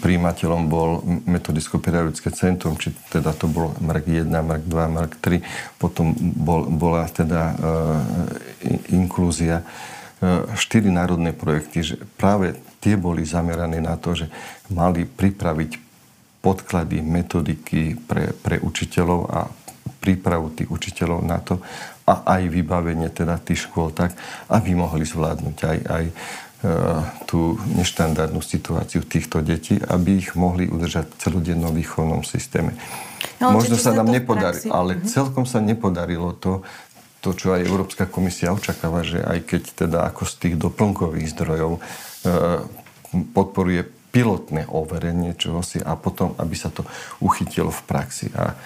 príjimateľom 0.00 0.62
bol 0.64 1.04
metodicko-pedagogické 1.28 2.32
centrum, 2.32 2.74
či 2.80 2.96
teda 3.12 3.36
to 3.36 3.44
bol 3.46 3.76
MRK 3.84 4.24
1, 4.24 4.32
MRK 4.32 4.64
2, 4.64 4.94
MRK 4.96 5.14
3, 5.20 5.76
potom 5.76 6.16
bol, 6.16 6.64
bola 6.72 7.04
teda 7.04 7.52
e, 7.52 7.54
inklúzia. 8.96 9.60
E, 9.60 9.64
štyri 10.56 10.88
národné 10.88 11.36
projekty, 11.36 11.84
že 11.84 11.94
práve 12.16 12.56
tie 12.80 12.96
boli 12.96 13.28
zamerané 13.28 13.76
na 13.76 14.00
to, 14.00 14.16
že 14.16 14.26
mali 14.72 15.04
pripraviť 15.04 15.84
podklady, 16.40 17.04
metodiky 17.04 17.92
pre, 18.08 18.32
pre 18.32 18.56
učiteľov 18.56 19.20
a 19.28 19.40
prípravu 20.00 20.54
tých 20.56 20.70
učiteľov 20.70 21.20
na 21.20 21.42
to 21.44 21.60
a 22.06 22.38
aj 22.38 22.42
vybavenie 22.46 23.10
teda 23.10 23.36
tých 23.42 23.66
škôl 23.66 23.90
tak, 23.90 24.14
aby 24.46 24.78
mohli 24.78 25.02
zvládnuť 25.02 25.56
aj, 25.66 25.78
aj 25.90 26.04
E, 26.06 26.45
tú 27.28 27.60
neštandardnú 27.76 28.40
situáciu 28.40 29.04
týchto 29.04 29.44
detí, 29.44 29.76
aby 29.76 30.24
ich 30.24 30.32
mohli 30.32 30.64
udržať 30.66 31.04
v 31.12 31.16
celodennom 31.20 31.72
výchovnom 31.76 32.24
systéme. 32.24 32.72
No, 33.38 33.52
Možno 33.52 33.76
sa 33.76 33.92
nám 33.92 34.08
nepodarilo, 34.08 34.72
ale 34.72 34.96
mm-hmm. 34.96 35.10
celkom 35.10 35.44
sa 35.44 35.60
nepodarilo 35.60 36.32
to, 36.32 36.64
to, 37.20 37.36
čo 37.36 37.52
aj 37.52 37.60
Európska 37.60 38.08
komisia 38.08 38.56
očakáva, 38.56 39.04
že 39.04 39.20
aj 39.20 39.38
keď 39.44 39.62
teda 39.84 39.98
ako 40.08 40.22
z 40.24 40.34
tých 40.40 40.54
doplnkových 40.56 41.28
zdrojov 41.36 41.72
e, 41.76 41.80
podporuje 43.36 43.82
pilotné 44.14 44.64
overenie 44.72 45.36
čohosi 45.36 45.84
a 45.84 45.92
potom, 45.92 46.32
aby 46.40 46.56
sa 46.56 46.72
to 46.72 46.88
uchytilo 47.20 47.68
v 47.68 47.82
praxi. 47.84 48.32
A 48.32 48.56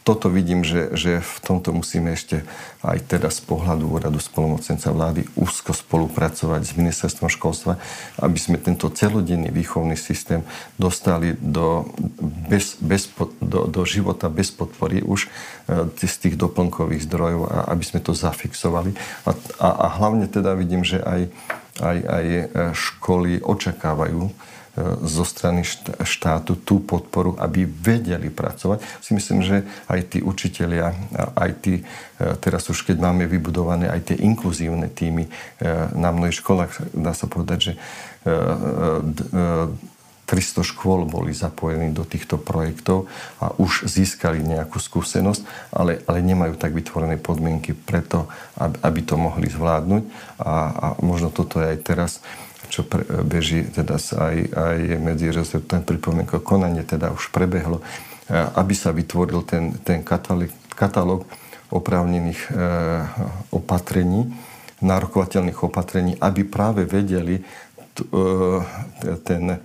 toto 0.00 0.32
vidím, 0.32 0.64
že, 0.64 0.96
že 0.96 1.20
v 1.20 1.36
tomto 1.44 1.76
musíme 1.76 2.16
ešte 2.16 2.48
aj 2.80 3.04
teda 3.04 3.28
z 3.28 3.40
pohľadu 3.44 3.84
úradu 3.84 4.16
spolomocenca 4.16 4.88
vlády 4.96 5.28
úzko 5.36 5.76
spolupracovať 5.76 6.60
s 6.64 6.72
ministerstvom 6.72 7.28
školstva, 7.28 7.76
aby 8.16 8.38
sme 8.40 8.56
tento 8.56 8.88
celodenný 8.88 9.52
výchovný 9.52 10.00
systém 10.00 10.40
dostali 10.80 11.36
do, 11.36 11.84
bez, 12.48 12.80
bez, 12.80 13.12
do, 13.44 13.68
do 13.68 13.82
života 13.84 14.32
bez 14.32 14.48
podpory 14.48 15.04
už 15.04 15.28
e, 15.68 15.86
z 16.00 16.16
tých 16.16 16.36
doplnkových 16.40 17.04
zdrojov 17.04 17.42
a 17.52 17.56
aby 17.68 17.84
sme 17.84 18.00
to 18.00 18.16
zafixovali. 18.16 18.96
A, 19.28 19.36
a, 19.60 19.68
a 19.68 19.86
hlavne 20.00 20.24
teda 20.24 20.56
vidím, 20.56 20.80
že 20.80 21.04
aj, 21.04 21.28
aj, 21.84 21.98
aj 22.08 22.24
e, 22.24 22.44
školy 22.72 23.44
očakávajú, 23.44 24.32
zo 25.02 25.24
strany 25.26 25.66
štátu 26.06 26.54
tú 26.62 26.78
podporu, 26.78 27.34
aby 27.42 27.66
vedeli 27.66 28.30
pracovať. 28.30 28.78
Si 29.02 29.10
myslím, 29.18 29.42
že 29.42 29.66
aj 29.90 30.00
tí 30.14 30.18
učitelia, 30.22 30.94
aj 31.34 31.50
tí, 31.58 31.82
e, 31.82 32.34
teraz 32.38 32.70
už 32.70 32.86
keď 32.86 33.02
máme 33.02 33.26
vybudované 33.26 33.90
aj 33.90 34.14
tie 34.14 34.16
inkluzívne 34.22 34.86
týmy 34.86 35.26
e, 35.26 35.30
na 35.98 36.14
mnohých 36.14 36.38
školách, 36.38 36.94
dá 36.94 37.10
sa 37.18 37.26
povedať, 37.26 37.58
že 37.58 37.72
300 40.30 40.30
e, 40.30 40.62
škôl 40.62 41.02
boli 41.02 41.34
zapojení 41.34 41.90
do 41.90 42.06
týchto 42.06 42.38
projektov 42.38 43.10
a 43.42 43.50
už 43.58 43.90
získali 43.90 44.38
nejakú 44.38 44.78
skúsenosť, 44.78 45.74
ale, 45.74 45.98
ale 46.06 46.22
nemajú 46.22 46.54
tak 46.54 46.78
vytvorené 46.78 47.18
podmienky 47.18 47.74
preto, 47.74 48.30
aby 48.54 49.00
to 49.02 49.18
mohli 49.18 49.50
zvládnuť. 49.50 50.02
A, 50.38 50.52
a 50.70 50.86
možno 51.02 51.34
toto 51.34 51.58
je 51.58 51.74
aj 51.74 51.78
teraz 51.82 52.22
čo 52.70 52.86
pre, 52.86 53.02
beží 53.26 53.66
teda 53.66 53.98
aj, 53.98 54.36
aj 54.54 54.78
medzi 55.02 55.28
ten 55.66 55.82
pripomienko 55.82 56.38
konanie 56.40 56.86
teda 56.86 57.10
už 57.10 57.34
prebehlo, 57.34 57.82
aby 58.30 58.74
sa 58.78 58.94
vytvoril 58.94 59.42
ten, 59.42 59.74
ten 59.82 60.06
katalóg, 60.06 60.54
katalóg 60.78 61.26
oprávnených 61.70 62.40
e, 62.46 62.52
opatrení, 63.54 64.26
nárokovateľných 64.82 65.60
opatrení, 65.62 66.18
aby 66.18 66.42
práve 66.42 66.82
vedeli 66.82 67.42
t, 67.94 68.02
e, 68.10 68.62
ten 69.22 69.54
e, 69.54 69.58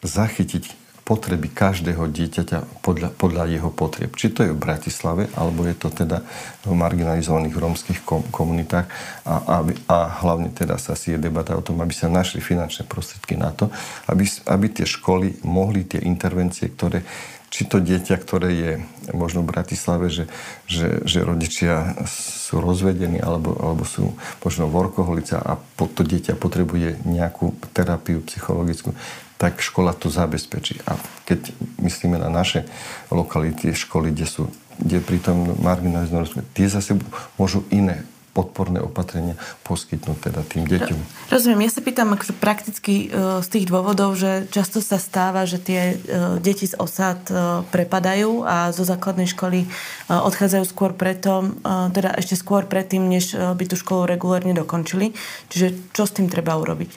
zachytiť 0.00 0.79
potreby 1.10 1.50
každého 1.50 2.06
dieťaťa 2.06 2.86
podľa, 2.86 3.10
podľa 3.18 3.50
jeho 3.50 3.74
potrieb. 3.74 4.14
Či 4.14 4.30
to 4.30 4.46
je 4.46 4.54
v 4.54 4.62
Bratislave, 4.62 5.26
alebo 5.34 5.66
je 5.66 5.74
to 5.74 5.90
teda 5.90 6.22
v 6.62 6.70
marginalizovaných 6.70 7.58
rómskych 7.58 8.06
komunitách 8.30 8.86
a, 9.26 9.34
a, 9.42 9.56
a 9.90 9.98
hlavne 10.22 10.54
teda 10.54 10.78
sa 10.78 10.94
si 10.94 11.10
je 11.10 11.18
debata 11.18 11.58
o 11.58 11.66
tom, 11.66 11.82
aby 11.82 11.90
sa 11.90 12.06
našli 12.06 12.38
finančné 12.38 12.86
prostriedky 12.86 13.34
na 13.34 13.50
to, 13.50 13.74
aby, 14.06 14.22
aby 14.46 14.66
tie 14.70 14.86
školy 14.86 15.42
mohli 15.42 15.82
tie 15.82 15.98
intervencie, 15.98 16.70
ktoré 16.70 17.02
či 17.50 17.66
to 17.66 17.82
dieťa, 17.82 18.14
ktoré 18.14 18.50
je 18.54 18.72
možno 19.10 19.42
v 19.42 19.50
Bratislave, 19.50 20.06
že, 20.06 20.30
že, 20.70 21.02
že 21.02 21.26
rodičia 21.26 21.98
sú 22.06 22.62
rozvedení 22.62 23.18
alebo, 23.18 23.58
alebo 23.58 23.82
sú 23.82 24.14
možno 24.46 24.70
workoholice 24.70 25.34
a 25.34 25.58
to 25.74 26.02
dieťa 26.06 26.38
potrebuje 26.38 27.02
nejakú 27.02 27.58
terapiu 27.74 28.22
psychologickú, 28.22 28.94
tak 29.40 29.64
škola 29.64 29.96
to 29.96 30.12
zabezpečí. 30.12 30.84
A 30.84 31.00
keď 31.24 31.48
myslíme 31.80 32.20
na 32.20 32.28
naše 32.28 32.68
lokality, 33.08 33.72
školy, 33.72 34.12
kde 34.12 34.28
sú 34.28 34.52
kde 34.80 35.04
pritom 35.04 35.60
marginalizované, 35.60 36.40
tie 36.56 36.64
zase 36.64 36.96
môžu 37.36 37.68
iné 37.68 38.00
podporné 38.30 38.78
opatrenia 38.78 39.34
poskytnúť 39.66 40.30
teda 40.30 40.40
tým 40.46 40.62
deťom. 40.62 40.98
Rozumiem, 41.34 41.66
ja 41.66 41.70
sa 41.74 41.82
pýtam 41.82 42.14
prakticky 42.38 43.10
e, 43.10 43.42
z 43.42 43.48
tých 43.50 43.66
dôvodov, 43.66 44.14
že 44.14 44.46
často 44.54 44.78
sa 44.78 45.02
stáva, 45.02 45.50
že 45.50 45.58
tie 45.58 45.98
e, 45.98 46.38
deti 46.38 46.70
z 46.70 46.78
osad 46.78 47.18
e, 47.26 47.66
prepadajú 47.74 48.46
a 48.46 48.70
zo 48.70 48.86
základnej 48.86 49.26
školy 49.26 49.66
odchádzajú 50.06 50.64
skôr 50.64 50.94
preto, 50.94 51.58
teda 51.90 52.14
ešte 52.18 52.38
skôr 52.38 52.70
predtým, 52.70 53.02
než 53.10 53.34
by 53.34 53.64
tú 53.66 53.74
školu 53.74 54.06
regulárne 54.06 54.54
dokončili. 54.54 55.10
Čiže 55.50 55.90
čo 55.90 56.06
s 56.06 56.14
tým 56.14 56.30
treba 56.30 56.54
urobiť? 56.54 56.90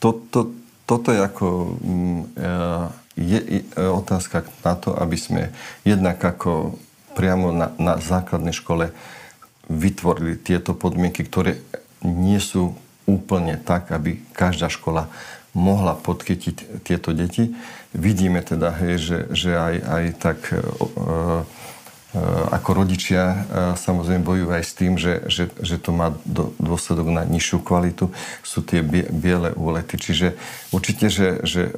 To, 0.00 0.12
to, 0.30 0.52
toto 0.86 1.08
je 1.10 1.20
ako 1.20 1.46
mm, 1.82 2.22
je 3.16 3.64
otázka 3.80 4.44
na 4.60 4.76
to, 4.76 4.92
aby 4.92 5.16
sme 5.16 5.42
jednak 5.88 6.20
ako 6.20 6.76
priamo 7.16 7.48
na, 7.48 7.72
na 7.80 7.96
základnej 7.96 8.52
škole 8.52 8.92
vytvorili 9.72 10.36
tieto 10.36 10.76
podmienky, 10.76 11.24
ktoré 11.24 11.58
nie 12.04 12.38
sú 12.38 12.76
úplne 13.08 13.56
tak, 13.56 13.90
aby 13.90 14.20
každá 14.36 14.68
škola 14.68 15.08
mohla 15.56 15.96
podchytiť 15.96 16.84
tieto 16.84 17.16
deti. 17.16 17.56
Vidíme 17.96 18.44
teda, 18.44 18.76
hej, 18.76 19.00
že, 19.00 19.18
že 19.32 19.50
aj, 19.56 19.74
aj 19.80 20.04
tak 20.20 20.38
e, 20.52 20.60
e, 20.60 20.62
ako 22.50 22.70
rodičia 22.82 23.22
e, 23.22 23.36
samozrejme 23.76 24.24
bojujú 24.24 24.48
aj 24.52 24.64
s 24.64 24.72
tým, 24.72 24.92
že, 24.96 25.28
že, 25.28 25.52
že 25.60 25.76
to 25.76 25.92
má 25.92 26.16
do, 26.24 26.56
dôsledok 26.56 27.12
na 27.12 27.22
nižšiu 27.28 27.60
kvalitu. 27.60 28.10
Sú 28.40 28.64
tie 28.64 28.80
biele 28.84 29.52
úlety. 29.52 30.00
Čiže 30.00 30.36
určite, 30.72 31.12
že, 31.12 31.44
že 31.44 31.70
e, 31.70 31.72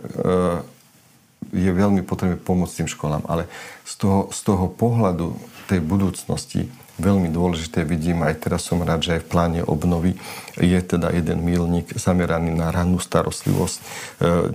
je 1.53 1.71
veľmi 1.71 2.05
potrebné 2.05 2.37
pomôcť 2.37 2.85
tým 2.85 2.91
školám. 2.91 3.25
Ale 3.31 3.49
z 3.89 3.95
toho, 3.97 4.21
z 4.35 4.41
toho 4.45 4.67
pohľadu 4.69 5.33
tej 5.69 5.81
budúcnosti 5.85 6.69
veľmi 6.99 7.31
dôležité 7.31 7.87
vidím, 7.87 8.27
aj 8.27 8.43
teraz 8.43 8.67
som 8.67 8.83
rád, 8.83 9.07
že 9.07 9.15
aj 9.19 9.23
v 9.25 9.31
pláne 9.31 9.61
obnovy 9.63 10.19
je 10.59 10.79
teda 10.83 11.15
jeden 11.15 11.47
milník 11.47 11.95
zameraný 11.95 12.51
na 12.51 12.75
rannú 12.75 12.99
starostlivosť 12.99 13.79
e, 13.79 13.83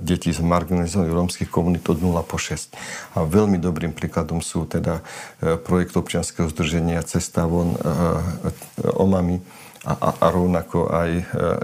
detí 0.04 0.36
z 0.36 0.44
marginalizovaných 0.44 1.16
rómskych 1.16 1.50
komunít 1.50 1.88
od 1.88 2.04
0 2.04 2.20
po 2.28 2.36
6. 2.36 2.76
A 3.16 3.24
veľmi 3.24 3.58
dobrým 3.64 3.96
príkladom 3.96 4.44
sú 4.44 4.68
teda 4.68 5.00
e, 5.40 5.56
projekt 5.56 5.96
občianskeho 5.96 6.52
združenia 6.52 7.00
Cesta 7.08 7.48
von 7.48 7.74
e, 7.74 7.80
OMAMI 8.84 9.40
a, 9.88 9.94
a, 9.96 10.10
a 10.20 10.28
rovnako 10.32 10.92
aj 10.92 11.10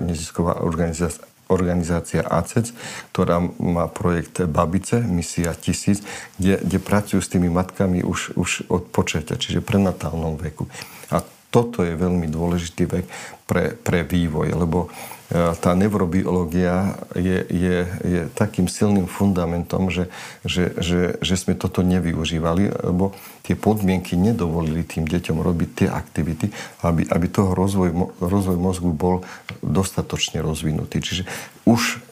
nezisková 0.04 0.60
organizácia 0.60 1.29
organizácia 1.50 2.24
ACEC, 2.24 2.72
ktorá 3.12 3.42
má 3.60 3.90
projekt 3.90 4.46
Babice, 4.46 5.02
Misia 5.02 5.52
tisíc, 5.58 6.06
kde, 6.38 6.62
kde 6.62 6.78
pracujú 6.78 7.20
s 7.20 7.32
tými 7.34 7.50
matkami 7.50 8.06
už, 8.06 8.38
už 8.38 8.70
od 8.70 8.88
početia, 8.94 9.36
čiže 9.36 9.66
prenatálnom 9.66 10.38
veku. 10.38 10.70
A 11.10 11.26
toto 11.50 11.82
je 11.82 11.98
veľmi 11.98 12.30
dôležitý 12.30 12.86
vek 12.86 13.06
pre, 13.50 13.74
pre 13.74 14.06
vývoj, 14.06 14.54
lebo 14.54 14.88
E, 14.88 15.19
tá 15.30 15.78
neurobiológia 15.78 16.98
je, 17.14 17.46
je, 17.54 17.78
je 18.02 18.22
takým 18.34 18.66
silným 18.66 19.06
fundamentom, 19.06 19.94
že, 19.94 20.10
že, 20.42 20.74
že, 20.82 21.22
že 21.22 21.36
sme 21.38 21.54
toto 21.54 21.86
nevyužívali, 21.86 22.74
lebo 22.90 23.14
tie 23.46 23.54
podmienky 23.54 24.18
nedovolili 24.18 24.82
tým 24.82 25.06
deťom 25.06 25.38
robiť 25.38 25.70
tie 25.86 25.88
aktivity, 25.90 26.50
aby, 26.82 27.06
aby 27.06 27.26
toho 27.30 27.54
rozvoj, 27.54 28.18
rozvoj 28.18 28.58
mozgu 28.58 28.90
bol 28.90 29.22
dostatočne 29.62 30.42
rozvinutý. 30.42 30.98
Čiže 30.98 31.30
už 31.70 32.02
e, 32.02 32.09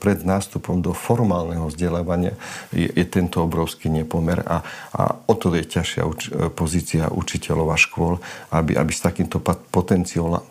pred 0.00 0.24
nástupom 0.24 0.80
do 0.80 0.96
formálneho 0.96 1.68
vzdelávania 1.68 2.32
je, 2.72 2.88
je 2.88 3.04
tento 3.04 3.44
obrovský 3.44 3.92
nepomer 3.92 4.40
a, 4.48 4.64
a 4.96 5.02
o 5.28 5.34
to 5.36 5.52
je 5.52 5.68
ťažšia 5.68 6.02
uč, 6.08 6.20
e, 6.32 6.48
pozícia 6.48 7.12
učiteľov 7.12 7.68
a 7.68 7.76
škôl, 7.76 8.14
aby, 8.56 8.72
aby 8.80 8.92
s 8.92 9.04
takýmto 9.04 9.36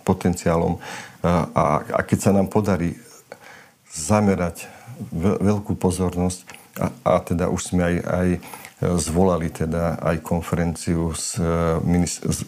potenciálom 0.05 0.77
a, 1.25 1.83
a 1.83 1.99
keď 2.05 2.19
sa 2.21 2.31
nám 2.31 2.47
podarí 2.53 2.95
zamerať 3.89 4.69
veľkú 5.41 5.73
pozornosť 5.73 6.45
a, 6.77 6.87
a 7.03 7.11
teda 7.19 7.49
už 7.49 7.73
sme 7.73 7.81
aj, 7.83 7.95
aj 8.05 8.29
zvolali 8.79 9.51
teda 9.51 9.99
aj 9.99 10.23
konferenciu 10.23 11.11
s, 11.11 11.35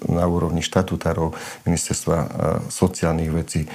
na 0.08 0.26
úrovni 0.32 0.64
štatutárov 0.64 1.36
Ministerstva 1.68 2.18
sociálnych 2.72 3.32
vecí, 3.36 3.68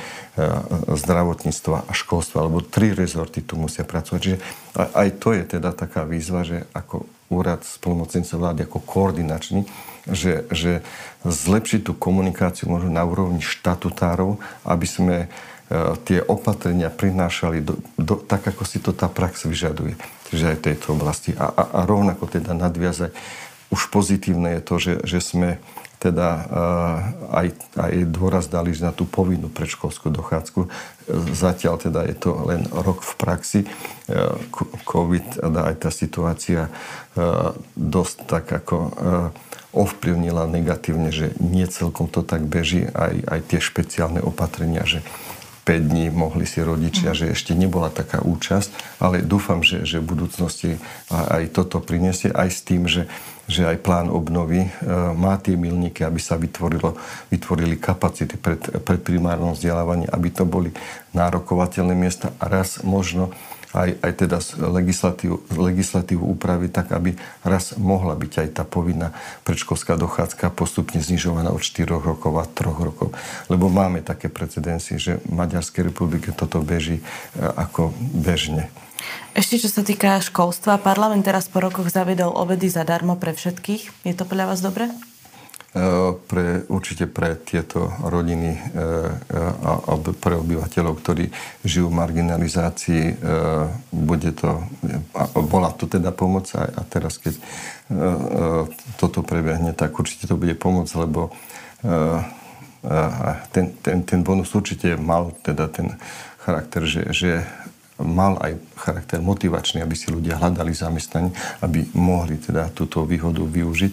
zdravotníctva 0.88 1.84
a 1.84 1.92
školstva, 1.92 2.44
alebo 2.44 2.64
tri 2.64 2.96
rezorty 2.96 3.44
tu 3.44 3.60
musia 3.60 3.84
pracovať. 3.84 4.20
Čiže 4.20 4.38
aj 4.76 5.08
to 5.20 5.36
je 5.36 5.42
teda 5.56 5.76
taká 5.76 6.08
výzva, 6.08 6.48
že 6.48 6.64
ako 6.72 7.04
úrad 7.28 7.60
splnomocnenca 7.66 8.38
vlády, 8.38 8.60
ako 8.64 8.78
koordinačný, 8.86 9.66
že, 10.06 10.46
že 10.54 10.86
zlepšiť 11.26 11.90
tú 11.90 11.92
komunikáciu 11.98 12.70
možno 12.70 12.94
na 12.94 13.02
úrovni 13.02 13.42
štatutárov, 13.42 14.38
aby 14.62 14.86
sme 14.86 15.16
e, 15.26 15.28
tie 16.06 16.22
opatrenia 16.22 16.86
prinášali 16.86 17.58
do, 17.66 17.74
do, 17.98 18.14
tak, 18.22 18.46
ako 18.46 18.62
si 18.62 18.78
to 18.78 18.94
tá 18.94 19.10
prax 19.10 19.50
vyžaduje. 19.50 19.98
Čiže 20.30 20.56
aj 20.56 20.64
tejto 20.64 20.96
oblasti. 20.98 21.34
A, 21.36 21.46
a, 21.48 21.62
a 21.70 21.80
rovnako 21.86 22.26
teda 22.26 22.52
nadviazať. 22.52 23.14
Už 23.70 23.90
pozitívne 23.90 24.58
je 24.58 24.62
to, 24.62 24.74
že, 24.78 24.94
že 25.02 25.18
sme 25.18 25.58
teda 25.96 26.28
uh, 26.28 26.98
aj, 27.40 27.46
aj 27.80 27.92
dôraz 28.12 28.52
dali 28.52 28.76
na 28.78 28.92
tú 28.92 29.08
povinnú 29.08 29.48
predškolskú 29.48 30.12
dochádzku. 30.12 30.68
Zatiaľ 31.32 31.80
teda 31.80 32.04
je 32.04 32.16
to 32.20 32.36
len 32.46 32.68
rok 32.68 33.00
v 33.00 33.12
praxi. 33.16 33.60
Uh, 34.06 34.36
COVID 34.84 35.40
a 35.40 35.72
aj 35.72 35.76
tá 35.82 35.90
situácia 35.90 36.68
uh, 36.68 37.56
dosť 37.74 38.16
tak 38.28 38.44
ako 38.52 38.76
ovplyvnila 39.76 40.48
negatívne, 40.48 41.12
že 41.12 41.36
nie 41.36 41.68
celkom 41.68 42.08
to 42.08 42.24
tak 42.24 42.48
beží, 42.48 42.88
aj, 42.96 43.28
aj 43.28 43.40
tie 43.52 43.60
špeciálne 43.60 44.24
opatrenia, 44.24 44.88
že 44.88 45.04
5 45.66 45.82
dní 45.82 46.14
mohli 46.14 46.46
si 46.46 46.62
rodičia, 46.62 47.10
mm. 47.10 47.18
že 47.18 47.26
ešte 47.34 47.50
nebola 47.58 47.90
taká 47.90 48.22
účasť, 48.22 49.02
ale 49.02 49.26
dúfam, 49.26 49.66
že, 49.66 49.82
že 49.82 49.98
v 49.98 50.14
budúcnosti 50.14 50.78
aj 51.10 51.50
toto 51.50 51.82
prinesie, 51.82 52.30
aj 52.30 52.48
s 52.54 52.60
tým, 52.62 52.86
že, 52.86 53.10
že 53.50 53.66
aj 53.66 53.82
plán 53.82 54.06
obnovy 54.06 54.62
e, 54.62 54.70
má 55.18 55.34
tie 55.42 55.58
milníky, 55.58 56.06
aby 56.06 56.22
sa 56.22 56.38
vytvorilo, 56.38 56.94
vytvorili 57.34 57.82
kapacity 57.82 58.38
pred, 58.38 58.62
pred 58.86 59.02
primárnom 59.02 59.58
vzdelávaním, 59.58 60.06
aby 60.14 60.28
to 60.30 60.46
boli 60.46 60.70
nárokovateľné 61.18 61.98
miesta 61.98 62.30
a 62.38 62.46
raz 62.46 62.86
možno 62.86 63.34
aj, 63.76 63.90
aj 64.00 64.12
teda 64.16 64.38
legislatívu, 64.56 65.36
legislatívu 65.52 66.24
úpravy 66.24 66.72
tak, 66.72 66.96
aby 66.96 67.12
raz 67.44 67.76
mohla 67.76 68.16
byť 68.16 68.32
aj 68.40 68.48
tá 68.56 68.64
povinná 68.64 69.12
predškolská 69.44 70.00
dochádzka 70.00 70.48
postupne 70.56 70.98
znižovaná 70.98 71.52
od 71.52 71.60
4 71.60 71.84
rokov 71.92 72.32
a 72.40 72.44
3 72.48 72.72
rokov. 72.72 73.12
Lebo 73.52 73.68
máme 73.68 74.00
také 74.00 74.32
precedencie, 74.32 74.96
že 74.96 75.20
v 75.28 75.36
Maďarskej 75.36 75.92
republike 75.92 76.32
toto 76.32 76.64
beží 76.64 77.00
e, 77.00 77.04
ako 77.36 77.92
bežne. 78.00 78.72
Ešte 79.36 79.60
čo 79.60 79.68
sa 79.68 79.84
týka 79.84 80.16
školstva, 80.24 80.80
parlament 80.80 81.22
teraz 81.22 81.46
po 81.46 81.60
rokoch 81.60 81.92
zaviedol 81.92 82.32
obedy 82.32 82.72
zadarmo 82.72 83.20
pre 83.20 83.36
všetkých. 83.36 84.08
Je 84.08 84.14
to 84.16 84.24
podľa 84.24 84.56
vás 84.56 84.64
dobre? 84.64 84.88
Pre, 86.24 86.64
určite 86.72 87.04
pre 87.04 87.36
tieto 87.36 87.92
rodiny 88.00 88.50
e, 88.56 88.60
a, 89.60 89.72
a 89.76 89.92
pre 90.00 90.34
obyvateľov, 90.40 90.94
ktorí 91.04 91.28
žijú 91.68 91.92
v 91.92 91.98
marginalizácii, 92.00 93.04
e, 93.12 93.14
bude 93.92 94.32
to, 94.32 94.64
bola 95.44 95.76
to 95.76 95.84
teda 95.84 96.16
pomoc 96.16 96.48
a, 96.56 96.80
teraz 96.88 97.20
keď 97.20 97.36
e, 97.36 97.42
toto 98.96 99.20
prebehne, 99.20 99.76
tak 99.76 99.92
určite 100.00 100.24
to 100.24 100.40
bude 100.40 100.56
pomoc, 100.56 100.88
lebo 100.96 101.28
ten, 103.52 103.66
ten, 103.82 103.98
ten 104.02 104.20
bonus 104.24 104.54
určite 104.56 104.96
mal 104.96 105.34
teda 105.44 105.68
ten 105.68 105.98
charakter, 106.40 106.86
že, 106.88 107.02
že 107.12 107.30
mal 108.00 108.36
aj 108.40 108.60
charakter 108.76 109.24
motivačný, 109.24 109.80
aby 109.80 109.96
si 109.96 110.12
ľudia 110.12 110.36
hľadali 110.36 110.72
zamestnanie, 110.76 111.32
aby 111.64 111.88
mohli 111.96 112.36
teda 112.36 112.68
túto 112.72 113.08
výhodu 113.08 113.40
využiť. 113.40 113.92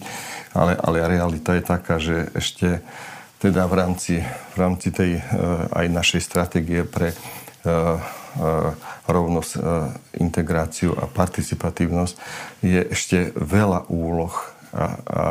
Ale, 0.54 0.76
ale 0.76 1.08
realita 1.08 1.56
je 1.56 1.64
taká, 1.64 1.96
že 1.96 2.28
ešte 2.36 2.84
teda 3.40 3.68
v 3.68 3.74
rámci, 3.76 4.14
v 4.54 4.56
rámci 4.56 4.88
tej 4.92 5.20
e, 5.20 5.22
aj 5.72 5.86
našej 5.92 6.22
stratégie 6.24 6.84
pre 6.84 7.12
e, 7.12 7.16
rovnosť, 9.04 9.52
integráciu 10.18 10.90
a 10.98 11.06
participatívnosť, 11.06 12.14
je 12.66 12.82
ešte 12.90 13.30
veľa 13.36 13.86
úloh 13.92 14.34
a, 14.74 14.84
a 15.06 15.22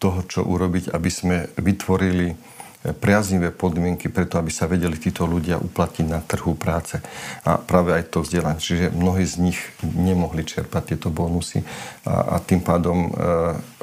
toho, 0.00 0.24
čo 0.24 0.40
urobiť, 0.48 0.96
aby 0.96 1.10
sme 1.12 1.36
vytvorili 1.60 2.32
priaznivé 2.80 3.52
podmienky 3.52 4.08
preto, 4.08 4.40
aby 4.40 4.48
sa 4.48 4.64
vedeli 4.64 4.96
títo 4.96 5.28
ľudia 5.28 5.60
uplatniť 5.60 6.06
na 6.08 6.24
trhu 6.24 6.56
práce 6.56 6.96
a 7.44 7.60
práve 7.60 7.92
aj 7.92 8.08
to 8.08 8.24
vzdelanie. 8.24 8.56
Čiže 8.56 8.96
mnohí 8.96 9.28
z 9.28 9.36
nich 9.36 9.60
nemohli 9.84 10.48
čerpať 10.48 10.96
tieto 10.96 11.12
bonusy 11.12 11.60
a, 12.08 12.36
a 12.36 12.40
tým 12.40 12.64
pádom 12.64 12.98
e, 13.04 13.10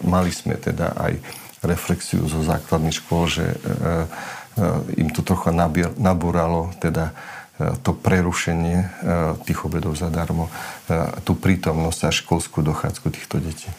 mali 0.01 0.33
sme 0.33 0.57
teda 0.57 0.97
aj 0.97 1.13
reflexiu 1.61 2.25
zo 2.25 2.41
základných 2.41 2.97
škôl, 2.97 3.29
že 3.29 3.45
e, 3.45 3.55
e, 3.55 5.05
im 5.05 5.13
to 5.13 5.21
trocha 5.21 5.53
nabír, 5.53 5.93
nabúralo 6.01 6.73
teda 6.81 7.13
e, 7.61 7.77
to 7.85 7.93
prerušenie 7.93 8.77
e, 8.81 8.87
tých 9.45 9.61
obedov 9.61 9.93
zadarmo, 9.93 10.49
e, 10.89 11.21
tú 11.21 11.37
prítomnosť 11.37 12.01
a 12.01 12.09
školskú 12.09 12.65
dochádzku 12.65 13.13
týchto 13.13 13.37
detí. 13.37 13.69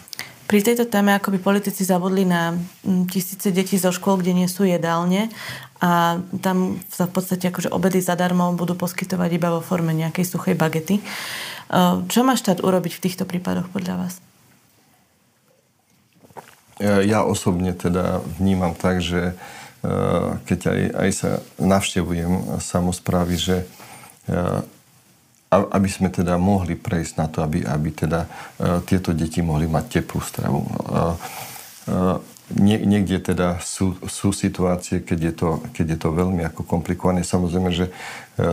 Pri 0.49 0.65
tejto 0.65 0.89
téme 0.89 1.13
ako 1.13 1.37
by 1.37 1.39
politici 1.45 1.85
zabudli 1.85 2.25
na 2.25 2.57
mm, 2.57 3.13
tisíce 3.13 3.53
detí 3.53 3.77
zo 3.77 3.93
škôl, 3.93 4.17
kde 4.17 4.33
nie 4.33 4.49
sú 4.49 4.65
jedálne 4.65 5.29
a 5.77 6.25
tam 6.41 6.81
sa 6.89 7.05
v 7.05 7.13
podstate 7.21 7.53
akože 7.53 7.69
obedy 7.69 8.01
zadarmo 8.01 8.57
budú 8.57 8.73
poskytovať 8.73 9.31
iba 9.37 9.53
vo 9.53 9.61
forme 9.61 9.93
nejakej 9.93 10.25
suchej 10.25 10.57
bagety. 10.57 10.99
E, 10.99 11.03
čo 12.09 12.25
má 12.25 12.33
štát 12.33 12.65
urobiť 12.65 12.97
v 12.97 13.03
týchto 13.05 13.29
prípadoch 13.29 13.69
podľa 13.69 14.09
vás? 14.09 14.15
Ja 16.81 17.27
osobne 17.27 17.75
teda 17.75 18.25
vnímam 18.41 18.73
tak, 18.73 19.05
že 19.05 19.37
e, 19.85 19.93
keď 20.49 20.61
aj, 20.65 20.81
aj 20.97 21.11
sa 21.13 21.31
navštevujem 21.61 22.57
samozprávy, 22.63 23.35
že 23.37 23.57
e, 24.25 24.65
aby 25.49 25.89
sme 25.89 26.13
teda 26.13 26.37
mohli 26.37 26.77
prejsť 26.77 27.13
na 27.17 27.27
to, 27.29 27.41
aby, 27.41 27.65
aby 27.65 27.89
teda 27.93 28.29
uh, 28.29 28.85
tieto 28.85 29.17
deti 29.17 29.41
mohli 29.41 29.65
mať 29.65 30.01
teplú 30.01 30.21
stravu. 30.21 30.61
Uh, 30.65 31.17
uh, 31.89 32.17
nie, 32.49 32.81
niekde 32.81 33.21
teda 33.21 33.61
sú, 33.61 34.01
sú 34.09 34.33
situácie, 34.33 35.05
keď 35.05 35.19
je, 35.21 35.33
to, 35.37 35.49
keď 35.77 35.87
je 35.93 35.99
to 36.01 36.09
veľmi 36.17 36.41
ako 36.49 36.65
komplikované. 36.65 37.21
Samozrejme, 37.21 37.69
že 37.77 37.93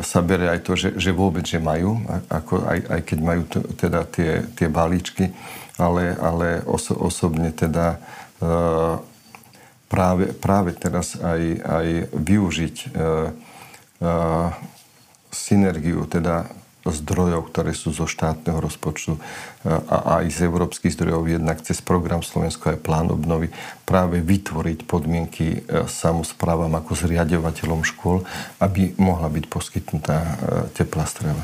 sa 0.04 0.20
bere 0.20 0.52
aj 0.52 0.60
to, 0.68 0.76
že, 0.76 1.00
že 1.00 1.16
vôbec, 1.16 1.48
že 1.48 1.64
majú, 1.64 2.04
ako 2.28 2.66
aj, 2.68 2.80
aj 2.92 3.02
keď 3.08 3.20
majú 3.24 3.44
t- 3.48 3.68
teda 3.80 4.04
tie, 4.10 4.44
tie 4.52 4.68
balíčky, 4.68 5.32
ale, 5.80 6.12
ale 6.18 6.60
oso, 6.68 6.92
osobne 6.98 7.56
teda 7.56 8.02
uh, 8.42 9.00
práve, 9.88 10.36
práve 10.36 10.76
teraz 10.76 11.16
aj, 11.16 11.42
aj 11.64 11.88
využiť 12.18 12.76
uh, 12.92 13.32
uh, 14.04 14.50
synergiu 15.32 16.08
teda 16.08 16.50
zdrojov, 16.86 17.50
ktoré 17.50 17.74
sú 17.74 17.90
zo 17.90 18.06
štátneho 18.06 18.62
rozpočtu 18.62 19.18
e, 19.18 19.20
a 19.66 20.22
aj 20.22 20.26
z 20.30 20.40
európskych 20.46 20.94
zdrojov, 20.94 21.26
jednak 21.26 21.58
cez 21.66 21.82
program 21.82 22.22
Slovensko 22.22 22.78
aj 22.78 22.84
plán 22.86 23.10
obnovy, 23.10 23.50
práve 23.90 24.22
vytvoriť 24.22 24.86
podmienky 24.86 25.66
e, 25.66 25.90
samozprávam 25.90 26.70
ako 26.78 26.94
zriadovateľom 26.94 27.82
škôl, 27.82 28.22
aby 28.62 28.94
mohla 29.02 29.34
byť 29.34 29.46
poskytnutá 29.50 30.18
e, 30.22 30.32
teplá 30.78 31.10
strela. 31.10 31.42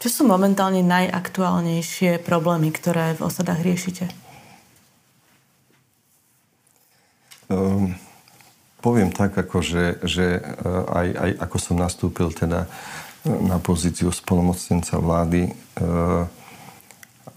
Čo 0.00 0.08
sú 0.08 0.22
momentálne 0.24 0.80
najaktuálnejšie 0.80 2.22
problémy, 2.24 2.72
ktoré 2.72 3.18
v 3.18 3.24
osadách 3.26 3.60
riešite? 3.60 4.06
Um, 7.50 7.98
poviem 8.78 9.10
tak, 9.10 9.34
ako 9.34 9.58
že, 9.58 9.98
že 10.06 10.38
aj, 10.92 11.08
aj 11.18 11.30
ako 11.42 11.56
som 11.58 11.76
nastúpil 11.80 12.30
teda 12.30 12.70
na 13.26 13.58
pozíciu 13.58 14.12
spolomocnenca 14.14 14.98
vlády. 14.98 15.50
Eh, 15.50 16.24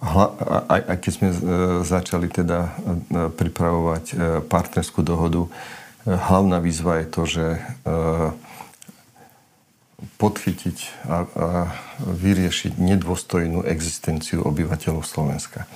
aj, 0.01 0.81
aj 0.87 0.97
keď 0.97 1.11
sme 1.13 1.29
eh, 1.29 1.37
začali 1.81 2.27
teda 2.29 2.59
eh, 2.65 2.69
pripravovať 3.33 4.05
partnerskú 4.45 5.01
dohodu, 5.01 5.47
hlavná 6.01 6.57
výzva 6.57 7.05
je 7.05 7.07
to, 7.13 7.21
že 7.29 7.45
podchytiť 10.17 10.77
a 11.05 11.29
vyriešiť 12.01 12.73
nedôstojnú 12.81 13.61
existenciu 13.69 14.41
obyvateľov 14.41 15.05
Slovenska. 15.05 15.69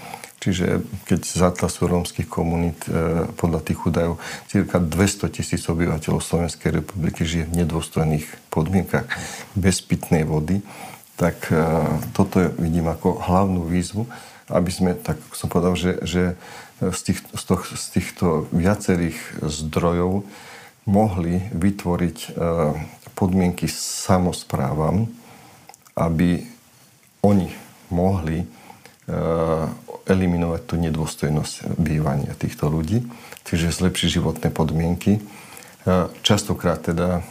Čiže 0.46 0.86
keď 1.10 1.26
z 1.26 1.42
atlasu 1.42 1.90
rómskych 1.90 2.30
komunít 2.30 2.86
e, 2.86 3.26
podľa 3.34 3.66
tých 3.66 3.82
údajov 3.82 4.22
cirka 4.46 4.78
200 4.78 5.34
tisíc 5.34 5.66
obyvateľov 5.66 6.22
Slovenskej 6.22 6.70
republiky 6.70 7.26
žije 7.26 7.50
v 7.50 7.66
nedôstojných 7.66 8.54
podmienkach 8.54 9.10
bez 9.58 9.82
pitnej 9.82 10.22
vody, 10.22 10.62
tak 11.18 11.50
e, 11.50 11.58
toto 12.14 12.46
vidím 12.62 12.94
ako 12.94 13.26
hlavnú 13.26 13.66
výzvu, 13.66 14.06
aby 14.54 14.70
sme, 14.70 14.94
tak 14.94 15.18
som 15.34 15.50
povedal, 15.50 15.74
že, 15.74 15.98
že 16.06 16.38
z, 16.78 17.00
tých, 17.10 17.26
z, 17.26 17.44
toho, 17.50 17.66
z 17.66 17.86
týchto 17.98 18.26
viacerých 18.54 19.18
zdrojov 19.42 20.30
mohli 20.86 21.42
vytvoriť 21.58 22.18
e, 22.22 22.30
podmienky 23.18 23.66
samozprávam, 23.74 25.10
aby 25.98 26.46
oni 27.26 27.50
mohli 27.90 28.46
eliminovať 30.06 30.62
tú 30.70 30.76
nedôstojnosť 30.78 31.78
bývania 31.82 32.38
týchto 32.38 32.70
ľudí, 32.70 33.06
čiže 33.46 33.74
zlepšiť 33.74 34.22
životné 34.22 34.50
podmienky. 34.54 35.22
Častokrát 36.26 36.82
teda 36.82 37.22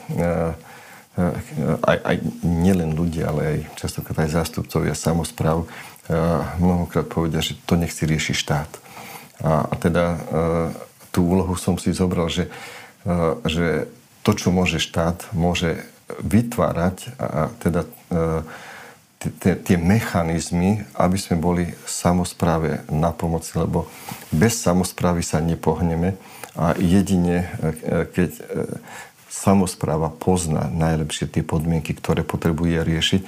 aj, 1.83 1.99
aj 2.03 2.17
nielen 2.43 2.95
ľudia, 2.99 3.31
ale 3.31 3.43
aj 3.43 3.59
častokrát 3.79 4.27
aj 4.27 4.35
zástupcovia 4.43 4.99
samozpráv 4.99 5.67
mnohokrát 6.59 7.07
povedia, 7.07 7.41
že 7.41 7.59
to 7.65 7.79
nechci 7.79 8.05
riešiť 8.05 8.37
štát. 8.37 8.71
A, 9.43 9.71
a 9.71 9.75
teda 9.79 10.05
tú 11.15 11.31
úlohu 11.31 11.55
som 11.55 11.79
si 11.79 11.95
zobral, 11.95 12.27
že, 12.27 12.51
že 13.47 13.87
to, 14.27 14.35
čo 14.35 14.51
môže 14.51 14.83
štát, 14.83 15.31
môže 15.31 15.83
vytvárať 16.21 17.15
a 17.17 17.49
teda 17.63 17.87
tie, 19.41 19.77
mechanizmy, 19.81 20.85
aby 20.97 21.17
sme 21.17 21.37
boli 21.41 21.65
samozpráve 21.85 22.85
na 22.93 23.11
pomoci, 23.11 23.57
lebo 23.57 23.89
bez 24.31 24.61
samozprávy 24.61 25.25
sa 25.25 25.41
nepohneme 25.41 26.17
a 26.55 26.77
jedine, 26.79 27.51
keď 28.15 28.31
e, 28.31 28.43
samozpráva 29.35 30.15
pozná 30.15 30.71
najlepšie 30.71 31.27
tie 31.27 31.43
podmienky, 31.43 31.99
ktoré 31.99 32.23
potrebuje 32.23 32.87
riešiť. 32.87 33.23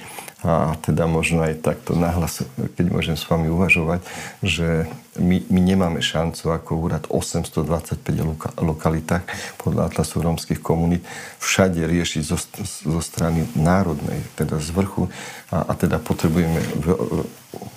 A 0.47 0.79
teda 0.79 1.11
možno 1.11 1.43
aj 1.43 1.59
takto 1.59 1.91
nahlas, 1.91 2.39
keď 2.79 2.85
môžem 2.87 3.19
s 3.19 3.27
vami 3.27 3.51
uvažovať, 3.51 3.99
že 4.39 4.87
my, 5.19 5.43
my 5.51 5.59
nemáme 5.59 5.99
šancu 5.99 6.55
ako 6.55 6.87
úrad 6.87 7.03
825 7.11 7.99
loka, 8.23 8.55
lokalitách 8.55 9.27
podľa 9.59 9.91
Atlasu 9.91 10.23
rómskych 10.23 10.63
komunít 10.63 11.03
všade 11.43 11.83
riešiť 11.83 12.23
zo, 12.23 12.39
zo 12.63 13.01
strany 13.03 13.43
národnej, 13.59 14.23
teda 14.39 14.63
z 14.63 14.71
vrchu. 14.71 15.11
A, 15.51 15.67
a 15.67 15.73
teda 15.75 15.99
potrebujeme 15.99 16.63
v, 16.79 16.87
v, 16.95 17.19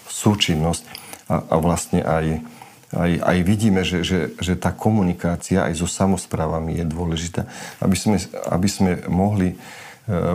súčinnosť 0.07 0.87
a, 1.27 1.43
a 1.43 1.57
vlastne 1.59 2.07
aj 2.07 2.39
aj, 2.91 3.23
aj 3.23 3.39
vidíme, 3.47 3.87
že, 3.87 4.03
že, 4.03 4.35
že 4.35 4.59
tá 4.59 4.75
komunikácia 4.75 5.63
aj 5.63 5.79
so 5.79 5.87
samozprávami 5.87 6.83
je 6.83 6.85
dôležitá, 6.91 7.47
aby 7.79 7.95
sme, 7.95 8.19
aby 8.51 8.69
sme 8.69 8.91
mohli, 9.07 9.55
eh, 9.55 10.35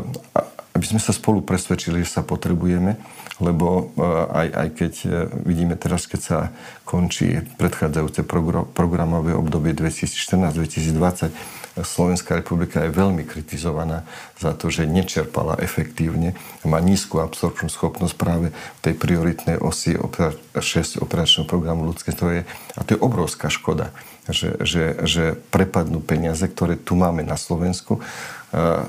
aby 0.76 0.86
sme 0.86 0.99
sa 0.99 1.15
spolu 1.15 1.39
presvedčili, 1.39 2.03
že 2.03 2.19
sa 2.19 2.23
potrebujeme, 2.28 2.99
lebo 3.39 3.95
eh, 3.95 4.45
aj, 4.45 4.47
aj 4.51 4.67
keď 4.76 4.93
eh, 5.07 5.11
vidíme 5.47 5.80
teraz, 5.80 6.05
keď 6.05 6.21
sa 6.21 6.38
končí 6.84 7.41
predchádzajúce 7.55 8.28
programové 8.76 9.32
obdobie 9.32 9.71
2014-2020, 9.71 11.63
Slovenská 11.76 12.39
republika 12.39 12.88
je 12.88 12.95
veľmi 12.95 13.28
kritizovaná 13.28 14.07
za 14.39 14.55
to, 14.55 14.71
že 14.71 14.88
nečerpala 14.88 15.59
efektívne, 15.59 16.32
má 16.63 16.80
nízku 16.80 17.19
absorpčnú 17.19 17.67
schopnosť 17.67 18.15
práve 18.15 18.47
tej 18.80 18.95
prioritnej 18.95 19.59
osi 19.59 19.99
6 19.99 21.03
operačného 21.03 21.43
programu 21.43 21.84
ľudské 21.84 22.15
zdroje. 22.15 22.47
A 22.80 22.82
to 22.88 22.95
je 22.95 23.03
obrovská 23.03 23.51
škoda, 23.51 23.91
že, 24.32 24.55
že, 24.63 25.03
že 25.03 25.36
prepadnú 25.51 25.99
peniaze, 25.99 26.47
ktoré 26.47 26.80
tu 26.80 26.95
máme 26.95 27.28
na 27.28 27.36
Slovensku. 27.36 27.99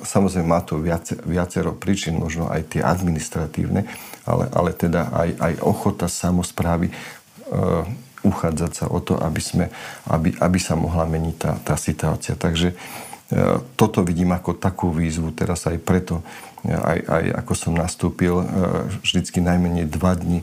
Samozrejme 0.07 0.47
má 0.47 0.63
to 0.63 0.79
viacero 1.27 1.75
príčin, 1.75 2.23
možno 2.23 2.47
aj 2.47 2.77
tie 2.77 2.83
administratívne, 2.87 3.83
ale, 4.23 4.45
ale 4.55 4.71
teda 4.71 5.11
aj, 5.11 5.31
aj 5.43 5.53
ochota 5.67 6.07
samozprávy 6.07 6.95
uchádzať 8.27 8.73
sa 8.75 8.85
o 8.91 8.99
to, 8.99 9.15
aby, 9.23 9.39
sme, 9.39 9.67
aby, 10.11 10.35
aby 10.43 10.59
sa 10.59 10.75
mohla 10.75 11.07
meniť 11.07 11.37
tá, 11.39 11.53
tá 11.63 11.75
situácia. 11.79 12.35
Takže 12.35 12.75
e, 12.75 12.77
toto 13.79 14.03
vidím 14.03 14.35
ako 14.35 14.59
takú 14.59 14.91
výzvu 14.91 15.31
teraz 15.31 15.63
aj 15.71 15.79
preto, 15.79 16.27
aj, 16.73 16.99
aj 17.07 17.25
ako 17.45 17.53
som 17.55 17.73
nastúpil, 17.79 18.43
vždycky 19.05 19.39
najmenej 19.39 19.87
dva 19.87 20.19
dni 20.19 20.43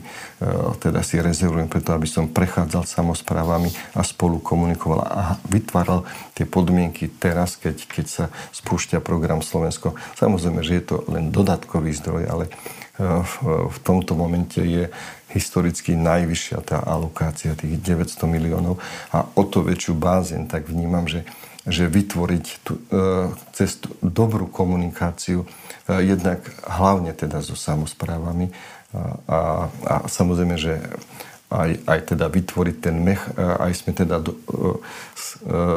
teda 0.80 1.04
si 1.04 1.20
rezervujem 1.20 1.68
preto, 1.68 1.92
aby 1.92 2.08
som 2.08 2.30
prechádzal 2.30 2.88
samozprávami 2.88 3.72
a 3.92 4.00
spolu 4.00 4.40
komunikoval 4.40 5.04
a 5.04 5.36
vytváral 5.48 6.08
tie 6.32 6.48
podmienky 6.48 7.10
teraz, 7.10 7.60
keď, 7.60 7.76
keď 7.88 8.06
sa 8.06 8.24
spúšťa 8.54 9.04
program 9.04 9.44
Slovensko. 9.44 9.98
Samozrejme, 10.16 10.60
že 10.64 10.80
je 10.80 10.84
to 10.84 10.96
len 11.10 11.28
dodatkový 11.34 11.92
zdroj, 11.92 12.24
ale 12.30 12.44
v 13.66 13.78
tomto 13.82 14.14
momente 14.14 14.62
je 14.62 14.86
historicky 15.34 15.98
najvyššia 15.98 16.62
tá 16.62 16.78
alokácia 16.78 17.58
tých 17.58 17.82
900 17.82 18.22
miliónov 18.30 18.78
a 19.10 19.26
o 19.34 19.42
to 19.42 19.66
väčšiu 19.66 19.98
bázen 19.98 20.46
tak 20.46 20.70
vnímam, 20.70 21.10
že, 21.10 21.26
že 21.64 21.88
vytvoriť 21.88 22.46
tú, 22.60 22.76
e, 22.76 22.82
cestu 23.56 23.96
dobrú 24.04 24.48
komunikáciu 24.48 25.44
e, 25.44 25.46
jednak 26.04 26.44
hlavne 26.68 27.16
teda 27.16 27.40
so 27.40 27.56
samozprávami 27.56 28.52
a, 29.26 29.66
a 29.66 29.94
samozrejme, 30.06 30.54
že 30.54 30.78
aj, 31.54 31.70
aj 31.86 32.00
teda 32.14 32.26
vytvoriť 32.26 32.76
ten 32.82 32.96
mech, 32.98 33.22
aj 33.38 33.72
sme 33.78 33.94
teda 33.94 34.18
do, 34.18 34.34
e, 34.34 34.42
e, 34.42 34.70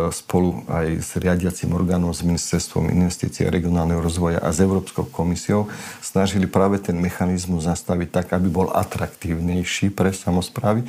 spolu 0.10 0.66
aj 0.66 0.88
s 0.98 1.12
riadiacim 1.22 1.70
orgánom, 1.70 2.10
s 2.10 2.26
Ministerstvom 2.26 2.90
investícií 2.90 3.46
a 3.46 3.54
regionálneho 3.54 4.02
rozvoja 4.02 4.42
a 4.42 4.50
s 4.50 4.58
Európskou 4.58 5.06
komisiou 5.06 5.70
snažili 6.02 6.50
práve 6.50 6.82
ten 6.82 6.98
mechanizmus 6.98 7.70
nastaviť 7.70 8.10
tak, 8.10 8.28
aby 8.34 8.50
bol 8.50 8.74
atraktívnejší 8.74 9.94
pre 9.94 10.10
samozprávy. 10.10 10.82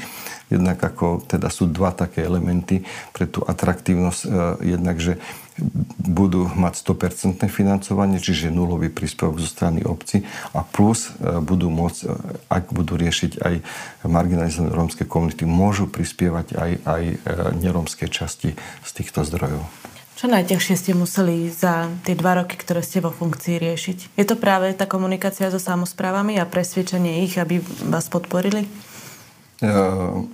Jednak 0.49 0.81
ako 0.81 1.29
teda 1.29 1.53
sú 1.53 1.69
dva 1.69 1.93
také 1.93 2.25
elementy 2.25 2.81
pre 3.13 3.29
tú 3.29 3.45
atraktívnosť. 3.45 4.21
E, 4.25 4.29
jednak, 4.73 4.97
že 4.97 5.21
budú 6.09 6.49
mať 6.55 6.81
100% 6.87 7.47
financovanie, 7.51 8.23
čiže 8.23 8.55
nulový 8.55 8.89
príspevok 8.89 9.43
zo 9.43 9.49
strany 9.51 9.83
obci 9.83 10.23
a 10.55 10.63
plus 10.63 11.11
e, 11.19 11.39
budú 11.43 11.69
môcť, 11.69 12.01
e, 12.05 12.09
ak 12.49 12.71
budú 12.73 12.95
riešiť 12.97 13.33
aj 13.43 13.55
marginalizované 14.07 14.73
rómske 14.73 15.05
komunity, 15.05 15.45
môžu 15.45 15.91
prispievať 15.91 16.55
aj, 16.55 16.71
aj 16.87 17.03
e, 17.03 17.17
nerómske 17.59 18.07
časti 18.07 18.55
z 18.83 18.91
týchto 18.95 19.27
zdrojov. 19.27 19.63
Čo 20.19 20.27
najťažšie 20.27 20.75
ste 20.75 20.93
museli 20.99 21.47
za 21.47 21.87
tie 22.03 22.19
dva 22.19 22.43
roky, 22.43 22.59
ktoré 22.59 22.83
ste 22.83 22.99
vo 22.99 23.15
funkcii 23.15 23.63
riešiť? 23.63 24.19
Je 24.19 24.27
to 24.27 24.35
práve 24.35 24.75
tá 24.75 24.83
komunikácia 24.83 25.47
so 25.47 25.63
samozprávami 25.63 26.43
a 26.43 26.49
presvedčenie 26.51 27.23
ich, 27.23 27.39
aby 27.39 27.63
vás 27.87 28.11
podporili? 28.11 28.67
Uh, 29.63 30.27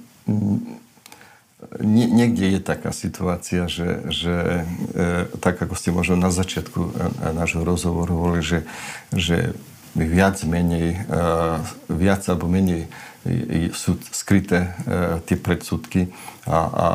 nie, 1.81 2.07
niekde 2.07 2.59
je 2.59 2.61
taká 2.61 2.91
situácia, 2.95 3.67
že, 3.67 4.07
že 4.11 4.67
e, 4.95 5.27
tak 5.41 5.61
ako 5.61 5.75
ste 5.75 5.91
možno 5.91 6.17
na 6.17 6.31
začiatku 6.31 6.81
e, 6.81 6.91
nášho 7.35 7.63
rozhovoru 7.67 8.15
hovorili, 8.15 8.45
že, 8.45 8.61
že 9.11 9.39
viac 9.95 10.43
menej, 10.43 10.99
e, 10.99 11.19
viac 11.89 12.23
alebo 12.27 12.51
menej 12.51 12.91
sú 13.73 13.97
skryté 14.13 14.69
e, 14.69 14.71
tie 15.25 15.37
predsudky. 15.41 16.13
A, 16.45 16.59
a 16.69 16.89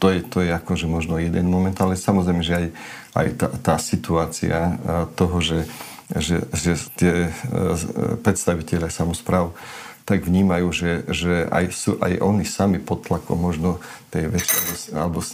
to 0.00 0.12
je, 0.12 0.20
to 0.24 0.44
je 0.44 0.50
akože 0.52 0.84
možno 0.88 1.16
jeden 1.16 1.48
moment, 1.48 1.76
ale 1.80 1.96
samozrejme, 1.96 2.42
že 2.44 2.54
aj, 2.56 2.66
aj 3.16 3.26
tá, 3.36 3.48
tá 3.60 3.74
situácia 3.80 4.56
e, 4.56 4.72
toho, 5.16 5.40
že, 5.40 5.60
že, 6.12 6.44
že 6.52 6.76
tie 6.96 7.14
e, 7.28 7.30
predstaviteľe 8.20 8.92
samozpráv 8.92 9.56
tak 10.10 10.26
vnímajú, 10.26 10.68
že, 10.74 10.90
že 11.06 11.46
aj, 11.46 11.64
sú 11.70 11.94
aj 12.02 12.18
oni 12.18 12.42
sami 12.42 12.82
pod 12.82 13.06
tlakom 13.06 13.38
možno 13.38 13.78
tej 14.10 14.26
väčšej 14.26 14.90
alebo 14.90 15.22
e, 15.22 15.26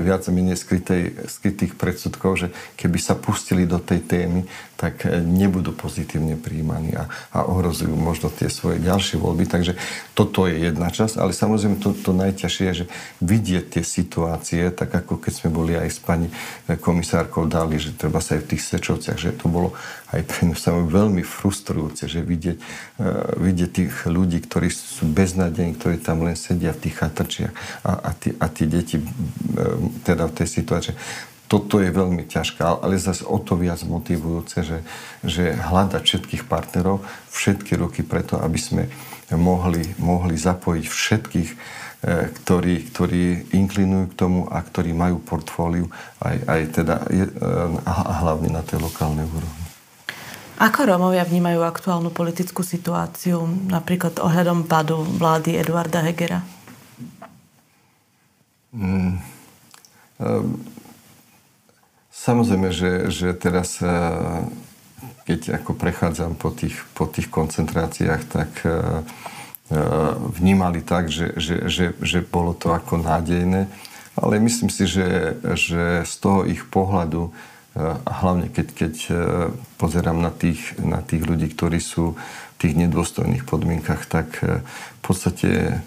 viac 0.00 0.24
menej 0.32 0.56
skrytej, 0.56 1.28
skrytých 1.28 1.76
predsudkov, 1.76 2.40
že 2.40 2.48
keby 2.80 2.96
sa 2.96 3.12
pustili 3.12 3.68
do 3.68 3.76
tej 3.76 4.00
témy, 4.00 4.48
tak 4.80 5.04
e, 5.04 5.20
nebudú 5.20 5.76
pozitívne 5.76 6.40
príjmaní 6.40 6.96
a, 6.96 7.04
a 7.36 7.44
ohrozujú 7.44 7.92
možno 7.92 8.32
tie 8.32 8.48
svoje 8.48 8.80
ďalšie 8.80 9.20
voľby. 9.20 9.44
Takže 9.44 9.76
toto 10.16 10.48
je 10.48 10.56
jedna 10.56 10.88
časť, 10.88 11.20
ale 11.20 11.36
samozrejme 11.36 11.84
to, 11.84 11.92
to 11.92 12.16
najťažšie 12.16 12.64
je, 12.72 12.74
že 12.84 12.86
vidieť 13.20 13.76
tie 13.76 13.84
situácie, 13.84 14.72
tak 14.72 14.88
ako 14.88 15.20
keď 15.20 15.32
sme 15.44 15.50
boli 15.52 15.76
aj 15.76 15.88
s 15.92 16.00
pani 16.00 16.32
e, 16.32 16.80
komisárkou 16.80 17.44
dali, 17.44 17.76
že 17.76 17.92
treba 17.92 18.24
sa 18.24 18.40
aj 18.40 18.48
v 18.48 18.50
tých 18.56 18.62
sečovciach, 18.72 19.20
že 19.20 19.36
to 19.36 19.52
bolo 19.52 19.76
aj 20.08 20.20
pre 20.24 20.40
mňa 20.48 20.88
veľmi 20.88 21.20
frustrujúce, 21.20 22.08
že 22.08 22.24
vidieť, 22.24 22.58
vidieť 23.36 23.70
tých 23.70 23.92
ľudí, 24.08 24.40
ktorí 24.40 24.72
sú 24.72 25.04
beznádejní, 25.04 25.76
ktorí 25.76 26.00
tam 26.00 26.24
len 26.24 26.32
sedia 26.32 26.72
v 26.72 26.88
tých 26.88 26.96
chatrčiach 26.96 27.52
a, 27.84 27.92
a, 28.08 28.10
tí, 28.16 28.32
a 28.40 28.46
tí 28.48 28.64
deti 28.64 28.96
teda 30.08 30.32
v 30.32 30.36
tej 30.36 30.48
situácii. 30.48 30.96
Toto 31.48 31.80
je 31.80 31.88
veľmi 31.88 32.28
ťažké, 32.28 32.60
ale 32.60 33.00
zase 33.00 33.24
o 33.24 33.40
to 33.40 33.56
viac 33.56 33.80
motivujúce, 33.80 34.60
že, 34.64 34.78
že 35.24 35.56
hľadať 35.56 36.04
všetkých 36.04 36.44
partnerov, 36.44 37.00
všetky 37.32 37.72
roky 37.80 38.04
preto, 38.04 38.36
aby 38.36 38.60
sme 38.60 38.82
mohli, 39.32 39.80
mohli 39.96 40.36
zapojiť 40.36 40.84
všetkých, 40.84 41.50
e, 41.52 41.56
ktorí, 42.32 42.92
ktorí 42.92 43.22
inklinujú 43.56 44.12
k 44.12 44.18
tomu 44.20 44.44
a 44.48 44.60
ktorí 44.60 44.92
majú 44.92 45.24
portfóliu 45.24 45.88
aj, 46.20 46.36
aj 46.48 46.60
teda 46.84 46.96
a 47.84 48.12
hlavne 48.24 48.52
na 48.52 48.60
tej 48.60 48.84
lokálnej 48.84 49.24
úrovni. 49.24 49.67
Ako 50.58 50.90
Rómovia 50.90 51.22
vnímajú 51.22 51.62
aktuálnu 51.62 52.10
politickú 52.10 52.66
situáciu, 52.66 53.46
napríklad 53.70 54.18
ohľadom 54.18 54.66
padu 54.66 55.06
vlády 55.06 55.54
Eduarda 55.54 56.02
Hegera? 56.02 56.42
Mm, 58.74 59.22
um, 60.18 60.58
samozrejme, 62.10 62.74
že, 62.74 63.06
že 63.06 63.38
teraz, 63.38 63.78
uh, 63.78 64.42
keď 65.30 65.62
ako 65.62 65.78
prechádzam 65.78 66.34
po 66.34 66.50
tých, 66.50 66.74
po 66.90 67.06
tých 67.06 67.30
koncentráciách, 67.30 68.22
tak 68.26 68.50
uh, 68.66 69.06
uh, 69.70 70.18
vnímali 70.42 70.82
tak, 70.82 71.06
že, 71.06 71.38
že, 71.38 71.70
že, 71.70 71.94
že 72.02 72.18
bolo 72.26 72.50
to 72.50 72.74
ako 72.74 72.98
nádejné. 72.98 73.70
Ale 74.18 74.42
myslím 74.42 74.74
si, 74.74 74.90
že, 74.90 75.38
že 75.54 76.02
z 76.02 76.14
toho 76.18 76.42
ich 76.42 76.66
pohľadu 76.66 77.30
a 77.76 78.12
hlavne 78.24 78.48
keď, 78.50 78.66
keď 78.74 78.94
e, 79.06 79.12
pozerám 79.78 80.18
na 80.18 80.32
tých, 80.32 80.74
na 80.80 81.04
tých 81.04 81.22
ľudí, 81.22 81.52
ktorí 81.52 81.78
sú 81.78 82.18
v 82.18 82.56
tých 82.58 82.74
nedôstojných 82.74 83.46
podmienkach, 83.46 84.08
tak 84.08 84.40
e, 84.42 84.64
v 84.64 85.00
podstate 85.04 85.78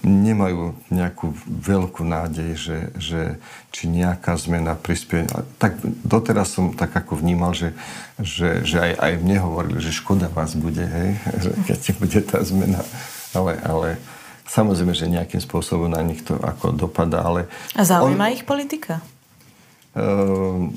nemajú 0.00 0.72
nejakú 0.88 1.36
veľkú 1.44 2.06
nádej, 2.08 2.50
že, 2.56 2.78
že 2.96 3.20
či 3.68 3.84
nejaká 3.90 4.32
zmena 4.40 4.72
prispie. 4.72 5.28
Tak 5.60 5.76
doteraz 5.84 6.56
som 6.56 6.72
tak 6.72 6.96
ako 6.96 7.20
vnímal, 7.20 7.52
že, 7.52 7.76
že, 8.16 8.64
že 8.64 8.80
aj, 8.80 8.92
aj 8.96 9.12
mne 9.20 9.36
hovorili, 9.44 9.78
že 9.82 9.92
škoda 9.92 10.32
vás 10.32 10.56
bude, 10.56 10.86
hej, 10.86 11.10
že 11.44 11.50
keď 11.68 11.80
bude 12.00 12.20
tá 12.24 12.38
zmena. 12.40 12.80
Ale, 13.36 13.60
ale 13.60 13.88
samozrejme, 14.48 14.96
že 14.96 15.10
nejakým 15.10 15.42
spôsobom 15.42 15.90
na 15.92 16.00
nich 16.00 16.24
to 16.24 16.38
ako 16.40 16.72
dopadá. 16.72 17.26
Ale 17.26 17.50
A 17.76 17.84
zaujíma 17.84 18.30
on, 18.30 18.34
ich 18.34 18.44
politika? 18.48 19.04
Uh, 19.92 20.70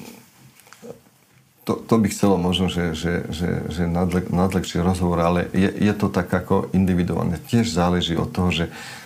to, 1.64 1.80
to 1.80 1.96
by 1.96 2.08
chcelo 2.12 2.36
možno, 2.36 2.68
že, 2.68 2.92
že, 2.92 3.14
že, 3.32 3.50
že 3.72 3.84
nadle, 3.88 4.28
rozhovor, 4.84 5.20
ale 5.24 5.48
je, 5.56 5.72
je 5.72 5.94
to 5.96 6.12
tak 6.12 6.28
ako 6.28 6.68
individuálne. 6.76 7.40
Tiež 7.40 7.72
záleží 7.72 8.20
od 8.20 8.30
toho, 8.36 8.52
že, 8.52 8.66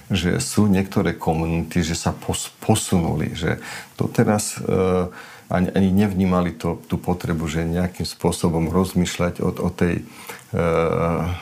že 0.09 0.41
sú 0.41 0.65
niektoré 0.65 1.13
komunity, 1.13 1.85
že 1.85 1.93
sa 1.93 2.17
pos, 2.17 2.49
posunuli, 2.65 3.37
že 3.37 3.61
doteraz 3.93 4.57
uh, 4.57 5.13
ani, 5.53 5.69
ani 5.69 5.89
nevnímali 5.93 6.57
to, 6.57 6.81
tú 6.89 6.97
potrebu, 6.97 7.45
že 7.45 7.61
nejakým 7.61 8.09
spôsobom 8.09 8.73
rozmýšľať 8.73 9.39
o, 9.45 9.53
o 9.53 9.69
tej 9.69 10.01
uh, 10.01 11.37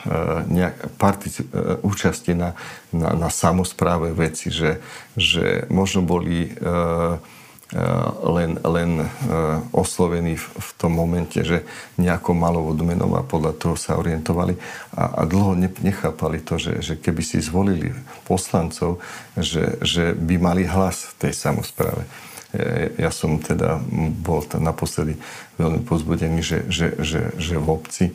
nejak, 0.52 1.00
particip, 1.00 1.48
uh, 1.56 1.80
účasti 1.80 2.36
na, 2.36 2.52
na, 2.92 3.16
na 3.16 3.32
samozpráve 3.32 4.12
veci, 4.12 4.52
že, 4.52 4.84
že 5.16 5.64
možno 5.72 6.04
boli 6.04 6.52
Eh, 6.52 7.35
len, 8.24 8.56
len 8.64 8.90
eh, 9.04 9.08
oslovení 9.76 10.40
v 10.40 10.70
tom 10.80 10.96
momente, 10.96 11.44
že 11.44 11.68
nejakou 12.00 12.32
malou 12.32 12.72
odmenou 12.72 13.12
a 13.20 13.26
podľa 13.26 13.52
toho 13.60 13.76
sa 13.76 14.00
orientovali 14.00 14.56
a, 14.96 15.20
a 15.20 15.22
dlho 15.28 15.52
nechápali 15.84 16.40
to, 16.40 16.56
že, 16.56 16.80
že 16.80 16.94
keby 16.96 17.20
si 17.20 17.36
zvolili 17.44 17.92
poslancov, 18.24 19.04
že, 19.36 19.76
že 19.84 20.16
by 20.16 20.40
mali 20.40 20.64
hlas 20.64 21.12
v 21.12 21.28
tej 21.28 21.32
samozpráve. 21.36 22.08
Eh, 22.56 22.96
ja 22.96 23.12
som 23.12 23.36
teda 23.36 23.76
bol 24.24 24.40
naposledy 24.56 25.20
veľmi 25.60 25.84
pozbudený, 25.84 26.40
že, 26.40 26.64
že, 26.72 26.96
že, 26.96 27.36
že 27.36 27.54
v 27.60 27.68
obci, 27.68 28.06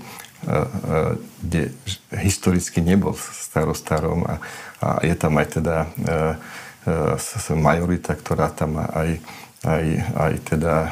kde 1.45 1.69
historicky 2.09 2.81
nebol 2.81 3.13
starostarom 3.13 4.25
a, 4.25 4.41
a 4.81 5.05
je 5.05 5.13
tam 5.13 5.37
aj 5.37 5.61
teda 5.61 5.85
majorita, 7.53 8.17
ktorá 8.17 8.49
tam 8.49 8.81
má 8.81 8.89
aj 8.89 9.21
aj, 9.61 9.85
aj 10.17 10.33
teda 10.41 10.75
e, 10.81 10.89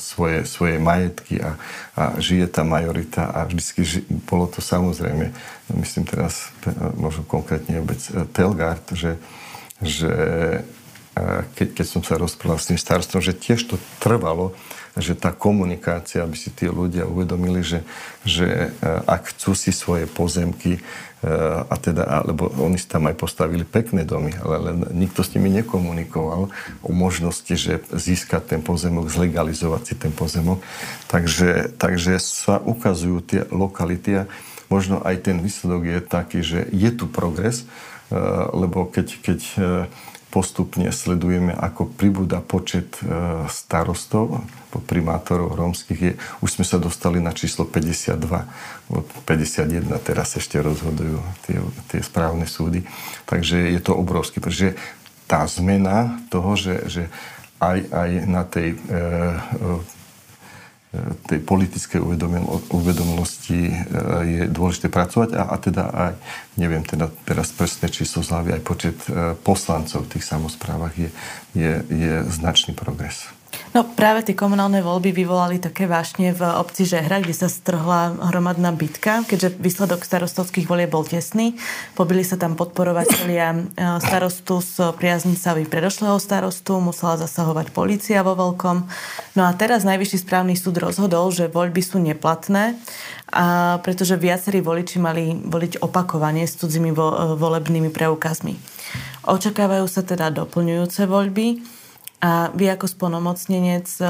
svoje, 0.00 0.48
svoje 0.48 0.80
majetky 0.80 1.44
a, 1.44 1.60
a 1.92 2.02
žije 2.16 2.48
tá 2.48 2.64
majorita 2.64 3.28
a 3.28 3.44
vždycky 3.44 3.84
ži, 3.84 4.00
bolo 4.24 4.48
to 4.48 4.64
samozrejme, 4.64 5.28
myslím 5.76 6.08
teraz 6.08 6.48
e, 6.64 6.72
možno 6.96 7.28
konkrétne 7.28 7.84
obec 7.84 8.00
e, 8.08 8.24
Telgard, 8.32 8.84
že, 8.96 9.20
že 9.84 10.12
keď, 11.58 11.82
keď 11.82 11.86
som 11.90 12.02
sa 12.06 12.14
rozprával 12.14 12.62
s 12.62 12.70
tým 12.70 12.78
starostom, 12.78 13.18
že 13.18 13.34
tiež 13.34 13.66
to 13.66 13.74
trvalo, 13.98 14.54
že 14.94 15.18
tá 15.18 15.34
komunikácia, 15.34 16.22
aby 16.22 16.38
si 16.38 16.54
tí 16.54 16.70
ľudia 16.70 17.10
uvedomili, 17.10 17.58
že, 17.66 17.82
že 18.22 18.70
ak 18.82 19.34
chcú 19.34 19.50
si 19.58 19.74
svoje 19.74 20.06
pozemky, 20.06 20.78
a 21.66 21.74
teda, 21.74 22.06
alebo 22.06 22.46
oni 22.62 22.78
si 22.78 22.86
tam 22.86 23.10
aj 23.10 23.18
postavili 23.18 23.66
pekné 23.66 24.06
domy, 24.06 24.38
ale, 24.38 24.54
ale 24.54 24.70
nikto 24.94 25.26
s 25.26 25.34
nimi 25.34 25.50
nekomunikoval 25.50 26.46
o 26.82 26.90
možnosti, 26.94 27.50
že 27.58 27.82
získať 27.90 28.54
ten 28.54 28.60
pozemok, 28.62 29.10
zlegalizovať 29.10 29.82
si 29.82 29.94
ten 29.98 30.14
pozemok. 30.14 30.62
Takže, 31.10 31.74
takže 31.74 32.22
sa 32.22 32.62
ukazujú 32.62 33.18
tie 33.26 33.40
lokality 33.50 34.22
a 34.22 34.28
možno 34.70 35.02
aj 35.02 35.26
ten 35.26 35.42
výsledok 35.42 35.82
je 35.90 35.98
taký, 36.06 36.38
že 36.46 36.70
je 36.70 36.90
tu 36.94 37.10
progres, 37.10 37.66
lebo 38.54 38.86
keď, 38.86 39.06
keď 39.18 39.40
postupne 40.28 40.92
sledujeme, 40.92 41.56
ako 41.56 41.88
pribúda 41.88 42.44
počet 42.44 43.00
e, 43.00 43.08
starostov, 43.48 44.44
primátorov 44.84 45.56
rómskych. 45.56 46.00
Je, 46.00 46.12
už 46.44 46.60
sme 46.60 46.64
sa 46.68 46.76
dostali 46.76 47.18
na 47.18 47.32
číslo 47.32 47.64
52. 47.64 48.92
Od 48.92 49.06
51 49.24 49.88
teraz 50.04 50.36
ešte 50.36 50.60
rozhodujú 50.60 51.18
tie, 51.48 51.56
tie 51.88 52.00
správne 52.04 52.44
súdy. 52.44 52.84
Takže 53.24 53.72
je 53.72 53.80
to 53.80 53.96
obrovský. 53.96 54.44
Pretože 54.44 54.76
tá 55.24 55.48
zmena 55.48 56.20
toho, 56.28 56.56
že, 56.56 56.74
že 56.88 57.02
aj, 57.60 57.78
aj 57.88 58.10
na 58.28 58.42
tej 58.44 58.68
e, 58.72 58.78
e 58.78 59.97
tej 61.26 61.40
politickej 61.44 62.00
uvedomenosti 62.70 63.60
e, 63.70 63.74
je 64.26 64.42
dôležité 64.50 64.90
pracovať 64.90 65.38
a, 65.38 65.42
a 65.52 65.56
teda 65.56 65.84
aj, 65.88 66.14
neviem 66.58 66.82
teda 66.82 67.08
teraz 67.24 67.54
presné 67.54 67.88
číslo 67.88 68.26
z 68.26 68.30
hlavy, 68.34 68.50
aj 68.58 68.62
počet 68.66 68.98
e, 69.06 69.38
poslancov 69.38 70.06
v 70.06 70.12
tých 70.18 70.24
samozprávach 70.26 70.94
je, 70.98 71.10
je, 71.54 71.72
je 71.88 72.14
značný 72.28 72.74
progres. 72.74 73.30
No 73.76 73.84
práve 73.84 74.24
tie 74.24 74.32
komunálne 74.32 74.80
voľby 74.80 75.12
vyvolali 75.12 75.60
také 75.60 75.84
vášne 75.84 76.32
v 76.32 76.40
obci 76.40 76.88
Žehra, 76.88 77.20
kde 77.20 77.36
sa 77.36 77.52
strhla 77.52 78.16
hromadná 78.32 78.72
bitka, 78.72 79.28
keďže 79.28 79.60
výsledok 79.60 80.08
starostovských 80.08 80.64
volieb 80.64 80.88
bol 80.88 81.04
tesný. 81.04 81.52
Pobili 81.92 82.24
sa 82.24 82.40
tam 82.40 82.56
podporovatelia 82.56 83.52
e, 83.52 83.58
starostu 84.00 84.64
s 84.64 84.80
priaznicami 84.96 85.68
predošlého 85.68 86.16
starostu, 86.16 86.80
musela 86.80 87.20
zasahovať 87.20 87.68
policia 87.76 88.24
vo 88.24 88.32
veľkom. 88.32 88.76
No 89.36 89.42
a 89.44 89.52
teraz 89.52 89.84
Najvyšší 89.84 90.24
správny 90.24 90.56
súd 90.56 90.80
rozhodol, 90.80 91.28
že 91.28 91.52
voľby 91.52 91.84
sú 91.84 92.00
neplatné, 92.00 92.72
a 93.28 93.76
pretože 93.84 94.16
viacerí 94.16 94.64
voliči 94.64 94.96
mali 94.96 95.36
voliť 95.36 95.84
opakovanie 95.84 96.48
s 96.48 96.56
cudzými 96.56 96.96
vo, 96.96 97.36
volebnými 97.36 97.92
preukazmi. 97.92 98.56
Očakávajú 99.28 99.84
sa 99.84 100.00
teda 100.00 100.32
doplňujúce 100.32 101.04
voľby 101.04 101.77
a 102.18 102.50
vy 102.50 102.66
ako 102.74 102.90
splnomocnenec 102.90 103.86
um, 104.02 104.08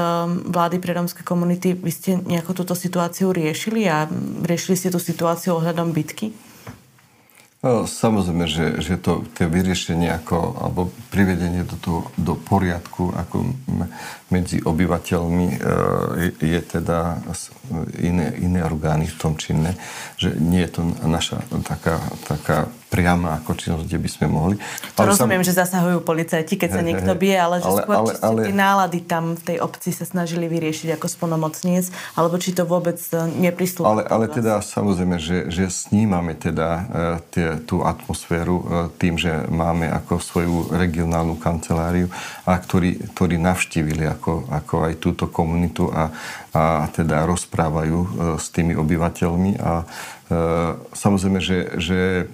vlády 0.49 0.81
pre 0.81 0.97
rómske 0.97 1.21
komunity, 1.21 1.77
vy 1.77 1.91
ste 1.93 2.17
nejako 2.17 2.57
túto 2.57 2.73
situáciu 2.73 3.29
riešili 3.29 3.85
a 3.85 4.09
riešili 4.41 4.73
ste 4.73 4.89
tú 4.89 4.97
situáciu 4.97 5.61
ohľadom 5.61 5.93
bitky? 5.93 6.33
No, 7.59 7.83
samozrejme, 7.83 8.47
že, 8.47 8.79
že 8.79 8.95
to, 8.95 9.27
tie 9.35 9.43
vyriešenie 9.43 10.07
ako, 10.15 10.57
alebo 10.63 10.81
privedenie 11.11 11.67
do, 11.67 11.75
toho, 11.75 12.01
do 12.15 12.33
poriadku 12.39 13.11
ako 13.11 13.51
medzi 14.29 14.61
obyvateľmi 14.61 15.47
e, 15.49 15.57
je, 16.37 16.61
teda 16.61 17.21
iné, 18.01 18.33
iné 18.41 18.59
orgány 18.65 19.09
v 19.09 19.17
tom 19.17 19.33
činné, 19.37 19.77
že 20.17 20.33
nie 20.37 20.61
je 20.65 20.79
to 20.79 20.81
naša 21.05 21.41
taká, 21.65 22.01
taká 22.25 22.69
priama 22.89 23.37
ako 23.37 23.53
činnosť, 23.53 23.85
kde 23.85 23.99
by 24.01 24.09
sme 24.09 24.25
mohli. 24.25 24.55
To 24.97 25.05
ale 25.05 25.13
rozumiem, 25.13 25.41
sam... 25.45 25.47
že 25.53 25.53
zasahujú 25.61 26.01
policajti, 26.01 26.57
keď 26.57 26.69
sa 26.73 26.81
niekto 26.81 27.13
bije, 27.13 27.37
ale 27.37 27.61
že 27.61 27.69
ale, 27.69 27.81
skôr 27.85 27.95
ale, 27.95 28.11
ale... 28.25 28.39
tie 28.49 28.55
nálady 28.57 28.99
tam 29.05 29.37
v 29.37 29.43
tej 29.45 29.57
obci 29.61 29.93
sa 29.93 30.09
snažili 30.09 30.49
vyriešiť 30.49 30.97
ako 30.97 31.05
spolnomocniec, 31.05 31.93
alebo 32.17 32.41
či 32.41 32.57
to 32.57 32.65
vôbec 32.65 32.97
e, 33.13 33.29
neprislúbilo. 33.37 34.01
Ale, 34.01 34.03
ale 34.09 34.25
teda 34.25 34.61
samozrejme, 34.65 35.21
že, 35.21 35.53
že 35.53 35.69
snímame 35.69 36.33
teda 36.33 36.69
uh, 36.69 36.85
tie, 37.29 37.61
tú 37.61 37.85
atmosféru 37.85 38.89
tým, 38.97 39.21
že 39.21 39.45
máme 39.49 39.85
ako 39.93 40.17
svoju 40.17 40.55
regionálnu 40.73 41.37
kanceláriu 41.37 42.09
a 42.49 42.57
ktorí, 42.57 43.13
ktorí 43.13 43.37
navštívili 43.37 44.09
ako, 44.19 44.51
ako 44.51 44.75
aj 44.91 44.93
túto 44.99 45.31
komunitu 45.31 45.87
a, 45.87 46.11
a 46.51 46.91
teda 46.91 47.23
rozprávajú 47.23 47.97
uh, 47.97 48.09
s 48.35 48.51
tými 48.51 48.75
obyvateľmi. 48.75 49.55
A 49.63 49.87
samozrejme, 50.93 51.41
že, 51.41 51.73
že 51.81 52.29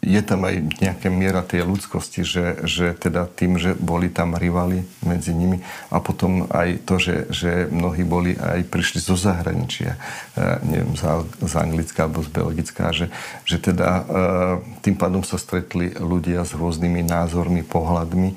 je 0.00 0.20
tam 0.24 0.48
aj 0.48 0.80
nejaká 0.80 1.12
miera 1.12 1.44
tej 1.44 1.68
ľudskosti, 1.68 2.24
že, 2.24 2.64
že 2.64 2.96
teda 2.96 3.28
tým, 3.28 3.60
že 3.60 3.76
boli 3.76 4.08
tam 4.08 4.32
rivali 4.32 4.80
medzi 5.04 5.36
nimi 5.36 5.60
a 5.92 6.00
potom 6.00 6.48
aj 6.48 6.88
to, 6.88 6.96
že, 6.96 7.16
že 7.28 7.50
mnohí 7.68 8.00
boli 8.08 8.32
aj 8.32 8.64
prišli 8.72 8.96
zo 8.96 9.12
zahraničia, 9.12 10.00
e, 10.34 10.56
neviem, 10.64 10.96
z, 10.96 11.04
z 11.44 11.52
Anglicka 11.52 12.08
alebo 12.08 12.24
z 12.24 12.32
Belgická, 12.32 12.96
že, 12.96 13.12
že 13.44 13.60
teda 13.60 13.88
e, 13.88 14.02
tým 14.80 14.96
pádom 14.96 15.20
sa 15.20 15.36
stretli 15.36 15.92
ľudia 15.92 16.48
s 16.48 16.56
rôznymi 16.56 17.04
názormi, 17.04 17.60
pohľadmi, 17.60 18.30
e, 18.32 18.36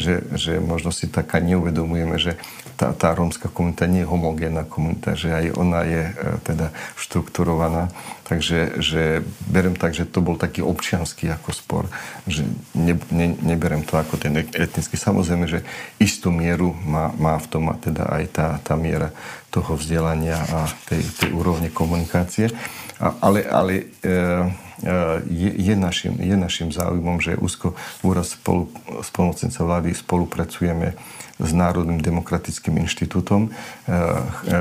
že, 0.00 0.24
že 0.32 0.56
možno 0.56 0.88
si 0.88 1.04
taká 1.04 1.36
neuvedomujeme, 1.44 2.16
že 2.16 2.40
tá, 2.76 2.92
tá 2.96 3.12
rómska 3.14 3.48
komunita 3.48 3.86
nie 3.86 4.02
je 4.02 4.10
homogénna 4.10 4.64
komunita, 4.66 5.14
že 5.14 5.32
aj 5.32 5.46
ona 5.54 5.80
je 5.84 6.02
teda 6.42 6.74
štrukturovaná. 6.98 7.92
Takže 8.22 8.80
že 8.80 9.20
berem 9.44 9.76
tak, 9.76 9.92
že 9.92 10.08
to 10.08 10.24
bol 10.24 10.40
taký 10.40 10.64
občianský 10.64 11.28
ako 11.28 11.50
spor, 11.52 11.84
že 12.24 12.48
ne, 12.72 12.96
ne, 13.12 13.36
neberem 13.44 13.84
to 13.84 14.00
ako 14.00 14.16
ten 14.16 14.40
etnický. 14.40 14.96
Samozrejme, 14.96 15.44
že 15.44 15.60
istú 16.00 16.32
mieru 16.32 16.72
má, 16.86 17.12
má 17.20 17.36
v 17.36 17.46
tom 17.52 17.68
teda 17.76 18.08
aj 18.08 18.24
tá, 18.32 18.46
tá 18.64 18.74
miera 18.78 19.12
toho 19.52 19.76
vzdelania 19.76 20.40
a 20.40 20.64
tej, 20.88 21.04
tej 21.20 21.30
úrovne 21.36 21.68
komunikácie. 21.68 22.48
A, 22.96 23.12
ale 23.20 23.44
ale 23.44 23.74
e, 23.74 23.84
e, 24.08 24.94
je, 25.28 25.50
je, 25.68 25.74
našim, 25.76 26.16
je 26.16 26.32
našim 26.32 26.72
záujmom, 26.72 27.20
že 27.20 27.36
úzko 27.36 27.76
úraz 28.00 28.32
spolu, 28.32 28.72
spolnocenca 29.04 29.60
vlády 29.60 29.92
spolupracujeme 29.92 30.96
s 31.40 31.50
Národným 31.52 32.00
demokratickým 32.02 32.76
inštitútom, 32.84 33.48
e, 33.48 33.50
e, 33.50 33.92
e, 33.92 34.60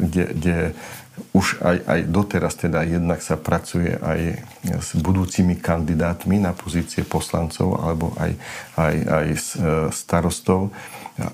kde, 0.00 0.24
kde 0.36 0.56
už 1.32 1.64
aj, 1.64 1.76
aj 1.88 2.00
doteraz 2.12 2.54
teda 2.60 2.84
jednak 2.84 3.24
sa 3.24 3.40
pracuje 3.40 3.96
aj 3.96 4.36
s 4.68 4.92
budúcimi 5.00 5.56
kandidátmi 5.56 6.36
na 6.36 6.52
pozície 6.52 7.08
poslancov 7.08 7.80
alebo 7.80 8.12
aj, 8.20 8.36
aj, 8.76 8.94
aj 9.08 9.26
starostov, 9.96 10.76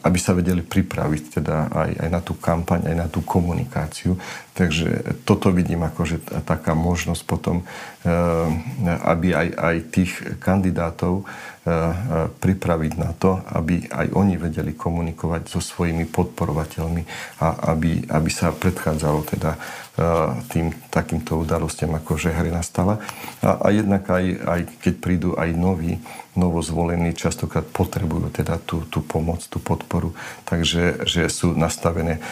aby 0.07 0.19
sa 0.23 0.39
vedeli 0.39 0.63
pripraviť 0.63 1.43
teda 1.43 1.57
aj, 1.75 1.91
aj 1.99 2.09
na 2.15 2.21
tú 2.23 2.39
kampaň, 2.39 2.95
aj 2.95 2.97
na 2.97 3.07
tú 3.11 3.27
komunikáciu. 3.27 4.15
Takže 4.55 5.19
toto 5.27 5.51
vidím 5.51 5.83
ako, 5.83 6.03
že 6.07 6.23
taká 6.47 6.79
možnosť 6.79 7.23
potom, 7.27 7.67
aby 9.03 9.35
aj, 9.35 9.49
aj 9.59 9.77
tých 9.91 10.13
kandidátov 10.39 11.27
pripraviť 12.43 12.93
na 12.99 13.15
to, 13.15 13.39
aby 13.55 13.87
aj 13.87 14.11
oni 14.19 14.35
vedeli 14.35 14.75
komunikovať 14.75 15.47
so 15.47 15.63
svojimi 15.63 16.11
podporovateľmi 16.11 17.03
a 17.39 17.71
aby, 17.71 18.03
aby 18.11 18.31
sa 18.35 18.51
predchádzalo 18.51 19.23
teda 19.23 19.55
e, 19.55 19.59
tým 20.51 20.75
takýmto 20.91 21.39
udalostiam, 21.39 21.95
ako 21.95 22.19
že 22.19 22.35
hry 22.35 22.51
nastala. 22.51 22.99
A, 23.47 23.63
a 23.63 23.69
jednak 23.71 24.03
aj, 24.11 24.25
aj 24.43 24.61
keď 24.83 24.95
prídu 24.99 25.31
aj 25.39 25.55
noví, 25.55 26.03
novozvolení, 26.35 27.15
častokrát 27.15 27.63
potrebujú 27.71 28.35
teda 28.35 28.59
tú, 28.59 28.83
tú 28.91 28.99
pomoc, 28.99 29.47
tú 29.47 29.63
podporu. 29.63 30.19
Takže 30.43 31.07
že 31.07 31.29
sú 31.29 31.53
nastavené 31.53 32.25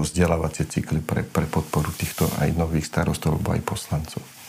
vzdelávacie 0.00 0.64
cykly 0.64 1.04
pre, 1.04 1.20
pre 1.20 1.44
podporu 1.44 1.92
týchto 1.92 2.24
aj 2.40 2.56
nových 2.56 2.88
starostov 2.88 3.36
alebo 3.36 3.52
aj 3.52 3.62
poslancov. 3.68 4.39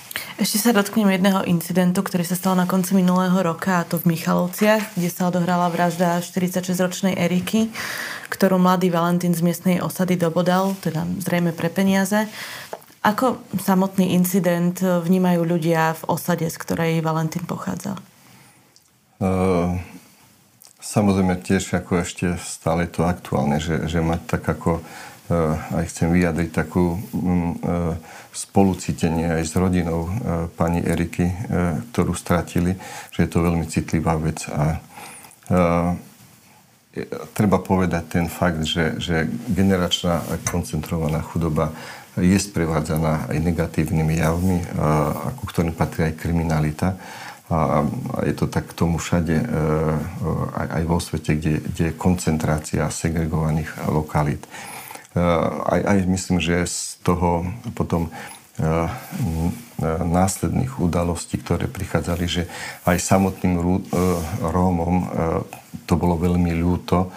Ešte 0.41 0.57
sa 0.57 0.73
dotknem 0.73 1.05
jedného 1.05 1.45
incidentu, 1.45 2.01
ktorý 2.01 2.25
sa 2.25 2.33
stal 2.33 2.57
na 2.57 2.65
konci 2.65 2.97
minulého 2.97 3.37
roka, 3.45 3.77
a 3.77 3.85
to 3.85 4.01
v 4.01 4.17
Michalovciach, 4.17 4.97
kde 4.97 5.13
sa 5.13 5.29
odohrala 5.29 5.69
vražda 5.69 6.17
46-ročnej 6.17 7.13
Eriky, 7.13 7.69
ktorú 8.33 8.57
mladý 8.57 8.89
Valentín 8.89 9.37
z 9.37 9.45
miestnej 9.45 9.85
osady 9.85 10.17
dobodal, 10.17 10.73
teda 10.81 11.05
zrejme 11.21 11.53
pre 11.53 11.69
peniaze. 11.69 12.25
Ako 13.05 13.37
samotný 13.53 14.17
incident 14.17 14.81
vnímajú 14.81 15.45
ľudia 15.45 15.93
v 16.01 16.03
osade, 16.09 16.49
z 16.49 16.57
ktorej 16.57 17.05
Valentín 17.05 17.45
pochádzal? 17.45 18.01
Uh, 19.21 19.77
samozrejme 20.81 21.37
tiež 21.37 21.69
ako 21.77 22.01
ešte 22.01 22.41
stále 22.41 22.89
to 22.89 23.05
aktuálne, 23.05 23.61
že, 23.61 23.85
že 23.85 24.01
mať 24.01 24.25
tak 24.25 24.41
ako 24.49 24.81
aj 25.79 25.85
chcem 25.87 26.11
vyjadriť 26.11 26.49
takú 26.51 26.99
um, 27.15 27.55
uh, 27.63 27.95
spolucítenie 28.31 29.27
aj 29.27 29.43
s 29.43 29.53
rodinou 29.59 30.07
e, 30.07 30.11
pani 30.55 30.79
Eriky, 30.79 31.27
ktorú 31.91 32.15
stratili, 32.15 32.79
že 33.11 33.27
je 33.27 33.29
to 33.29 33.43
veľmi 33.43 33.67
citlivá 33.67 34.15
vec 34.15 34.47
a 34.47 34.79
treba 37.35 37.59
povedať 37.59 38.03
ten 38.07 38.25
fakt, 38.31 38.63
že, 38.63 38.99
že 38.99 39.27
generačná 39.51 40.23
a 40.23 40.33
koncentrovaná 40.47 41.19
chudoba 41.23 41.75
je 42.19 42.35
sprevádzaná 42.35 43.31
aj 43.31 43.37
negatívnymi 43.39 44.15
javmi, 44.19 44.57
ku 45.39 45.43
ktorým 45.47 45.75
patrí 45.75 46.11
aj 46.11 46.19
kriminalita. 46.19 46.99
a, 47.51 47.83
a 47.83 48.17
je 48.27 48.35
to 48.35 48.47
tak 48.47 48.71
k 48.71 48.75
tomu 48.75 48.99
všade, 48.99 49.39
aj, 50.55 50.67
aj 50.67 50.83
vo 50.87 50.99
svete, 50.99 51.35
kde, 51.35 51.53
kde 51.63 51.83
je 51.91 51.99
koncentrácia 51.99 52.87
segregovaných 52.91 53.71
lokalít. 53.91 54.43
Aj, 55.15 55.81
aj 55.83 56.07
myslím, 56.07 56.39
že 56.39 56.63
z 56.63 57.01
toho 57.03 57.43
potom 57.75 58.07
následných 60.05 60.77
udalostí, 60.77 61.41
ktoré 61.41 61.65
prichádzali, 61.65 62.25
že 62.29 62.43
aj 62.85 63.01
samotným 63.01 63.57
Rómom 64.39 64.97
to 65.89 65.97
bolo 65.97 66.21
veľmi 66.21 66.53
ľúto, 66.53 67.09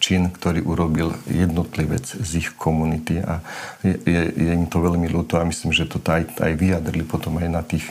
čin, 0.00 0.32
ktorý 0.32 0.64
urobil 0.64 1.12
jednotlivec 1.28 2.08
z 2.08 2.30
ich 2.40 2.56
komunity 2.56 3.20
a 3.20 3.44
je, 3.84 3.94
je, 4.08 4.22
je 4.32 4.50
im 4.56 4.64
to 4.64 4.80
veľmi 4.80 5.12
ľúto 5.12 5.36
a 5.36 5.44
myslím, 5.44 5.76
že 5.76 5.84
to 5.84 6.00
aj, 6.00 6.40
aj 6.40 6.52
vyjadrili 6.56 7.04
potom 7.04 7.36
aj 7.36 7.48
na 7.52 7.62
tých 7.62 7.84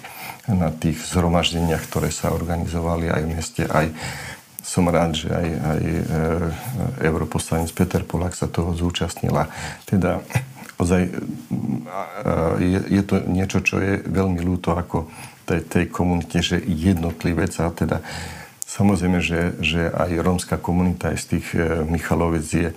na 0.47 0.71
tých 0.71 1.03
zhromaždeniach, 1.11 1.83
ktoré 1.91 2.07
sa 2.07 2.31
organizovali 2.31 3.11
aj 3.11 3.21
v 3.27 3.31
meste, 3.35 3.63
aj 3.67 3.91
som 4.67 4.83
rád, 4.91 5.15
že 5.15 5.31
aj, 5.31 5.47
aj 5.47 5.81
e, 5.87 6.01
europoslanec 7.07 7.71
Peter 7.71 8.03
Polak 8.03 8.35
sa 8.35 8.51
toho 8.51 8.75
zúčastnila. 8.75 9.47
Teda 9.87 10.19
ozaj 10.75 11.07
je, 12.59 12.79
je 12.85 13.03
to 13.07 13.23
niečo, 13.25 13.63
čo 13.63 13.79
je 13.79 14.03
veľmi 14.03 14.43
ľúto 14.43 14.75
ako 14.75 15.07
tej, 15.47 15.63
tej 15.63 15.85
komunite, 15.87 16.43
že 16.43 16.59
jednotlivec 16.59 17.55
a 17.63 17.71
teda 17.71 18.03
samozrejme, 18.67 19.23
že, 19.23 19.55
že 19.63 19.87
aj 19.87 20.19
rómska 20.19 20.59
komunita 20.59 21.15
aj 21.15 21.17
z 21.23 21.25
tých 21.31 21.47
e, 21.55 21.87
Michalovec 21.87 22.43
je, 22.43 22.69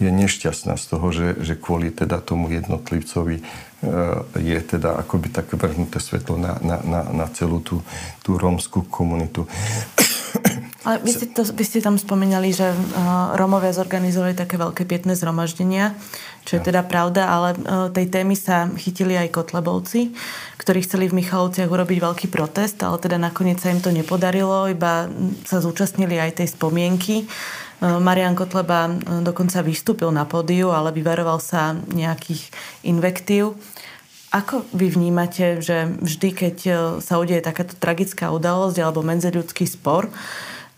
je 0.00 0.10
nešťastná 0.10 0.80
z 0.80 0.84
toho, 0.88 1.06
že, 1.12 1.28
že 1.44 1.60
kvôli 1.60 1.92
teda 1.92 2.24
tomu 2.24 2.48
jednotlivcovi 2.48 3.44
E, 3.84 4.40
je 4.40 4.60
teda 4.60 4.96
akoby 5.04 5.28
tak 5.28 5.52
vrhnuté 5.52 6.00
svetlo 6.00 6.40
na, 6.40 6.56
na, 6.64 6.76
na, 6.80 7.00
na 7.12 7.26
celú 7.28 7.60
tú, 7.60 7.84
tú 8.24 8.40
rómskú 8.40 8.88
komunitu. 8.88 9.44
Ale 10.84 11.00
vy 11.00 11.10
ste, 11.16 11.26
to, 11.32 11.48
vy 11.48 11.64
ste 11.64 11.80
tam 11.80 11.96
spomínali, 11.96 12.52
že 12.52 12.68
uh, 12.68 13.32
Rómovia 13.40 13.72
zorganizovali 13.72 14.36
také 14.36 14.60
veľké 14.60 14.84
pietné 14.84 15.16
zhromaždenia, 15.16 15.96
čo 16.44 16.56
je 16.56 16.60
ja. 16.60 16.66
teda 16.68 16.84
pravda, 16.84 17.24
ale 17.24 17.48
uh, 17.56 17.88
tej 17.88 18.12
témy 18.12 18.36
sa 18.36 18.68
chytili 18.76 19.16
aj 19.16 19.32
Kotlebovci, 19.32 20.12
ktorí 20.60 20.84
chceli 20.84 21.08
v 21.08 21.24
Michalovciach 21.24 21.72
urobiť 21.72 21.98
veľký 22.04 22.26
protest, 22.28 22.84
ale 22.84 23.00
teda 23.00 23.16
nakoniec 23.16 23.64
sa 23.64 23.72
im 23.72 23.80
to 23.80 23.88
nepodarilo, 23.88 24.68
iba 24.68 25.08
sa 25.48 25.64
zúčastnili 25.64 26.20
aj 26.20 26.44
tej 26.44 26.52
spomienky. 26.52 27.24
Uh, 27.80 27.96
Marian 27.96 28.36
Kotleba 28.36 28.92
uh, 28.92 29.24
dokonca 29.24 29.64
vystúpil 29.64 30.12
na 30.12 30.28
pódiu, 30.28 30.68
ale 30.68 30.92
vyvaroval 30.92 31.40
sa 31.40 31.72
nejakých 31.96 32.52
invektív. 32.84 33.56
Ako 34.34 34.68
vy 34.74 34.90
vnímate, 34.90 35.62
že 35.62 35.86
vždy, 36.02 36.28
keď 36.34 36.56
e, 36.66 36.72
sa 36.98 37.22
udeje 37.22 37.38
takáto 37.38 37.78
tragická 37.78 38.34
udalosť 38.34 38.82
alebo 38.82 39.06
medziľudský 39.06 39.62
spor, 39.62 40.10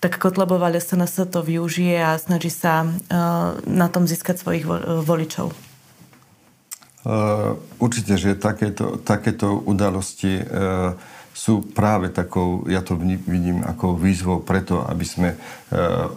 tak 0.06 0.22
Kotlebová 0.22 0.70
SNS 0.70 1.34
to 1.34 1.42
využije 1.42 1.98
a 1.98 2.14
snaží 2.14 2.54
sa 2.54 2.86
e, 2.86 2.88
na 3.66 3.90
tom 3.90 4.06
získať 4.06 4.38
svojich 4.38 4.62
voličov? 5.02 5.50
Uh, 7.06 7.54
určite, 7.78 8.18
že 8.18 8.34
takéto, 8.34 8.98
takéto 8.98 9.54
udalosti 9.62 10.42
uh, 10.42 10.98
sú 11.36 11.60
práve 11.60 12.08
takou, 12.08 12.64
ja 12.64 12.80
to 12.80 12.96
vidím 13.28 13.60
ako 13.60 14.00
výzvou 14.00 14.40
preto, 14.40 14.80
aby 14.88 15.04
sme 15.04 15.28
e, 15.28 15.38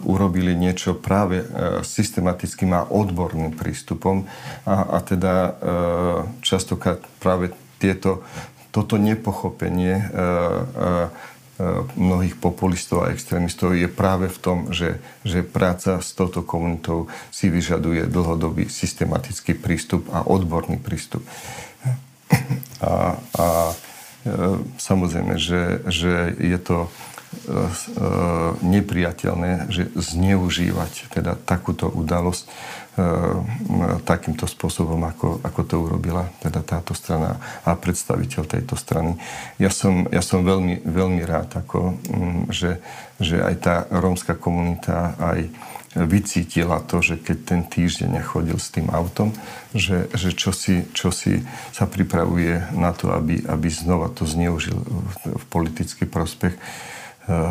urobili 0.08 0.56
niečo 0.56 0.96
práve 0.96 1.44
e, 1.44 1.84
systematickým 1.84 2.72
a 2.72 2.88
odborným 2.88 3.52
prístupom 3.52 4.24
a, 4.64 4.96
a 4.96 4.98
teda 5.04 5.34
e, 5.36 5.50
častokrát 6.40 7.04
práve 7.20 7.52
tieto, 7.76 8.24
toto 8.72 8.96
nepochopenie 8.96 9.98
mnohých 11.96 12.40
populistov 12.40 13.04
a 13.04 13.12
extrémistov 13.12 13.76
je 13.76 13.88
práve 13.90 14.32
v 14.32 14.38
tom, 14.40 14.58
že, 14.72 15.02
že 15.26 15.44
práca 15.44 16.00
s 16.00 16.16
touto 16.16 16.40
komunitou 16.40 17.10
si 17.28 17.52
vyžaduje 17.52 18.08
dlhodobý 18.08 18.72
systematický 18.72 19.58
prístup 19.58 20.08
a 20.14 20.24
odborný 20.24 20.80
prístup. 20.80 21.24
A, 22.80 23.18
a 23.36 23.46
E, 24.20 24.32
samozrejme, 24.76 25.40
že, 25.40 25.80
že 25.88 26.36
je 26.36 26.58
to 26.60 26.84
e, 26.84 26.88
e, 26.88 26.90
nepriateľné, 28.60 29.70
že 29.70 29.86
zneužívať 29.94 31.14
teda 31.14 31.38
takúto 31.38 31.86
udalosť 31.86 32.50
takýmto 34.02 34.50
spôsobom, 34.50 34.98
ako, 35.06 35.38
ako 35.46 35.60
to 35.62 35.76
urobila 35.78 36.26
teda 36.42 36.60
táto 36.66 36.92
strana 36.92 37.38
a 37.62 37.78
predstaviteľ 37.78 38.42
tejto 38.44 38.74
strany. 38.74 39.14
Ja 39.62 39.70
som, 39.70 40.10
ja 40.10 40.20
som 40.20 40.42
veľmi, 40.42 40.82
veľmi 40.84 41.22
rád, 41.22 41.54
ako, 41.54 41.96
že, 42.50 42.82
že 43.22 43.40
aj 43.40 43.54
tá 43.62 43.74
rómska 43.94 44.34
komunita, 44.34 45.14
aj 45.22 45.48
vycítila 45.94 46.78
to, 46.86 47.02
že 47.02 47.18
keď 47.18 47.38
ten 47.42 47.62
týždeň 47.66 48.22
chodil 48.22 48.58
s 48.62 48.70
tým 48.70 48.94
autom, 48.94 49.34
že, 49.74 50.06
že 50.14 50.30
čo, 50.30 50.54
si, 50.54 50.86
čo 50.94 51.10
si 51.10 51.42
sa 51.74 51.90
pripravuje 51.90 52.74
na 52.78 52.94
to, 52.94 53.10
aby, 53.10 53.42
aby 53.50 53.68
znova 53.70 54.06
to 54.14 54.22
zneužil 54.22 54.78
v, 54.78 55.42
politický 55.50 56.06
prospech 56.06 56.54
e, 56.54 56.60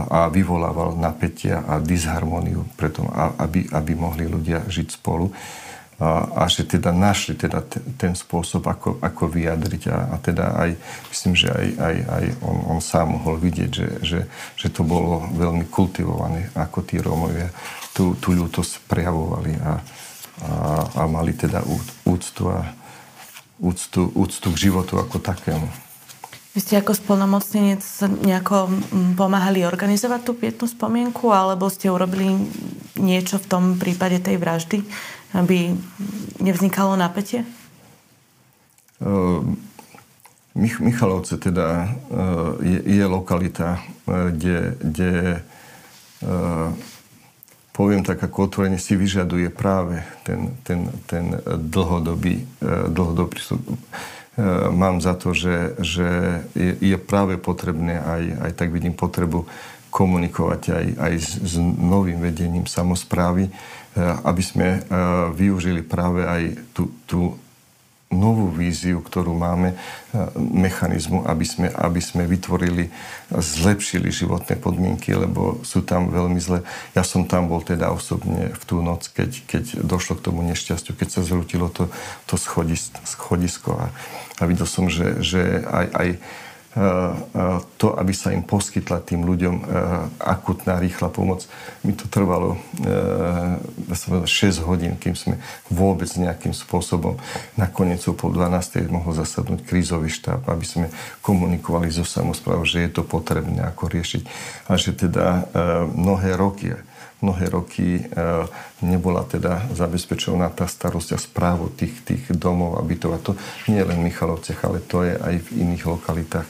a 0.10 0.28
vyvolával 0.28 1.00
napätia 1.00 1.64
a 1.64 1.80
disharmóniu 1.80 2.68
preto, 2.76 3.08
aby, 3.40 3.66
aby 3.72 3.92
mohli 3.96 4.28
ľudia 4.28 4.68
žiť 4.68 5.00
spolu. 5.00 5.32
A, 6.00 6.44
a 6.44 6.44
že 6.48 6.64
teda 6.64 6.96
našli 6.96 7.36
teda 7.36 7.60
t- 7.60 7.84
ten 8.00 8.16
spôsob, 8.16 8.64
ako, 8.72 9.04
ako 9.04 9.24
vyjadriť 9.36 9.84
a, 9.92 9.98
a 10.12 10.16
teda 10.16 10.46
aj, 10.56 10.70
myslím, 11.12 11.34
že 11.36 11.52
aj, 11.52 11.68
aj, 11.76 11.96
aj 12.08 12.24
on, 12.40 12.58
on 12.72 12.80
sám 12.80 13.20
mohol 13.20 13.36
vidieť, 13.36 13.72
že, 13.72 13.88
že, 14.00 14.20
že 14.56 14.68
to 14.72 14.88
bolo 14.88 15.28
veľmi 15.36 15.68
kultivované, 15.68 16.56
ako 16.56 16.88
tí 16.88 17.04
Rómovia 17.04 17.52
tú, 17.92 18.16
tú 18.16 18.32
ľútosť 18.32 18.88
prejavovali 18.88 19.60
a, 19.60 19.64
a, 19.68 19.74
a 20.88 21.02
mali 21.04 21.36
teda 21.36 21.68
úctu 22.08 22.48
a 22.48 22.64
úctu, 23.60 24.08
úctu 24.16 24.48
k 24.56 24.72
životu 24.72 24.96
ako 24.96 25.20
takému. 25.20 25.89
Vy 26.50 26.60
ste 26.66 26.82
ako 26.82 26.98
spolnomocnenec 26.98 27.86
nejako 28.26 28.74
pomáhali 29.14 29.62
organizovať 29.70 30.22
tú 30.26 30.34
pietnú 30.34 30.66
spomienku, 30.66 31.30
alebo 31.30 31.70
ste 31.70 31.94
urobili 31.94 32.34
niečo 32.98 33.38
v 33.38 33.46
tom 33.46 33.64
prípade 33.78 34.18
tej 34.18 34.42
vraždy, 34.42 34.82
aby 35.38 35.78
nevznikalo 36.42 36.98
napätie? 36.98 37.46
Uh, 38.98 39.46
Mich- 40.58 40.82
Michalovce 40.82 41.38
teda 41.38 41.86
uh, 41.86 42.58
je, 42.66 42.82
je 42.82 43.06
lokalita, 43.06 43.80
uh, 44.10 44.34
kde, 44.34 44.74
kde 44.82 45.14
uh, 46.26 46.74
poviem 47.72 48.04
tak 48.04 48.20
ako 48.26 48.50
otvorene, 48.50 48.82
si 48.82 48.98
vyžaduje 48.98 49.54
práve 49.54 50.04
ten, 50.28 50.58
ten, 50.68 50.92
ten 51.08 51.40
dlhodobý, 51.48 52.44
dlhodobý 52.92 53.40
prístup. 53.40 53.64
E, 54.40 54.72
mám 54.72 55.04
za 55.04 55.20
to, 55.20 55.36
že, 55.36 55.76
že 55.84 56.08
je, 56.56 56.72
je 56.80 56.98
práve 56.98 57.36
potrebné, 57.36 58.00
aj, 58.00 58.24
aj 58.48 58.52
tak 58.56 58.72
vidím 58.72 58.96
potrebu 58.96 59.44
komunikovať 59.92 60.62
aj, 60.72 60.86
aj 60.96 61.14
s, 61.20 61.30
s 61.44 61.54
novým 61.60 62.24
vedením 62.24 62.64
samozprávy, 62.64 63.50
e, 63.50 63.52
aby 64.24 64.44
sme 64.44 64.68
využili 65.36 65.84
práve 65.84 66.24
aj 66.24 66.44
tú, 66.72 66.88
tú 67.04 67.36
novú 68.10 68.50
víziu, 68.50 69.06
ktorú 69.06 69.38
máme, 69.38 69.74
e, 69.74 69.76
mechanizmu, 70.38 71.30
aby 71.30 71.46
sme, 71.46 71.68
aby 71.70 72.02
sme 72.02 72.26
vytvorili, 72.26 72.90
zlepšili 73.30 74.10
životné 74.10 74.58
podmienky, 74.58 75.14
lebo 75.14 75.62
sú 75.62 75.86
tam 75.86 76.10
veľmi 76.10 76.42
zle. 76.42 76.66
Ja 76.98 77.06
som 77.06 77.30
tam 77.30 77.46
bol 77.46 77.62
teda 77.62 77.94
osobne 77.94 78.50
v 78.58 78.64
tú 78.66 78.82
noc, 78.82 79.14
keď, 79.14 79.30
keď 79.46 79.64
došlo 79.86 80.18
k 80.18 80.26
tomu 80.26 80.42
nešťastiu, 80.42 80.98
keď 80.98 81.08
sa 81.08 81.22
zrutilo 81.22 81.70
to, 81.70 81.94
to 82.26 82.34
schodisko 83.06 83.78
a, 83.78 83.94
a 84.42 84.44
videl 84.50 84.66
som, 84.66 84.90
že, 84.90 85.22
že 85.22 85.62
aj, 85.70 85.88
aj 85.94 86.10
to, 87.82 87.88
aby 87.98 88.14
sa 88.14 88.30
im 88.30 88.46
poskytla 88.46 89.02
tým 89.02 89.26
ľuďom 89.26 89.56
akutná, 90.22 90.78
rýchla 90.78 91.10
pomoc. 91.10 91.50
Mi 91.82 91.98
to 91.98 92.06
trvalo 92.06 92.62
6 93.90 94.30
hodín, 94.70 94.94
kým 95.02 95.18
sme 95.18 95.42
vôbec 95.74 96.08
nejakým 96.14 96.54
spôsobom 96.54 97.18
nakoniec 97.58 98.06
o 98.06 98.14
pol 98.14 98.38
12. 98.38 98.86
mohol 98.94 99.18
zasadnúť 99.18 99.66
krízový 99.66 100.14
štáb, 100.14 100.46
aby 100.46 100.66
sme 100.66 100.88
komunikovali 101.26 101.90
so 101.90 102.06
samozprávou, 102.06 102.70
že 102.70 102.86
je 102.86 103.02
to 103.02 103.02
potrebné 103.02 103.66
ako 103.66 103.90
riešiť. 103.90 104.24
A 104.70 104.78
že 104.78 104.94
teda 104.94 105.50
mnohé 105.90 106.38
roky 106.38 106.78
mnohé 107.20 107.52
roky 107.52 108.00
e, 108.00 108.04
nebola 108.80 109.28
teda 109.28 109.68
zabezpečovaná 109.76 110.52
tá 110.56 110.68
starosť 110.68 111.10
a 111.16 111.20
správu 111.20 111.72
tých, 111.76 112.00
tých 112.08 112.24
domov 112.32 112.80
a 112.80 112.86
bytov. 112.86 113.12
A 113.16 113.20
to 113.20 113.32
nie 113.68 113.84
len 113.84 114.00
v 114.00 114.08
Michalovciach, 114.12 114.62
ale 114.64 114.80
to 114.80 115.04
je 115.04 115.14
aj 115.20 115.36
v 115.36 115.48
iných 115.68 115.84
lokalitách. 115.84 116.48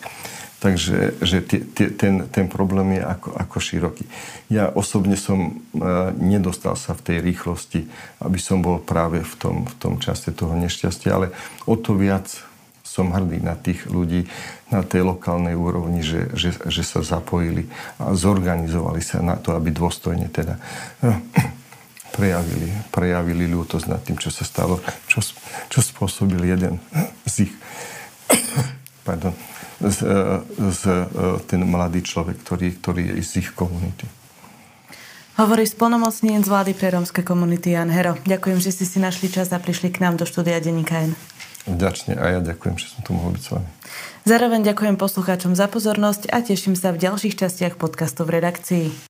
Takže 0.59 1.23
že 1.23 1.39
tie, 1.39 1.63
tie, 1.63 1.87
ten, 1.95 2.27
ten 2.27 2.51
problém 2.51 2.99
je 2.99 3.03
ako, 3.07 3.31
ako 3.31 3.57
široký. 3.63 4.03
Ja 4.51 4.67
osobne 4.67 5.15
som 5.15 5.39
e, 5.47 5.81
nedostal 6.19 6.75
sa 6.75 6.91
v 6.91 7.01
tej 7.01 7.17
rýchlosti, 7.23 7.87
aby 8.19 8.37
som 8.37 8.59
bol 8.59 8.83
práve 8.83 9.23
v 9.23 9.33
tom, 9.39 9.55
v 9.63 9.73
tom 9.79 9.93
čase 10.03 10.35
toho 10.35 10.51
nešťastia, 10.59 11.09
ale 11.15 11.31
o 11.63 11.79
to 11.79 11.95
viac 11.95 12.48
som 12.89 13.13
hrdý 13.13 13.37
na 13.45 13.53
tých 13.53 13.85
ľudí 13.85 14.25
na 14.73 14.81
tej 14.81 15.05
lokálnej 15.05 15.53
úrovni, 15.53 16.01
že, 16.01 16.33
že, 16.33 16.57
že 16.57 16.81
sa 16.81 17.05
zapojili 17.05 17.69
a 18.01 18.17
zorganizovali 18.17 19.01
sa 19.05 19.21
na 19.21 19.37
to, 19.37 19.53
aby 19.53 19.69
dôstojne 19.69 20.25
teda 20.33 20.57
prejavili, 22.17 22.73
prejavili 22.89 23.45
ľútosť 23.45 23.85
nad 23.85 24.01
tým, 24.01 24.17
čo 24.17 24.33
sa 24.33 24.41
stalo, 24.41 24.81
čo, 25.05 25.21
čo 25.69 25.79
spôsobil 25.85 26.41
jeden 26.49 26.81
z 27.29 27.45
ich 27.45 27.53
pardon, 29.09 29.33
z, 29.81 29.97
z, 30.57 30.81
ten 31.45 31.61
mladý 31.65 32.01
človek, 32.05 32.41
ktorý, 32.45 32.67
ktorý 32.77 33.01
je 33.13 33.25
z 33.25 33.31
ich 33.45 33.49
komunity. 33.53 34.05
Hovorí 35.39 35.63
splnomocnien 35.63 36.43
z 36.43 36.51
vlády 36.51 36.75
pre 36.75 36.91
rómske 36.91 37.23
komunity 37.23 37.71
Jan 37.71 37.87
Hero. 37.87 38.19
Ďakujem, 38.27 38.59
že 38.59 38.75
ste 38.75 38.83
si 38.83 38.99
našli 38.99 39.31
čas 39.31 39.55
a 39.55 39.57
prišli 39.57 39.87
k 39.87 40.03
nám 40.03 40.19
do 40.19 40.27
štúdia 40.27 40.59
Denika 40.59 40.99
N. 40.99 41.15
Vďačne 41.69 42.17
a 42.17 42.25
ja 42.37 42.39
ďakujem, 42.41 42.75
že 42.81 42.93
som 42.93 42.99
tu 43.05 43.13
mohol 43.13 43.37
byť 43.37 43.43
s 43.43 43.49
vami. 43.53 43.69
Zároveň 44.25 44.61
ďakujem 44.65 44.95
poslucháčom 44.97 45.53
za 45.57 45.65
pozornosť 45.69 46.29
a 46.29 46.41
teším 46.41 46.77
sa 46.77 46.93
v 46.93 47.01
ďalších 47.01 47.37
častiach 47.37 47.77
podcastu 47.77 48.25
v 48.25 48.41
redakcii. 48.41 49.08